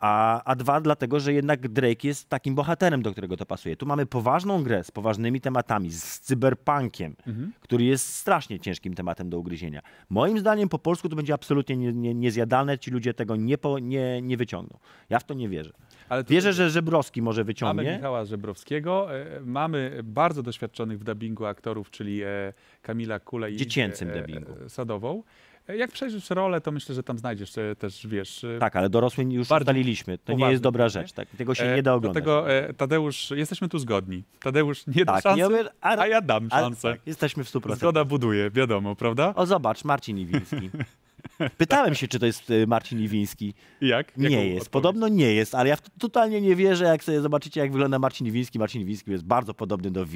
a, 0.00 0.42
a 0.44 0.54
dwa 0.56 0.80
dlatego, 0.80 1.20
że 1.20 1.32
jednak 1.32 1.68
Drake 1.68 2.08
jest 2.08 2.28
takim 2.28 2.54
bohaterem, 2.54 3.02
do 3.02 3.12
którego 3.12 3.36
to 3.36 3.46
pasuje. 3.46 3.76
Tu 3.76 3.86
mamy 3.86 4.06
poważną 4.06 4.62
grę 4.62 4.84
z 4.84 4.90
poważnymi 4.90 5.40
tematami, 5.40 5.90
z 5.92 6.20
cyberpunkiem, 6.20 7.16
Mhm. 7.26 7.52
który 7.60 7.84
jest 7.84 8.14
strasznie 8.14 8.60
ciężkim 8.60 8.94
tematem 8.94 9.30
do 9.30 9.38
ugryzienia. 9.38 9.80
Moim 10.10 10.38
zdaniem 10.38 10.68
po 10.68 10.78
polsku 10.78 11.08
to 11.08 11.16
będzie 11.16 11.34
absolutnie 11.34 11.76
nie, 11.76 11.92
nie, 11.92 12.14
niezjadalne, 12.14 12.78
ci 12.78 12.90
ludzie 12.90 13.14
tego 13.14 13.36
nie, 13.36 13.58
po, 13.58 13.78
nie, 13.78 14.22
nie 14.22 14.36
wyciągną. 14.36 14.78
Ja 15.10 15.18
w 15.18 15.24
to 15.24 15.34
nie 15.34 15.48
wierzę. 15.48 15.72
Ale 16.08 16.24
to- 16.24 16.30
Wierzę, 16.30 16.52
że 16.52 16.70
Żebrowski 16.70 17.22
może 17.22 17.40
Mamy 17.40 17.46
wyciągnie. 17.46 17.96
Michała 17.96 18.24
Żebrowskiego, 18.24 19.14
e, 19.20 19.40
mamy 19.40 20.00
bardzo 20.04 20.42
doświadczonych 20.42 20.98
w 20.98 21.04
dubbingu 21.04 21.46
aktorów, 21.46 21.90
czyli 21.90 22.22
e, 22.22 22.52
Kamila 22.82 23.20
Kule 23.20 23.50
i 23.50 23.56
Dziecięcym 23.56 24.08
Lidię, 24.08 24.20
dubbingu. 24.20 24.52
e, 24.64 24.68
Sadową. 24.68 25.22
Jak 25.68 25.90
przejrzysz 25.92 26.30
rolę, 26.30 26.60
to 26.60 26.72
myślę, 26.72 26.94
że 26.94 27.02
tam 27.02 27.18
znajdziesz 27.18 27.58
e, 27.58 27.76
też, 27.76 28.06
wiesz... 28.06 28.44
e, 28.44 28.58
Tak, 28.58 28.76
ale 28.76 28.88
dorosły 28.88 29.24
już 29.24 29.50
ustaliliśmy. 29.50 30.18
To 30.18 30.32
nie 30.32 30.50
jest 30.50 30.62
dobra 30.62 30.88
rzecz. 30.88 31.12
Tak? 31.12 31.28
Tego 31.28 31.54
się 31.54 31.64
e, 31.64 31.76
nie 31.76 31.82
da 31.82 31.94
oglądać. 31.94 32.24
Dlatego 32.24 32.50
e, 32.52 32.72
Tadeusz, 32.74 33.30
jesteśmy 33.30 33.68
tu 33.68 33.78
zgodni. 33.78 34.22
Tadeusz 34.40 34.86
nie 34.86 35.04
da 35.04 35.12
Tak, 35.12 35.22
szansy, 35.22 35.48
nie 35.52 35.70
a- 35.80 35.98
a 35.98 36.06
ja 36.06 36.20
dam 36.20 36.50
szansę. 36.50 36.92
tak, 36.92 37.00
jesteśmy 37.06 37.44
w 37.44 37.48
100%. 37.52 37.76
Zgoda 37.76 38.04
buduje, 38.04 38.50
wiadomo, 38.50 38.96
prawda? 38.96 39.32
O, 39.36 39.46
zobacz, 39.46 39.84
Marcin 39.84 40.18
Iwiński. 40.18 40.70
Pytałem 41.58 41.94
się, 41.94 42.08
czy 42.08 42.18
to 42.18 42.26
jest 42.26 42.50
y, 42.50 42.66
Marcin 42.66 43.00
Iwiński. 43.00 43.54
Jak? 43.80 44.06
Jaką 44.08 44.20
Nie 44.20 44.28
jest. 44.46 44.62
odpowiedź? 44.66 44.68
Podobno 44.72 45.08
nie 45.08 45.34
jest, 45.34 45.54
ale 45.54 45.68
ja 45.68 45.76
totalnie 45.98 46.40
nie 46.40 46.56
wierzę, 46.56 46.84
jak 46.84 47.04
sobie 47.04 47.20
zobaczycie, 47.20 47.60
jak 47.60 47.72
wygląda 47.72 47.98
Marcin 47.98 48.26
Iwiński. 48.26 48.58
Marcin 48.58 48.82
Iwiński 48.82 49.10
jest 49.10 49.24
bardzo 49.24 49.54
podobny 49.54 49.90
do 49.90 50.04
V 50.06 50.12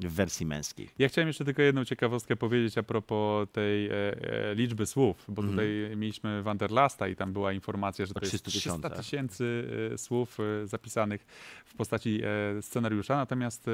w 0.00 0.12
wersji 0.14 0.46
męskiej. 0.46 0.88
Ja 0.98 1.08
chciałem 1.08 1.28
jeszcze 1.28 1.44
tylko 1.44 1.62
jedną 1.62 1.84
ciekawostkę 1.84 2.36
powiedzieć 2.36 2.78
a 2.78 2.82
propos 2.82 3.48
tej 3.52 3.86
e, 3.86 3.92
e, 3.92 4.54
liczby 4.54 4.86
słów, 4.86 5.24
bo 5.28 5.42
Mhm. 5.42 5.48
tutaj 5.50 5.96
mieliśmy 5.96 6.42
Wanderlasta 6.42 7.08
i 7.08 7.16
tam 7.16 7.32
była 7.32 7.52
informacja, 7.52 8.06
że 8.06 8.14
to 8.14 8.20
jest 8.20 8.30
300 8.32 8.50
300 8.50 8.70
tysiącach. 8.70 8.96
tysięcy 9.04 9.68
e, 9.94 9.98
słów 9.98 10.38
e, 10.40 10.66
zapisanych 10.66 11.26
w 11.64 11.74
postaci 11.74 12.20
e, 12.58 12.62
scenariusza, 12.62 13.16
natomiast 13.16 13.68
e, 13.68 13.72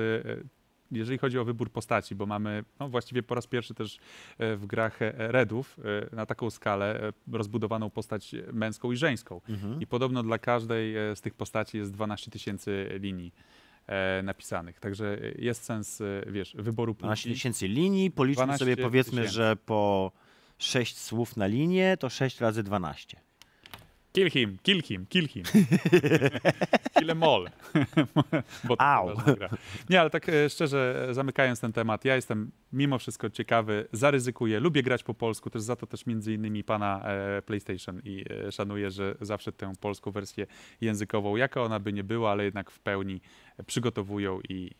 jeżeli 0.90 1.18
chodzi 1.18 1.38
o 1.38 1.44
wybór 1.44 1.70
postaci, 1.70 2.14
bo 2.14 2.26
mamy 2.26 2.64
no, 2.80 2.88
właściwie 2.88 3.22
po 3.22 3.34
raz 3.34 3.46
pierwszy 3.46 3.74
też 3.74 3.98
e, 4.38 4.56
w 4.56 4.66
grach 4.66 5.02
e, 5.02 5.12
Redów 5.16 5.76
e, 6.12 6.16
na 6.16 6.26
taką 6.26 6.50
skalę 6.50 7.12
rozbudowaną 7.32 7.90
postać 7.90 8.34
męską 8.52 8.92
i 8.92 8.96
żeńską. 8.96 9.40
Mhm. 9.48 9.80
I 9.80 9.86
podobno 9.86 10.22
dla 10.22 10.38
każdej 10.38 10.94
z 11.14 11.20
tych 11.20 11.34
postaci 11.34 11.78
jest 11.78 11.92
12 11.92 12.30
tysięcy 12.30 12.88
linii 13.00 13.32
napisanych. 14.22 14.80
Także 14.80 15.18
jest 15.38 15.64
sens, 15.64 16.02
wiesz, 16.26 16.56
wyboru 16.58 16.94
12 16.94 17.22
płci. 17.22 17.34
tysięcy 17.34 17.68
linii, 17.68 18.10
policzmy 18.10 18.44
12 18.44 18.64
sobie 18.64 18.76
powiedzmy, 18.76 19.12
tysięcy. 19.12 19.34
że 19.34 19.56
po 19.56 20.12
6 20.58 20.98
słów 20.98 21.36
na 21.36 21.46
linię 21.46 21.96
to 21.96 22.10
6 22.10 22.40
razy 22.40 22.62
12. 22.62 23.20
Kill 24.12 24.30
him, 24.30 24.58
kill 24.62 24.82
him, 24.82 25.06
kill 25.06 25.28
him. 25.28 25.44
kill 26.98 27.10
em 27.10 27.22
all. 27.22 27.48
Bo 28.64 28.80
Au. 28.80 29.08
Nie, 29.90 30.00
ale 30.00 30.10
tak 30.10 30.28
e, 30.28 30.50
szczerze, 30.50 31.06
e, 31.08 31.14
zamykając 31.14 31.60
ten 31.60 31.72
temat, 31.72 32.04
ja 32.04 32.16
jestem 32.16 32.50
mimo 32.72 32.98
wszystko 32.98 33.30
ciekawy, 33.30 33.88
zaryzykuję, 33.92 34.60
lubię 34.60 34.82
grać 34.82 35.02
po 35.02 35.14
polsku, 35.14 35.50
też 35.50 35.62
za 35.62 35.76
to 35.76 35.86
też 35.86 36.06
między 36.06 36.32
innymi 36.34 36.64
pana 36.64 37.02
e, 37.04 37.42
PlayStation 37.42 38.00
i 38.04 38.24
e, 38.46 38.52
szanuję, 38.52 38.90
że 38.90 39.14
zawsze 39.20 39.52
tę 39.52 39.72
polską 39.80 40.10
wersję 40.10 40.46
językową, 40.80 41.36
jaka 41.36 41.62
ona 41.62 41.80
by 41.80 41.92
nie 41.92 42.04
była, 42.04 42.30
ale 42.30 42.44
jednak 42.44 42.70
w 42.70 42.78
pełni 42.80 43.20
przygotowują 43.66 44.40
i, 44.48 44.70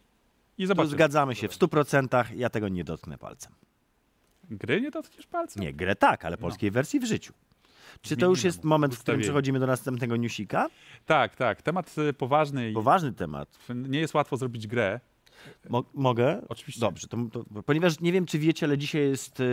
i 0.59 0.63
Tu 0.63 0.67
zobaczymy. 0.67 0.91
zgadzamy 0.93 1.35
się 1.35 1.49
w 1.49 1.53
100%, 1.53 2.25
ja 2.37 2.51
tego 2.51 2.69
nie 2.69 2.85
dotknę 2.85 3.19
palcem. 3.19 3.53
Gry 4.51 4.81
nie 4.81 4.91
dotkniesz 4.91 5.27
palcem? 5.27 5.63
Nie, 5.63 5.73
grę 5.73 5.97
tak, 5.97 6.25
ale 6.25 6.37
polskiej 6.39 6.71
wersji 6.71 7.01
w 7.01 7.05
życiu. 7.05 7.33
Czy 8.03 8.17
to 8.17 8.27
już 8.27 8.45
jest 8.45 8.65
moment, 8.65 8.95
w 8.95 8.99
którym 9.01 9.21
przechodzimy 9.21 9.59
do 9.61 9.67
następnego 9.67 10.17
newsika? 10.17 10.69
Tak, 11.07 11.37
tak. 11.37 11.63
Temat 11.63 11.95
e, 11.99 12.13
poważny 12.13 12.73
Poważny 12.73 13.13
temat. 13.13 13.59
nie 13.75 13.99
jest 14.01 14.15
łatwo 14.15 14.37
zrobić 14.37 14.67
grę. 14.67 15.01
Mo- 15.69 15.85
mogę? 15.95 16.43
Oczywiście. 16.49 16.81
Dobrze, 16.81 17.09
to, 17.09 17.17
to, 17.33 17.63
ponieważ 17.63 18.01
nie 18.01 18.13
wiem, 18.13 18.27
czy 18.27 18.39
wiecie, 18.39 18.67
ale 18.67 18.79
dzisiaj 18.79 19.03
jest 19.03 19.41
e, 19.41 19.45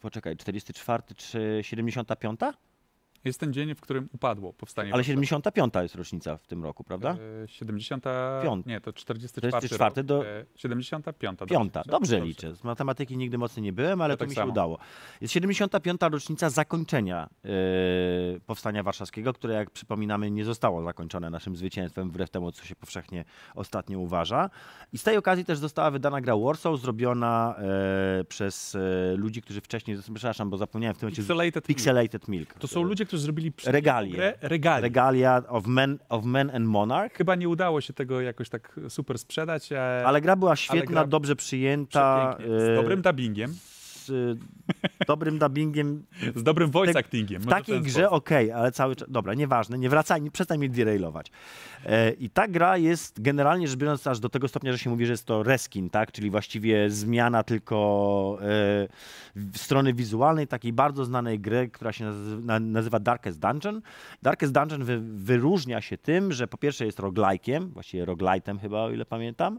poczekaj, 0.00 0.36
44 0.36 1.02
czy 1.16 1.58
75? 1.62 2.40
Jest 3.26 3.40
ten 3.40 3.52
dzień, 3.52 3.74
w 3.74 3.80
którym 3.80 4.08
upadło 4.12 4.52
powstanie. 4.52 4.88
Ale 4.92 4.98
Warszawy. 5.02 5.12
75 5.14 5.74
jest 5.82 5.94
rocznica 5.94 6.36
w 6.36 6.46
tym 6.46 6.62
roku, 6.62 6.84
prawda? 6.84 7.16
E, 7.44 7.48
70. 7.48 8.04
Piąt- 8.42 8.66
Nie, 8.66 8.80
to 8.80 8.92
44. 8.92 9.50
44 9.52 9.94
rok. 9.96 10.06
do- 10.06 10.26
E, 10.26 10.44
75. 10.56 11.38
dobrze 11.38 11.54
Piąta, 11.54 11.80
liczę? 11.80 11.90
dobrze 11.90 12.20
liczę. 12.20 12.54
Z 12.56 12.64
matematyki 12.64 13.16
nigdy 13.16 13.38
mocno 13.38 13.62
nie 13.62 13.72
byłem, 13.72 14.00
ale 14.00 14.12
Ja 14.12 14.16
to 14.16 14.20
tak 14.20 14.28
mi 14.28 14.34
się 14.34 14.40
samo. 14.40 14.52
udało. 14.52 14.78
Jest 15.20 15.34
75. 15.34 16.00
rocznica 16.12 16.50
zakończenia 16.50 17.28
e, 17.44 17.48
Powstania 18.46 18.82
Warszawskiego, 18.82 19.32
które 19.32 19.54
jak 19.54 19.70
przypominamy 19.70 20.30
nie 20.30 20.44
zostało 20.44 20.82
zakończone 20.82 21.30
naszym 21.30 21.56
zwycięstwem, 21.56 22.08
wbrew 22.08 22.30
temu, 22.30 22.52
co 22.52 22.64
się 22.64 22.76
powszechnie 22.76 23.24
ostatnio 23.54 23.98
uważa. 23.98 24.50
I 24.92 24.98
z 24.98 25.02
tej 25.02 25.16
okazji 25.16 25.44
też 25.44 25.58
została 25.58 25.90
wydana 25.90 26.20
gra 26.20 26.36
Warsaw, 26.36 26.80
zrobiona 26.80 27.54
e, 27.58 28.24
przez 28.24 28.74
e, 28.74 28.78
ludzi, 29.16 29.42
którzy 29.42 29.60
wcześniej, 29.60 29.96
przepraszam, 30.14 30.50
bo 30.50 30.56
zapomniałem 30.56 30.94
w 30.94 30.98
tym 30.98 31.06
momencie... 31.06 31.22
Pixelated 31.22 31.68
Milk. 31.68 31.78
Pixelated 31.78 32.28
Milk. 32.28 32.54
To 32.54 32.68
są 32.68 32.82
ludzie, 32.82 33.06
którzy 33.06 33.15
zrobili 33.18 33.52
przepiękną 33.52 33.76
Regalie. 33.76 34.12
grę. 34.12 34.34
Regalie. 34.40 34.82
Regalia 34.82 35.42
of 35.48 35.66
Men, 35.66 35.98
of 36.08 36.24
Men 36.24 36.50
and 36.54 36.66
Monarch. 36.66 37.16
Chyba 37.16 37.34
nie 37.34 37.48
udało 37.48 37.80
się 37.80 37.92
tego 37.92 38.20
jakoś 38.20 38.48
tak 38.48 38.80
super 38.88 39.18
sprzedać. 39.18 39.72
e, 39.72 40.02
Ale 40.06 40.20
gra 40.20 40.36
była 40.36 40.56
świetna, 40.56 40.86
gra 40.92 41.06
dobrze 41.06 41.36
przyjęta. 41.36 42.36
Z 42.48 42.68
e, 42.70 42.74
dobrym 42.76 43.02
dubbingiem, 43.02 43.56
z 44.06 44.10
e, 44.10 45.04
dobrym 45.06 45.38
dubbingiem. 45.38 46.04
z 46.34 46.42
dobrym 46.42 46.70
voice 46.70 46.92
tak- 46.92 47.04
actingiem. 47.04 47.42
W 47.42 47.46
takiej 47.46 47.80
grze 47.80 48.10
okej, 48.10 48.52
ale 48.52 48.72
cały 48.72 48.96
czas. 48.96 49.10
Dobra, 49.10 49.34
nieważne, 49.34 49.78
nie 49.78 49.88
wracaj, 49.88 50.22
nie, 50.22 50.30
przestań 50.30 50.58
mnie 50.58 50.68
derailować. 50.68 51.30
E, 51.86 52.10
I 52.12 52.30
ta 52.30 52.48
gra 52.48 52.76
jest 52.76 53.22
generalnie 53.22 53.68
rzecz 53.68 53.76
biorąc 53.78 54.06
aż 54.06 54.20
do 54.20 54.28
tego 54.28 54.48
stopnia, 54.48 54.72
że 54.72 54.78
się 54.78 54.90
mówi, 54.90 55.06
że 55.06 55.12
jest 55.12 55.24
to 55.24 55.42
reskin, 55.42 55.90
tak? 55.90 56.12
Czyli 56.12 56.30
właściwie 56.30 56.90
zmiana 56.90 57.42
tylko 57.42 58.38
e, 58.42 58.88
strony 59.54 59.94
wizualnej 59.94 60.46
takiej 60.46 60.72
bardzo 60.72 61.04
znanej 61.04 61.40
gry, 61.40 61.68
która 61.68 61.92
się 61.92 62.04
nazy- 62.04 62.44
na, 62.44 62.60
nazywa 62.60 63.00
Darkest 63.00 63.40
Dungeon. 63.40 63.82
Darkest 64.22 64.52
Dungeon 64.52 64.84
wy, 64.84 65.00
wyróżnia 65.00 65.80
się 65.80 65.98
tym, 65.98 66.32
że 66.32 66.46
po 66.48 66.58
pierwsze 66.58 66.86
jest 66.86 66.98
roglajkiem, 67.00 67.68
właściwie 67.68 68.04
roglajtem 68.04 68.58
chyba, 68.58 68.82
o 68.82 68.90
ile 68.90 69.04
pamiętam. 69.04 69.58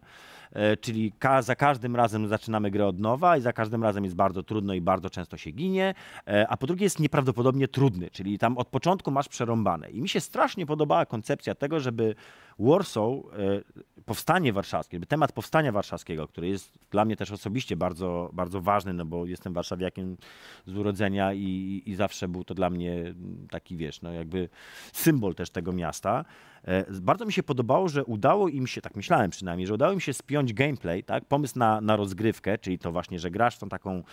E, 0.53 0.77
czyli 0.77 1.11
ka- 1.19 1.41
za 1.41 1.55
każdym 1.55 1.95
razem 1.95 2.27
zaczynamy 2.27 2.71
grę 2.71 2.87
od 2.87 2.99
nowa 2.99 3.37
i 3.37 3.41
za 3.41 3.53
każdym 3.53 3.83
razem 3.83 4.03
jest 4.03 4.15
bardzo 4.15 4.43
trudno 4.43 4.73
i 4.73 4.81
bardzo 4.81 5.09
często 5.09 5.37
się 5.37 5.51
ginie, 5.51 5.93
e, 6.27 6.47
a 6.49 6.57
po 6.57 6.67
drugie 6.67 6.83
jest 6.83 6.99
nieprawdopodobnie 6.99 7.67
trudny, 7.67 8.09
czyli 8.11 8.39
tam 8.39 8.57
od 8.57 8.67
początku 8.67 9.11
masz 9.11 9.27
przerąbane. 9.27 9.89
I 9.89 10.01
mi 10.01 10.09
się 10.09 10.19
strasznie 10.19 10.65
podobała 10.65 11.05
koncepcja 11.05 11.55
tego, 11.55 11.79
żeby 11.79 12.15
Warsaw, 12.59 13.03
e, 13.03 14.03
powstanie 14.05 14.53
warszawskie, 14.53 14.99
temat 14.99 15.31
powstania 15.31 15.71
warszawskiego, 15.71 16.27
który 16.27 16.47
jest 16.47 16.79
dla 16.91 17.05
mnie 17.05 17.15
też 17.15 17.31
osobiście 17.31 17.75
bardzo, 17.75 18.29
bardzo 18.33 18.61
ważny, 18.61 18.93
no 18.93 19.05
bo 19.05 19.25
jestem 19.25 19.53
warszawiakiem 19.53 20.17
z 20.65 20.77
urodzenia 20.77 21.33
i, 21.33 21.83
i 21.85 21.95
zawsze 21.95 22.27
był 22.27 22.43
to 22.43 22.53
dla 22.53 22.69
mnie 22.69 23.13
taki, 23.49 23.77
wiesz, 23.77 24.01
no 24.01 24.11
jakby 24.11 24.49
symbol 24.93 25.35
też 25.35 25.49
tego 25.49 25.73
miasta. 25.73 26.25
E, 26.63 26.85
Bardzo 27.01 27.25
mi 27.25 27.33
się 27.33 27.43
podobało, 27.43 27.89
że 27.89 28.05
udało 28.05 28.47
im 28.47 28.67
się, 28.67 28.81
tak 28.81 28.95
myślałem 28.95 29.31
przynajmniej, 29.31 29.67
że 29.67 29.73
udało 29.73 29.93
im 29.93 29.99
się 29.99 30.13
spiąć 30.13 30.53
gameplay, 30.53 31.03
tak? 31.03 31.25
pomysł 31.25 31.59
na, 31.59 31.81
na 31.81 31.95
rozgrywkę, 31.95 32.57
czyli 32.57 32.79
to 32.79 32.91
właśnie, 32.91 33.19
że 33.19 33.31
grasz 33.31 33.55
w 33.55 33.59
tą 33.59 33.69
taką 33.69 34.03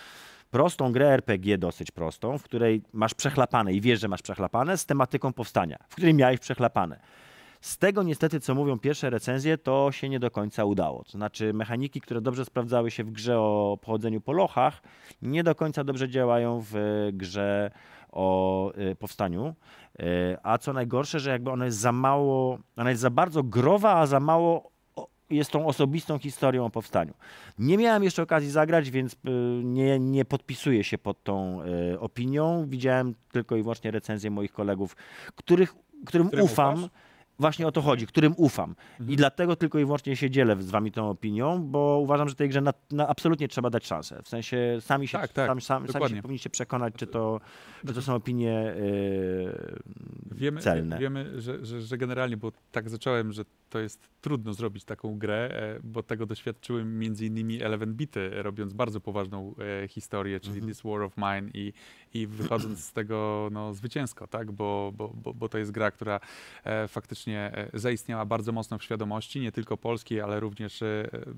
prostą 0.50 0.92
grę 0.92 1.08
RPG, 1.08 1.58
dosyć 1.58 1.90
prostą, 1.90 2.38
w 2.38 2.42
której 2.42 2.82
masz 2.92 3.14
przechlapane 3.14 3.72
i 3.72 3.80
wiesz, 3.80 4.00
że 4.00 4.08
masz 4.08 4.22
przechlapane 4.22 4.78
z 4.78 4.86
tematyką 4.86 5.32
powstania, 5.32 5.78
w 5.88 5.92
której 5.94 6.14
miałeś 6.14 6.40
przechlapane. 6.40 7.00
Z 7.64 7.78
tego 7.78 8.02
niestety, 8.02 8.40
co 8.40 8.54
mówią 8.54 8.78
pierwsze 8.78 9.10
recenzje, 9.10 9.58
to 9.58 9.92
się 9.92 10.08
nie 10.08 10.20
do 10.20 10.30
końca 10.30 10.64
udało. 10.64 11.04
To 11.04 11.10
znaczy 11.12 11.52
mechaniki, 11.52 12.00
które 12.00 12.20
dobrze 12.20 12.44
sprawdzały 12.44 12.90
się 12.90 13.04
w 13.04 13.10
grze 13.10 13.38
o 13.38 13.78
pochodzeniu 13.80 14.20
po 14.20 14.32
lochach, 14.32 14.82
nie 15.22 15.44
do 15.44 15.54
końca 15.54 15.84
dobrze 15.84 16.08
działają 16.08 16.62
w 16.70 16.74
grze 17.12 17.70
o 18.12 18.72
e, 18.72 18.94
powstaniu. 18.94 19.54
E, 19.98 20.04
A 20.42 20.58
co 20.58 20.72
najgorsze, 20.72 21.20
że 21.20 21.30
jakby 21.30 21.50
ona 21.50 21.64
jest 21.64 21.78
za 21.78 21.92
mało, 21.92 22.58
ona 22.76 22.90
jest 22.90 23.02
za 23.02 23.10
bardzo 23.10 23.42
growa, 23.42 23.92
a 23.94 24.06
za 24.06 24.20
mało 24.20 24.70
jest 25.30 25.50
tą 25.50 25.66
osobistą 25.66 26.18
historią 26.18 26.64
o 26.64 26.70
powstaniu. 26.70 27.14
Nie 27.58 27.78
miałem 27.78 28.04
jeszcze 28.04 28.22
okazji 28.22 28.50
zagrać, 28.50 28.90
więc 28.90 29.12
y, 29.12 29.16
nie, 29.64 29.98
nie 29.98 30.24
podpisuję 30.24 30.84
się 30.84 30.98
pod 30.98 31.22
tą 31.22 31.62
y, 31.92 32.00
opinią. 32.00 32.66
Widziałem 32.68 33.14
tylko 33.32 33.56
i 33.56 33.62
wyłącznie 33.62 33.90
recenzje 33.90 34.30
moich 34.30 34.52
kolegów, 34.52 34.96
których, 35.34 35.74
którym 36.06 36.26
Którym 36.28 36.44
ufam. 36.44 36.74
ufasz? 36.78 36.90
Właśnie 37.38 37.66
o 37.66 37.72
to 37.72 37.82
chodzi, 37.82 38.06
którym 38.06 38.34
ufam. 38.36 38.74
Mhm. 38.90 39.10
I 39.10 39.16
dlatego 39.16 39.56
tylko 39.56 39.78
i 39.78 39.84
wyłącznie 39.84 40.16
się 40.16 40.30
dzielę 40.30 40.62
z 40.62 40.70
wami 40.70 40.92
tą 40.92 41.10
opinią, 41.10 41.62
bo 41.62 41.98
uważam, 42.02 42.28
że 42.28 42.34
tej 42.34 42.48
grze 42.48 42.60
na, 42.60 42.72
na 42.90 43.08
absolutnie 43.08 43.48
trzeba 43.48 43.70
dać 43.70 43.86
szansę. 43.86 44.22
W 44.22 44.28
sensie 44.28 44.78
sami 44.80 45.08
się, 45.08 45.18
Tak, 45.18 45.32
tak, 45.32 45.46
sami, 45.62 45.88
sami, 45.92 46.08
się 46.08 46.22
powinniście 46.22 46.50
przekonać, 46.50 46.94
czy 46.96 47.06
to, 47.06 47.40
czy 47.86 47.94
to 47.94 48.02
są 48.02 48.14
opinie 48.14 48.74
yy, 48.76 49.78
Wiemy, 50.32 50.60
celne. 50.60 50.98
wiemy 50.98 51.40
że, 51.40 51.64
że, 51.66 51.82
że 51.82 51.98
generalnie, 51.98 52.36
bo 52.36 52.52
tak 52.72 52.90
zacząłem, 52.90 53.32
że 53.32 53.44
to 53.74 53.80
jest 53.80 54.08
trudno 54.20 54.54
zrobić 54.54 54.84
taką 54.84 55.18
grę, 55.18 55.50
e, 55.52 55.80
bo 55.82 56.02
tego 56.02 56.26
doświadczyły 56.26 56.84
między 56.84 57.26
innymi 57.26 57.62
Eleven 57.62 57.94
Bity, 57.94 58.30
robiąc 58.42 58.72
bardzo 58.72 59.00
poważną 59.00 59.54
e, 59.82 59.88
historię, 59.88 60.40
czyli 60.40 60.54
Mhm. 60.54 60.72
This 60.72 60.82
War 60.82 61.02
of 61.02 61.12
Mine 61.16 61.50
i, 61.54 61.72
i 62.14 62.26
wychodząc 62.26 62.84
z 62.84 62.92
tego 62.92 63.48
no, 63.52 63.74
zwycięsko, 63.74 64.26
tak? 64.26 64.52
bo, 64.52 64.92
bo, 64.96 65.08
bo, 65.08 65.34
bo 65.34 65.48
to 65.48 65.58
jest 65.58 65.70
gra, 65.70 65.90
która 65.90 66.20
e, 66.64 66.88
faktycznie 66.88 67.68
zaistniała 67.74 68.24
bardzo 68.24 68.52
mocno 68.52 68.78
w 68.78 68.84
świadomości, 68.84 69.40
nie 69.40 69.52
tylko 69.52 69.76
polskiej, 69.76 70.20
ale 70.20 70.40
również 70.40 70.80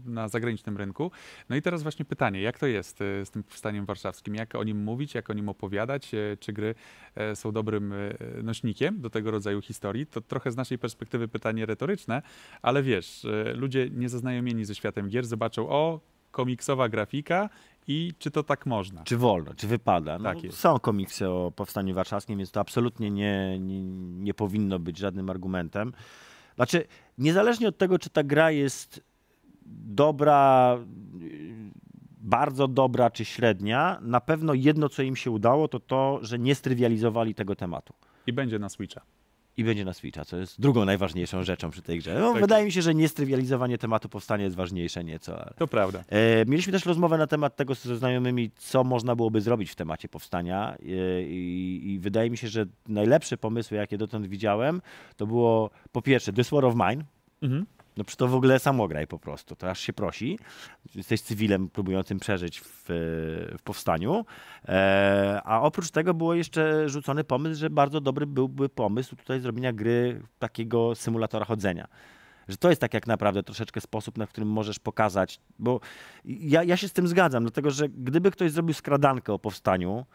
na 0.04 0.28
zagranicznym 0.28 0.76
rynku. 0.76 1.10
No 1.48 1.56
i 1.56 1.62
teraz 1.62 1.82
właśnie 1.82 2.04
pytanie, 2.04 2.40
jak 2.40 2.58
to 2.58 2.66
jest 2.66 2.98
z 3.24 3.30
tym 3.30 3.42
powstaniem 3.42 3.86
warszawskim? 3.86 4.34
Jak 4.34 4.54
o 4.54 4.64
nim 4.64 4.84
mówić, 4.84 5.14
jak 5.14 5.30
o 5.30 5.32
nim 5.32 5.48
opowiadać? 5.48 6.10
Czy 6.40 6.52
gry 6.52 6.74
są 7.34 7.52
dobrym 7.52 7.94
nośnikiem 8.42 9.00
do 9.00 9.10
tego 9.10 9.30
rodzaju 9.30 9.62
historii? 9.62 10.06
To 10.06 10.20
trochę 10.20 10.50
z 10.50 10.56
naszej 10.56 10.78
perspektywy 10.78 11.28
pytanie 11.28 11.66
retoryczne, 11.66 12.22
ale 12.62 12.82
wiesz, 12.82 13.24
e, 13.24 13.52
ludzie 13.54 13.90
niezaznajomieni 13.90 14.64
ze 14.64 14.74
światem 14.74 15.08
gier 15.08 15.26
zobaczą, 15.26 15.68
o, 15.68 16.00
komiksowa 16.30 16.88
grafika 16.88 17.48
i 17.88 18.12
czy 18.18 18.30
to 18.30 18.42
tak 18.42 18.66
można? 18.66 19.04
Czy 19.04 19.16
wolno, 19.16 19.54
czy 19.54 19.66
wypada? 19.66 20.18
No, 20.18 20.24
Tak 20.24 20.44
jest. 20.44 20.58
są 20.58 20.78
komiksy 20.78 21.28
o 21.28 21.52
Powstaniu 21.56 21.94
Warszawskim, 21.94 22.38
więc 22.38 22.50
to 22.50 22.60
absolutnie 22.60 23.10
nie, 23.10 23.58
nie, 23.60 23.80
nie 24.24 24.34
powinno 24.34 24.78
być 24.78 24.98
żadnym 24.98 25.30
argumentem. 25.30 25.92
Znaczy, 26.56 26.84
niezależnie 27.18 27.68
od 27.68 27.78
tego, 27.78 27.98
czy 27.98 28.10
ta 28.10 28.22
gra 28.22 28.50
jest 28.50 29.00
dobra, 29.86 30.78
bardzo 32.18 32.68
dobra, 32.68 33.10
czy 33.10 33.24
średnia, 33.24 33.98
na 34.02 34.20
pewno 34.20 34.54
jedno, 34.54 34.88
co 34.88 35.02
im 35.02 35.16
się 35.16 35.30
udało, 35.30 35.68
to 35.68 35.80
to, 35.80 36.18
że 36.22 36.38
nie 36.38 36.54
strywializowali 36.54 37.34
tego 37.34 37.56
tematu. 37.56 37.94
I 38.26 38.32
będzie 38.32 38.58
na 38.58 38.68
Switcha. 38.68 39.00
I 39.56 39.64
będzie 39.64 39.84
na 39.84 39.92
Switcha, 39.92 40.24
co 40.24 40.36
jest 40.36 40.60
drugą 40.60 40.84
najważniejszą 40.84 41.42
rzeczą 41.42 41.70
przy 41.70 41.82
tej 41.82 41.98
grze. 41.98 42.18
No, 42.20 42.32
Tak. 42.32 42.40
Wydaje 42.40 42.64
mi 42.64 42.72
się, 42.72 42.82
że 42.82 42.94
niestrywializowanie 42.94 43.78
tematu 43.78 44.08
powstania 44.08 44.44
jest 44.44 44.56
ważniejsze 44.56 45.04
nieco. 45.04 45.40
Ale... 45.42 45.52
To 45.58 45.66
prawda. 45.66 46.04
E, 46.08 46.44
Mieliśmy 46.44 46.72
też 46.72 46.86
rozmowę 46.86 47.18
na 47.18 47.26
temat 47.26 47.56
tego 47.56 47.74
ze 47.74 47.96
znajomymi, 47.96 48.50
co 48.56 48.84
można 48.84 49.16
byłoby 49.16 49.40
zrobić 49.40 49.70
w 49.70 49.74
temacie 49.74 50.08
powstania 50.08 50.74
e, 50.74 51.22
i, 51.22 51.82
i 51.92 51.98
wydaje 51.98 52.30
mi 52.30 52.36
się, 52.36 52.48
że 52.48 52.66
najlepsze 52.88 53.36
pomysły, 53.36 53.76
jakie 53.76 53.98
dotąd 53.98 54.26
widziałem, 54.26 54.82
to 55.16 55.26
było 55.26 55.70
po 55.92 56.02
pierwsze 56.02 56.32
This 56.32 56.50
War 56.50 56.64
of 56.64 56.74
Mine, 56.74 57.04
Mhm. 57.42 57.66
No 57.96 58.04
przy 58.04 58.16
to 58.16 58.28
w 58.28 58.34
ogóle 58.34 58.58
samograj 58.58 59.06
po 59.06 59.18
prostu, 59.18 59.56
to 59.56 59.70
aż 59.70 59.80
się 59.80 59.92
prosi. 59.92 60.38
Jesteś 60.94 61.20
cywilem 61.20 61.68
próbującym 61.68 62.20
przeżyć 62.20 62.60
w, 62.60 62.84
w 63.58 63.62
powstaniu. 63.64 64.24
E, 64.68 65.40
a 65.44 65.60
oprócz 65.60 65.90
tego 65.90 66.14
było 66.14 66.34
jeszcze 66.34 66.88
rzucony 66.88 67.24
pomysł, 67.24 67.60
że 67.60 67.70
bardzo 67.70 68.00
dobry 68.00 68.26
byłby 68.26 68.68
pomysł 68.68 69.16
tutaj 69.16 69.40
zrobienia 69.40 69.72
gry 69.72 70.22
takiego 70.38 70.94
symulatora 70.94 71.44
chodzenia. 71.44 71.88
Że 72.48 72.56
to 72.56 72.68
jest 72.68 72.80
tak 72.80 72.94
jak 72.94 73.06
naprawdę 73.06 73.42
troszeczkę 73.42 73.80
sposób, 73.80 74.18
na 74.18 74.26
którym 74.26 74.48
możesz 74.48 74.78
pokazać, 74.78 75.40
bo 75.58 75.80
ja, 76.24 76.62
ja 76.62 76.76
się 76.76 76.88
z 76.88 76.92
tym 76.92 77.08
zgadzam, 77.08 77.42
dlatego 77.42 77.70
że 77.70 77.88
gdyby 77.88 78.30
ktoś 78.30 78.52
zrobił 78.52 78.74
skradankę 78.74 79.32
o 79.32 79.38
powstaniu, 79.38 80.06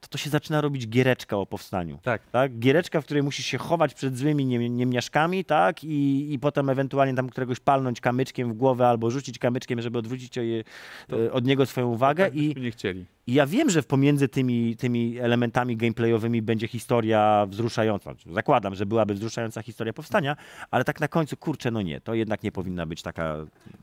to 0.00 0.08
to 0.08 0.18
się 0.18 0.30
zaczyna 0.30 0.60
robić 0.60 0.88
giereczka 0.88 1.36
o 1.36 1.46
powstaniu. 1.46 1.98
Tak. 2.02 2.22
Tak? 2.32 2.58
Giereczka, 2.58 3.00
w 3.00 3.04
której 3.04 3.22
musisz 3.22 3.46
się 3.46 3.58
chować 3.58 3.94
przed 3.94 4.16
złymi 4.16 4.46
nie, 4.46 4.70
niemniaszkami, 4.70 5.44
tak? 5.44 5.84
I, 5.84 6.32
I 6.32 6.38
potem 6.38 6.68
ewentualnie 6.70 7.14
tam 7.14 7.28
któregoś 7.28 7.60
palnąć 7.60 8.00
kamyczkiem 8.00 8.52
w 8.52 8.56
głowę 8.56 8.88
albo 8.88 9.10
rzucić 9.10 9.38
kamyczkiem, 9.38 9.80
żeby 9.80 9.98
odwrócić 9.98 10.36
je, 10.36 10.64
e, 11.12 11.32
od 11.32 11.44
niego 11.44 11.66
swoją 11.66 11.88
uwagę. 11.88 12.24
Tak 12.24 12.34
I, 12.34 12.54
nie 12.60 12.70
chcieli. 12.70 13.06
I 13.28 13.34
ja 13.34 13.46
wiem, 13.46 13.70
że 13.70 13.82
pomiędzy 13.82 14.28
tymi, 14.28 14.76
tymi 14.76 15.18
elementami 15.18 15.76
gameplayowymi 15.76 16.42
będzie 16.42 16.68
historia 16.68 17.46
wzruszająca. 17.48 18.14
Zakładam, 18.32 18.74
że 18.74 18.86
byłaby 18.86 19.14
wzruszająca 19.14 19.62
historia 19.62 19.92
powstania, 19.92 20.36
ale 20.70 20.84
tak 20.84 21.00
na 21.00 21.08
końcu, 21.08 21.36
kurczę, 21.36 21.70
no 21.70 21.82
nie, 21.82 22.00
to 22.00 22.14
jednak 22.14 22.42
nie 22.42 22.52
powinna 22.52 22.86
być 22.86 23.02
taka... 23.02 23.36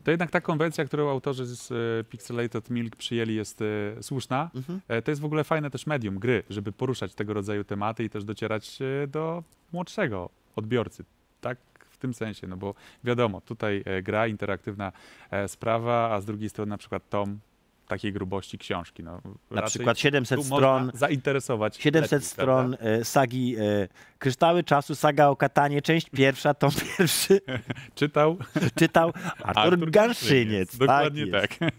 To 0.04 0.12
jednak 0.12 0.32
ta 0.32 0.41
konwencja, 0.41 0.86
którą 0.86 1.10
autorzy 1.10 1.46
z 1.46 1.72
e, 1.72 2.04
Pixelated 2.04 2.70
Milk 2.70 2.96
przyjęli 2.96 3.36
jest 3.36 3.62
e, 3.62 4.04
słuszna. 4.04 4.50
Mhm. 4.56 4.82
E, 4.88 5.02
to 5.02 5.12
jest 5.12 5.22
w 5.22 5.26
ogóle 5.26 5.43
fajne 5.43 5.70
też 5.70 5.88
medium 5.88 6.20
gry, 6.20 6.43
żeby 6.50 6.72
poruszać 6.72 7.14
tego 7.14 7.34
rodzaju 7.34 7.64
tematy 7.64 8.04
i 8.04 8.10
też 8.10 8.24
docierać 8.24 8.80
do 9.08 9.43
młodszego 9.74 10.30
odbiorcy. 10.56 11.04
Tak? 11.41 11.58
W 11.89 11.98
tym 11.98 12.14
sensie, 12.14 12.48
no 12.48 12.58
bo 12.58 12.76
wiadomo, 13.04 13.41
tutaj 13.41 13.84
gra, 14.04 14.28
interaktywna 14.28 14.91
sprawa, 15.48 16.12
a 16.12 16.22
z 16.22 16.26
drugiej 16.26 16.50
strony 16.50 16.70
na 16.70 16.78
przykład 16.78 17.10
Tom 17.10 17.39
takiej 17.88 18.14
grubości 18.14 18.58
książki. 18.58 19.04
No, 19.04 19.22
Na 19.52 19.62
przykład 19.62 20.00
700 20.00 20.38
tu 20.40 20.44
stron, 20.44 20.92
zainteresować 20.94 21.78
700 21.78 22.12
lepiej, 22.12 22.28
stron 22.28 22.78
e, 22.80 23.06
sagi 23.06 23.56
e, 23.58 23.88
Kryształy 24.20 24.64
Czasu, 24.64 24.96
saga 24.96 25.28
o 25.28 25.36
Katanie, 25.36 25.82
część 25.82 26.10
pierwsza, 26.10 26.54
tom 26.54 26.72
pierwszy, 26.98 27.42
prawda? 27.42 27.74
Czytał 27.96 28.38
czytał 28.76 29.14
Artur, 29.44 29.92
Ganszyniec. 29.92 30.78
Dokładnie 30.78 31.28
tak. 31.28 31.58
tak. 31.58 31.72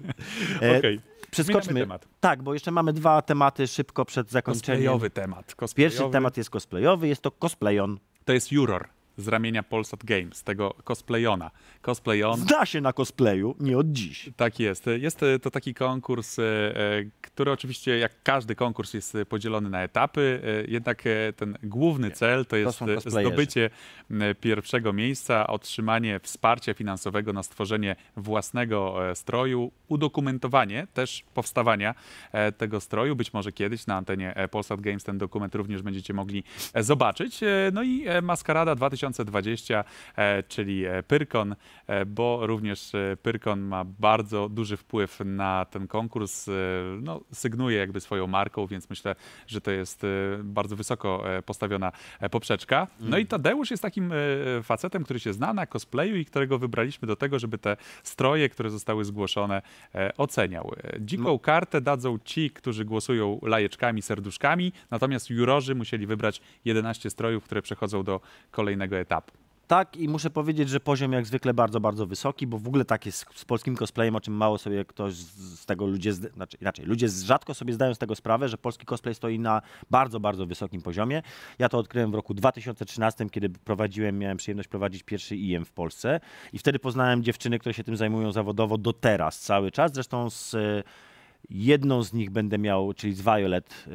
E, 0.63 0.79
Okej. 0.79 1.01
Przeskoczmy. 1.31 1.81
Temat. 1.81 2.09
Tak, 2.21 2.43
bo 2.43 2.55
jeszcze 2.55 2.71
mamy 2.71 2.93
dwa 2.93 3.23
tematy 3.23 3.67
szybko 3.67 4.05
przed 4.05 4.31
zakończeniem. 4.31 4.79
Cosplayowy 4.79 5.11
temat. 5.11 5.55
Cosplayowy. 5.55 5.97
Pierwszy 5.97 6.13
temat 6.13 6.37
jest 6.37 6.51
cosplayowy, 6.51 7.09
jest 7.09 7.23
to 7.23 7.31
cosplayon. 7.31 7.99
To 8.25 8.33
jest 8.33 8.53
Juror 8.53 8.96
z 9.17 9.29
ramienia 9.29 9.63
Polsat 9.63 10.05
Games, 10.05 10.43
tego 10.43 10.75
cosplayona. 10.85 11.51
Cosplayon 11.83 12.41
Zda 12.41 12.67
się 12.67 12.81
na 12.81 12.93
cosplayu, 12.93 13.57
nie 13.61 13.79
od 13.79 13.93
dziś. 13.93 14.31
Tak 14.37 14.61
jest. 14.61 14.85
Jest 14.99 15.21
to 15.43 15.51
taki 15.51 15.75
konkurs, 15.75 16.39
e, 16.39 16.43
który 17.21 17.53
oczywiście 17.53 17.99
jak 17.99 18.13
każdy 18.23 18.55
konkurs 18.55 18.95
jest 18.95 19.17
podzielony 19.29 19.71
na 19.71 19.83
etapy, 19.83 20.43
e, 20.45 20.71
jednak 20.71 21.07
e, 21.07 21.33
ten 21.33 21.59
główny 21.63 22.11
cel 22.11 22.47
to 22.47 22.57
jest 22.57 22.79
cosplayerzy. 22.79 23.11
zdobycie 23.11 23.71
pierwszego 24.41 24.93
miejsca, 24.93 25.47
otrzymanie 25.47 26.21
wsparcia 26.23 26.75
finansowego 26.75 27.33
na 27.33 27.43
stworzenie 27.43 27.97
własnego 28.17 28.97
stroju, 29.15 29.73
udokumentowanie 29.89 30.87
też 30.95 31.25
powstawania 31.35 31.95
tego 32.59 32.81
stroju. 32.81 33.17
Być 33.17 33.33
może 33.33 33.53
kiedyś 33.53 33.87
na 33.87 33.97
antenie 33.97 34.35
Polsat 34.51 34.81
Games 34.81 35.05
ten 35.05 35.19
dokument 35.19 35.55
również 35.55 35.83
będziecie 35.83 36.15
mogli 36.15 36.45
zobaczyć. 36.75 37.41
No 37.73 37.83
i 37.83 38.07
Maskarada 38.23 38.75
2020, 39.11 39.85
e, 40.17 40.43
czyli 40.43 40.85
e, 40.85 41.03
Pyrkon, 41.03 41.57
e, 41.87 42.07
bo 42.07 42.47
również 42.47 42.93
Pyrkon 43.23 43.61
ma 43.61 43.85
bardzo 43.85 44.49
duży 44.49 44.77
wpływ 44.77 45.21
na 45.25 45.65
ten 45.65 45.87
konkurs. 45.87 46.51
No, 47.03 47.21
sygnuje 47.33 47.79
jakby 47.79 48.01
swoją 48.01 48.27
marką, 48.27 48.67
więc 48.67 48.91
myślę, 48.91 49.15
że 49.47 49.61
to 49.61 49.71
jest 49.71 50.03
bardzo 50.43 50.77
wysoko 50.77 51.25
postawiona 51.47 51.93
poprzeczka. 52.31 52.87
No 53.01 53.19
i 53.19 53.27
Tadeusz 53.27 53.71
jest 53.71 53.83
takim 53.83 54.13
facetem, 54.63 55.05
który 55.05 55.21
się 55.21 55.33
zna 55.33 55.53
na 55.53 55.67
cosplayu 55.67 56.17
i 56.17 56.25
którego 56.25 56.59
wybraliśmy 56.59 57.09
do 57.09 57.17
tego, 57.17 57.39
żeby 57.39 57.59
te 57.59 57.77
stroje, 58.03 58.49
które 58.49 58.71
zostały 58.71 59.05
zgłoszone, 59.05 59.63
oceniał. 60.17 60.73
Dziką 61.01 61.39
kartę 61.39 61.81
dadzą 61.81 62.19
ci, 62.25 62.51
którzy 62.51 62.85
głosują 62.85 63.39
lajeczkami, 63.43 64.03
serduszkami, 64.03 64.73
natomiast 64.91 65.31
jurorzy 65.31 65.75
musieli 65.75 66.07
wybrać 66.07 66.41
11 66.65 67.11
strojów, 67.11 67.45
które 67.45 67.63
przechodzą 67.63 68.03
do 68.03 68.21
kolejnego 68.51 68.96
etapu. 68.99 69.33
Tak, 69.67 69.97
i 69.97 70.09
muszę 70.09 70.31
powiedzieć, 70.31 70.69
że 70.69 70.81
poziom 70.81 71.13
jak 71.13 71.27
zwykle 71.27 71.55
bardzo, 71.55 71.81
bardzo 71.81 72.07
wysoki, 72.07 72.47
bo 72.47 72.59
w 72.59 72.69
ogóle 72.69 72.85
tak 72.85 73.07
jest 73.07 73.27
z 73.35 73.45
polskim 73.45 73.77
cosplayem, 73.77 74.17
o 74.17 74.21
czym 74.21 74.35
mało 74.35 74.59
sobie 74.59 74.85
ktoś 74.85 75.15
z 75.15 75.67
tego 75.67 75.87
ludzie, 75.87 76.13
znaczy 76.13 76.57
inaczej, 76.61 76.87
ludzie 76.87 77.09
rzadko 77.09 77.55
sobie 77.55 77.73
zdają 77.73 77.95
z 77.95 77.99
tego 77.99 78.15
sprawę, 78.15 78.49
że 78.49 78.59
polski 78.59 78.87
cosplay 78.87 79.15
stoi 79.15 79.39
na 79.39 79.63
bardzo, 79.91 80.21
bardzo 80.21 80.47
wysokim 80.47 80.83
poziomie. 80.83 81.23
Ja 81.59 81.69
to 81.69 81.79
odkryłem 81.79 82.11
w 82.11 82.15
roku 82.15 82.35
2013, 82.35 83.31
kiedy 83.31 83.49
prowadziłem, 83.49 84.19
miałem 84.19 84.37
przyjemność 84.37 84.69
prowadzić 84.69 85.03
pierwszy 85.03 85.37
IM 85.37 85.65
w 85.65 85.73
Polsce 85.73 86.21
i 86.53 86.59
wtedy 86.59 86.79
poznałem 86.79 87.23
dziewczyny, 87.23 87.59
które 87.59 87.75
się 87.75 87.85
tym 87.85 87.97
zajmują 87.97 88.33
zawodowo 88.33 88.79
do 88.79 88.93
teraz, 88.93 89.41
cały 89.41 89.71
czas. 89.71 89.95
Zresztą 89.95 90.31
z 90.31 90.57
Jedną 91.51 92.03
z 92.03 92.13
nich 92.13 92.31
będę 92.31 92.59
miał, 92.59 92.93
czyli 92.93 93.15
z 93.15 93.21
Violet, 93.23 93.71
y, 93.71 93.91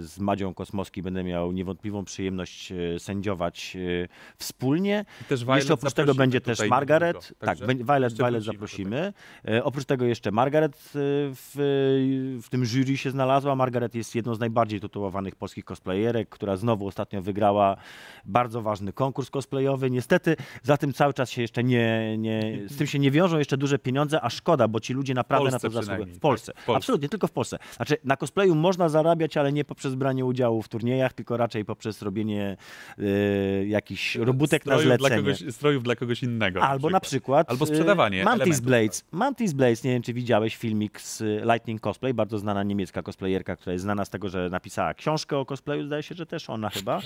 z 0.00 0.18
Madzią 0.18 0.54
Kosmowski, 0.54 1.02
będę 1.02 1.24
miał 1.24 1.52
niewątpliwą 1.52 2.04
przyjemność 2.04 2.72
y, 2.72 2.98
sędziować 2.98 3.76
y, 3.76 4.08
wspólnie. 4.36 5.04
I 5.20 5.24
też 5.24 5.44
Violet 5.44 5.60
jeszcze 5.60 5.74
oprócz 5.74 5.92
tego 5.92 6.14
będzie 6.14 6.40
tutaj 6.40 6.56
też 6.56 6.68
Margaret. 6.68 7.32
Tak, 7.38 7.58
Violet, 7.58 8.12
Violet 8.12 8.44
zaprosimy. 8.44 9.12
E, 9.48 9.64
Oprócz 9.64 9.84
tego 9.84 10.04
jeszcze 10.04 10.32
Margaret 10.32 10.72
w, 10.94 12.40
w 12.42 12.48
tym 12.50 12.64
jury 12.64 12.96
się 12.96 13.10
znalazła. 13.10 13.56
Margaret 13.56 13.94
jest 13.94 14.14
jedną 14.14 14.34
z 14.34 14.38
najbardziej 14.40 14.80
tytułowanych 14.80 15.36
polskich 15.36 15.64
cosplayerek, 15.64 16.28
która 16.28 16.56
znowu 16.56 16.86
ostatnio 16.86 17.22
wygrała 17.22 17.76
bardzo 18.24 18.62
ważny 18.62 18.92
konkurs 18.92 19.30
cosplayowy. 19.30 19.90
Niestety 19.90 20.36
za 20.62 20.76
tym 20.76 20.92
cały 20.92 21.14
czas 21.14 21.30
się 21.30 21.42
jeszcze 21.42 21.64
nie, 21.64 22.18
nie 22.18 22.58
z 22.68 22.76
tym 22.76 22.86
się 22.86 22.98
nie 22.98 23.10
wiążą 23.10 23.38
jeszcze 23.38 23.56
duże 23.56 23.78
pieniądze, 23.78 24.20
a 24.22 24.30
szkoda, 24.30 24.68
bo 24.68 24.80
ci 24.80 24.92
ludzie 24.92 25.14
naprawdę 25.14 25.50
na 25.50 25.50
Polsce 25.50 25.68
to 25.68 25.82
zasługują. 25.82 26.16
W 26.16 26.20
Polsce. 26.20 26.52
tak, 26.52 26.62
w 26.62 26.66
Polsce. 26.66 26.83
Absolutnie, 26.84 27.08
tylko 27.08 27.26
w 27.26 27.32
Polsce. 27.32 27.58
Znaczy 27.76 27.96
na 28.04 28.16
cosplayu 28.16 28.54
można 28.54 28.88
zarabiać, 28.88 29.36
ale 29.36 29.52
nie 29.52 29.64
poprzez 29.64 29.94
branie 29.94 30.24
udziału 30.24 30.62
w 30.62 30.68
turniejach, 30.68 31.12
tylko 31.12 31.36
raczej 31.36 31.64
poprzez 31.64 32.02
robienie 32.02 32.56
y, 32.98 33.66
jakichś 33.68 34.16
robótek 34.16 34.66
na 34.66 34.74
Strojów 34.74 34.98
dla, 34.98 35.08
zlecenie. 35.08 35.22
kogoś, 35.22 35.54
strojów 35.54 35.82
dla 35.82 35.96
kogoś 35.96 36.22
innego. 36.22 36.62
Albo 36.62 36.90
na 36.90 37.00
przykład. 37.00 37.50
Albo 37.50 37.64
y, 37.64 37.68
sprzedawanie 37.68 38.24
Mantis 38.24 38.60
Blades. 38.60 39.04
Mantis 39.12 39.52
Blades, 39.52 39.84
nie 39.84 39.90
wiem 39.90 40.02
czy 40.02 40.12
widziałeś 40.12 40.56
filmik 40.56 41.00
z 41.00 41.22
Lightning 41.44 41.80
Cosplay, 41.80 42.14
bardzo 42.14 42.38
znana 42.38 42.62
niemiecka 42.62 43.02
cosplayerka, 43.02 43.56
która 43.56 43.72
jest 43.72 43.82
znana 43.82 44.04
z 44.04 44.10
tego, 44.10 44.28
że 44.28 44.50
napisała 44.50 44.94
książkę 44.94 45.38
o 45.38 45.44
cosplayu, 45.44 45.86
zdaje 45.86 46.02
się, 46.02 46.14
że 46.14 46.26
też 46.26 46.50
ona 46.50 46.70
chyba. 46.70 47.00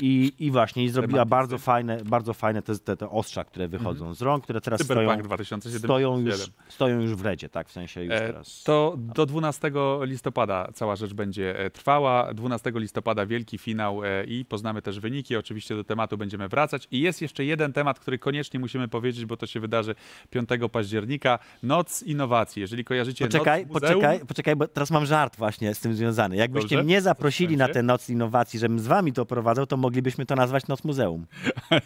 I, 0.00 0.32
i 0.38 0.50
właśnie 0.50 0.84
i 0.84 0.88
zrobiła 0.88 1.24
bardzo 1.24 1.58
fajne, 1.58 1.98
bardzo 2.04 2.34
fajne 2.34 2.62
te, 2.62 2.78
te, 2.78 2.96
te 2.96 3.10
ostrza, 3.10 3.44
które 3.44 3.68
wychodzą 3.68 4.14
z 4.14 4.22
rąk, 4.22 4.44
które 4.44 4.60
teraz 4.60 4.80
Cyberpunk 4.80 5.12
stoją, 5.12 5.22
2077. 5.22 5.88
stoją, 5.88 6.18
już, 6.18 6.50
stoją 6.68 7.00
już 7.00 7.14
w 7.14 7.24
redzie, 7.24 7.48
tak, 7.48 7.68
w 7.68 7.72
sensie 7.72 8.04
już 8.04 8.16
E, 8.16 8.26
teraz. 8.26 8.62
To 8.62 8.95
do 8.96 9.26
12 9.26 9.72
listopada 10.02 10.68
cała 10.74 10.96
rzecz 10.96 11.14
będzie 11.14 11.58
e, 11.58 11.70
trwała. 11.70 12.34
12 12.34 12.72
listopada 12.74 13.26
wielki 13.26 13.58
finał 13.58 14.04
e, 14.04 14.24
i 14.24 14.44
poznamy 14.44 14.82
też 14.82 15.00
wyniki. 15.00 15.36
Oczywiście 15.36 15.76
do 15.76 15.84
tematu 15.84 16.18
będziemy 16.18 16.48
wracać. 16.48 16.88
I 16.90 17.00
jest 17.00 17.22
jeszcze 17.22 17.44
jeden 17.44 17.72
temat, 17.72 18.00
który 18.00 18.18
koniecznie 18.18 18.60
musimy 18.60 18.88
powiedzieć, 18.88 19.24
bo 19.24 19.36
to 19.36 19.46
się 19.46 19.60
wydarzy 19.60 19.94
5 20.30 20.48
października. 20.72 21.38
Noc 21.62 22.02
innowacji. 22.02 22.60
Jeżeli 22.60 22.84
kojarzycie 22.84 23.24
Poczekaj, 23.24 23.66
Muzeum, 23.66 23.80
poczekaj, 23.80 24.20
poczekaj, 24.26 24.56
bo 24.56 24.68
teraz 24.68 24.90
mam 24.90 25.06
żart 25.06 25.36
właśnie 25.36 25.74
z 25.74 25.80
tym 25.80 25.94
związany. 25.94 26.36
Jakbyście 26.36 26.76
Dobrze. 26.76 26.84
mnie 26.84 27.00
zaprosili 27.00 27.56
na 27.56 27.68
tę 27.68 27.82
noc 27.82 28.10
innowacji, 28.10 28.58
żebym 28.58 28.78
z 28.78 28.86
wami 28.86 29.12
to 29.12 29.26
prowadzał, 29.26 29.66
to 29.66 29.76
moglibyśmy 29.76 30.26
to 30.26 30.36
nazwać 30.36 30.66
Noc 30.66 30.84
Muzeum. 30.84 31.26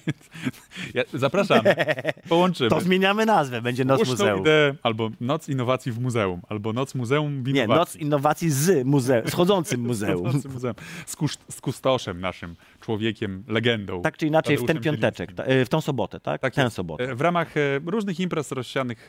Ja, 0.94 1.02
zapraszam, 1.14 1.61
połączymy. 2.28 2.70
To 2.70 2.80
zmieniamy 2.80 3.26
nazwę, 3.26 3.62
będzie 3.62 3.84
Noc 3.84 4.08
Muzeum. 4.08 4.40
ideę, 4.40 4.74
albo 4.82 5.11
Noc 5.20 5.48
Innowacji 5.48 5.92
w 5.92 6.00
Muzeum, 6.00 6.40
albo 6.48 6.72
Noc 6.72 6.89
Muzeum 6.95 7.43
w 7.43 7.53
Nie, 7.53 7.64
Innowacji. 7.64 7.99
Noc 7.99 8.07
Innowacji 8.07 8.51
z 8.51 8.86
muzeum, 8.86 9.28
schodzącym 9.28 9.80
muzeum. 9.80 10.24
Chodzącym 10.26 10.53
muzeum. 10.53 10.74
Z, 11.07 11.16
kus- 11.16 11.38
z 11.51 11.61
kustoszem 11.61 12.20
naszym, 12.20 12.57
człowiekiem, 12.80 13.45
legendą. 13.49 14.03
Tak 14.03 14.16
czy 14.16 14.26
inaczej, 14.26 14.57
w 14.59 14.64
ten 14.64 14.80
piąteczek, 14.80 15.30
e, 15.36 15.64
w 15.64 15.68
tą 15.68 15.80
sobotę, 15.80 16.20
tak? 16.20 16.41
Tak 16.41 16.55
Tę 16.55 16.62
jest. 16.62 16.76
sobotę. 16.76 17.05
E, 17.05 17.14
W 17.14 17.20
ramach 17.20 17.57
e, 17.57 17.61
różnych 17.86 18.20
imprez 18.20 18.53
rozsianych 18.53 19.09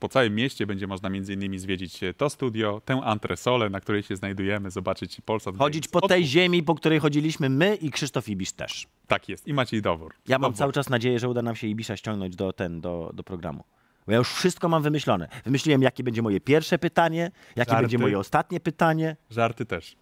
po 0.00 0.08
całym 0.08 0.34
mieście 0.34 0.66
będzie 0.66 0.86
można 0.86 1.10
między 1.10 1.32
innymi 1.32 1.58
zwiedzić 1.58 2.00
to 2.16 2.30
studio, 2.30 2.80
tę 2.84 3.00
antresolę, 3.04 3.70
na 3.70 3.80
której 3.80 4.02
się 4.02 4.16
znajdujemy, 4.16 4.70
zobaczyć 4.70 5.20
Polsat 5.24 5.56
Chodzić 5.56 5.88
po 5.88 6.08
tej 6.08 6.26
ziemi, 6.26 6.62
po 6.62 6.74
której 6.74 6.98
chodziliśmy 7.00 7.48
my 7.48 7.74
i 7.76 7.90
Krzysztof 7.90 8.28
Ibisz 8.28 8.52
też. 8.52 8.86
Tak 9.06 9.28
jest. 9.28 9.46
I 9.48 9.54
Maciej 9.54 9.82
Dowór. 9.82 10.14
Ja 10.28 10.38
mam 10.38 10.42
Dowór. 10.50 10.58
cały 10.58 10.72
czas 10.72 10.88
nadzieję, 10.90 11.18
że 11.18 11.28
uda 11.28 11.42
nam 11.42 11.56
się 11.56 11.66
Ibisza 11.66 11.96
ściągnąć 11.96 12.36
do, 12.36 12.52
ten, 12.52 12.80
do, 12.80 13.10
do 13.14 13.22
programu. 13.22 13.64
Bo 14.06 14.12
ja 14.12 14.18
już 14.18 14.32
wszystko 14.32 14.68
mam 14.68 14.82
wymyślone. 14.82 15.28
Wymyśliłem, 15.44 15.82
jakie 15.82 16.04
będzie 16.04 16.22
moje 16.22 16.40
pierwsze 16.40 16.78
pytanie, 16.78 17.30
jakie 17.56 17.70
Żarty. 17.70 17.82
będzie 17.82 17.98
moje 17.98 18.18
ostatnie 18.18 18.60
pytanie. 18.60 19.16
Żarty 19.30 19.66
też. 19.66 19.96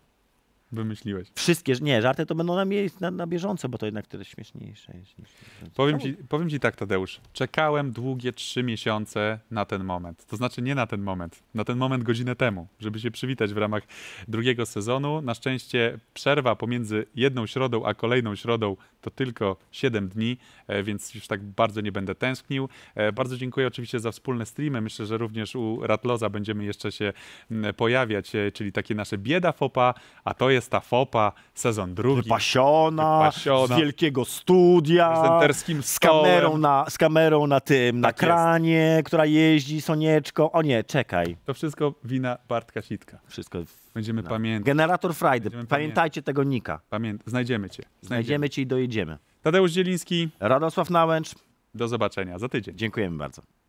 Wymyśliłeś. 0.72 1.28
Wszystkie, 1.34 1.74
nie, 1.80 2.02
żarty 2.02 2.26
to 2.26 2.34
będą 2.34 2.56
na, 2.56 2.64
na, 3.00 3.10
na 3.10 3.26
bieżąco, 3.26 3.68
bo 3.68 3.78
to 3.78 3.86
jednak 3.86 4.06
tyle 4.06 4.24
śmieszniejsze 4.24 4.92
jest. 4.96 5.18
Niż, 5.18 5.28
Powiem 5.74 6.00
ci, 6.00 6.14
powiem 6.28 6.50
ci 6.50 6.60
tak, 6.60 6.76
Tadeusz. 6.76 7.20
Czekałem 7.32 7.92
długie 7.92 8.32
trzy 8.32 8.62
miesiące 8.62 9.38
na 9.50 9.64
ten 9.64 9.84
moment. 9.84 10.26
To 10.26 10.36
znaczy 10.36 10.62
nie 10.62 10.74
na 10.74 10.86
ten 10.86 11.02
moment, 11.02 11.42
na 11.54 11.64
ten 11.64 11.78
moment 11.78 12.04
godzinę 12.04 12.36
temu, 12.36 12.66
żeby 12.80 13.00
się 13.00 13.10
przywitać 13.10 13.54
w 13.54 13.56
ramach 13.56 13.82
drugiego 14.28 14.66
sezonu. 14.66 15.22
Na 15.22 15.34
szczęście 15.34 15.98
przerwa 16.14 16.56
pomiędzy 16.56 17.06
jedną 17.14 17.46
środą 17.46 17.84
a 17.84 17.94
kolejną 17.94 18.36
środą 18.36 18.76
to 19.00 19.10
tylko 19.10 19.56
7 19.72 20.08
dni, 20.08 20.36
e, 20.66 20.82
więc 20.82 21.14
już 21.14 21.26
tak 21.26 21.42
bardzo 21.42 21.80
nie 21.80 21.92
będę 21.92 22.14
tęsknił. 22.14 22.68
E, 22.94 23.12
Bardzo 23.12 23.36
dziękuję 23.36 23.66
oczywiście 23.66 24.00
za 24.00 24.12
wspólne 24.12 24.46
streamy. 24.46 24.80
Myślę, 24.80 25.06
że 25.06 25.18
również 25.18 25.56
u 25.56 25.80
Ratloza 25.82 26.30
będziemy 26.30 26.64
jeszcze 26.64 26.92
się 26.92 27.12
m, 27.50 27.66
pojawiać, 27.76 28.34
e, 28.34 28.52
czyli 28.52 28.72
takie 28.72 28.94
nasze 28.94 29.18
bieda 29.18 29.52
fopa, 29.52 29.94
a 30.24 30.34
to 30.34 30.50
jest 30.50 30.61
ta 30.70 30.80
fopa, 30.80 31.32
sezon 31.54 31.94
drugi. 31.94 32.22
Wypasiona, 32.22 33.18
Wypasiona. 33.18 33.76
z 33.76 33.78
wielkiego 33.78 34.24
studia, 34.24 35.40
z 35.82 35.98
kamerą 35.98 36.58
na, 36.58 36.84
z 36.88 36.98
kamerą 36.98 37.46
na 37.46 37.60
tym, 37.60 38.00
na 38.00 38.08
Tak 38.08 38.16
jest. 38.16 38.24
kranie, 38.24 39.02
która 39.04 39.26
jeździ, 39.26 39.80
Sonieczko. 39.80 40.52
O 40.52 40.62
nie, 40.62 40.84
czekaj. 40.84 41.36
To 41.44 41.54
wszystko 41.54 41.94
wina 42.04 42.38
Bartka 42.48 42.82
Sitka. 42.82 43.18
Wszystko. 43.28 43.58
Będziemy 43.94 44.22
No. 44.22 44.28
pamiętać. 44.30 44.66
Generator 44.66 45.14
Friday. 45.14 45.40
Będziemy 45.40 45.66
Pamiętajcie 45.66 46.22
tego 46.22 46.44
nika. 46.44 46.80
Pamię... 46.90 47.14
Znajdziemy 47.26 47.70
cię. 47.70 47.82
Znajdziemy. 47.82 48.06
Znajdziemy 48.06 48.50
cię 48.50 48.62
i 48.62 48.66
dojedziemy. 48.66 49.18
Tadeusz 49.42 49.70
Zieliński, 49.72 50.28
Radosław 50.40 50.90
Nałęcz, 50.90 51.34
do 51.74 51.88
zobaczenia 51.88 52.38
za 52.38 52.48
tydzień. 52.48 52.76
dziękujemy 52.78 53.16
bardzo. 53.18 53.42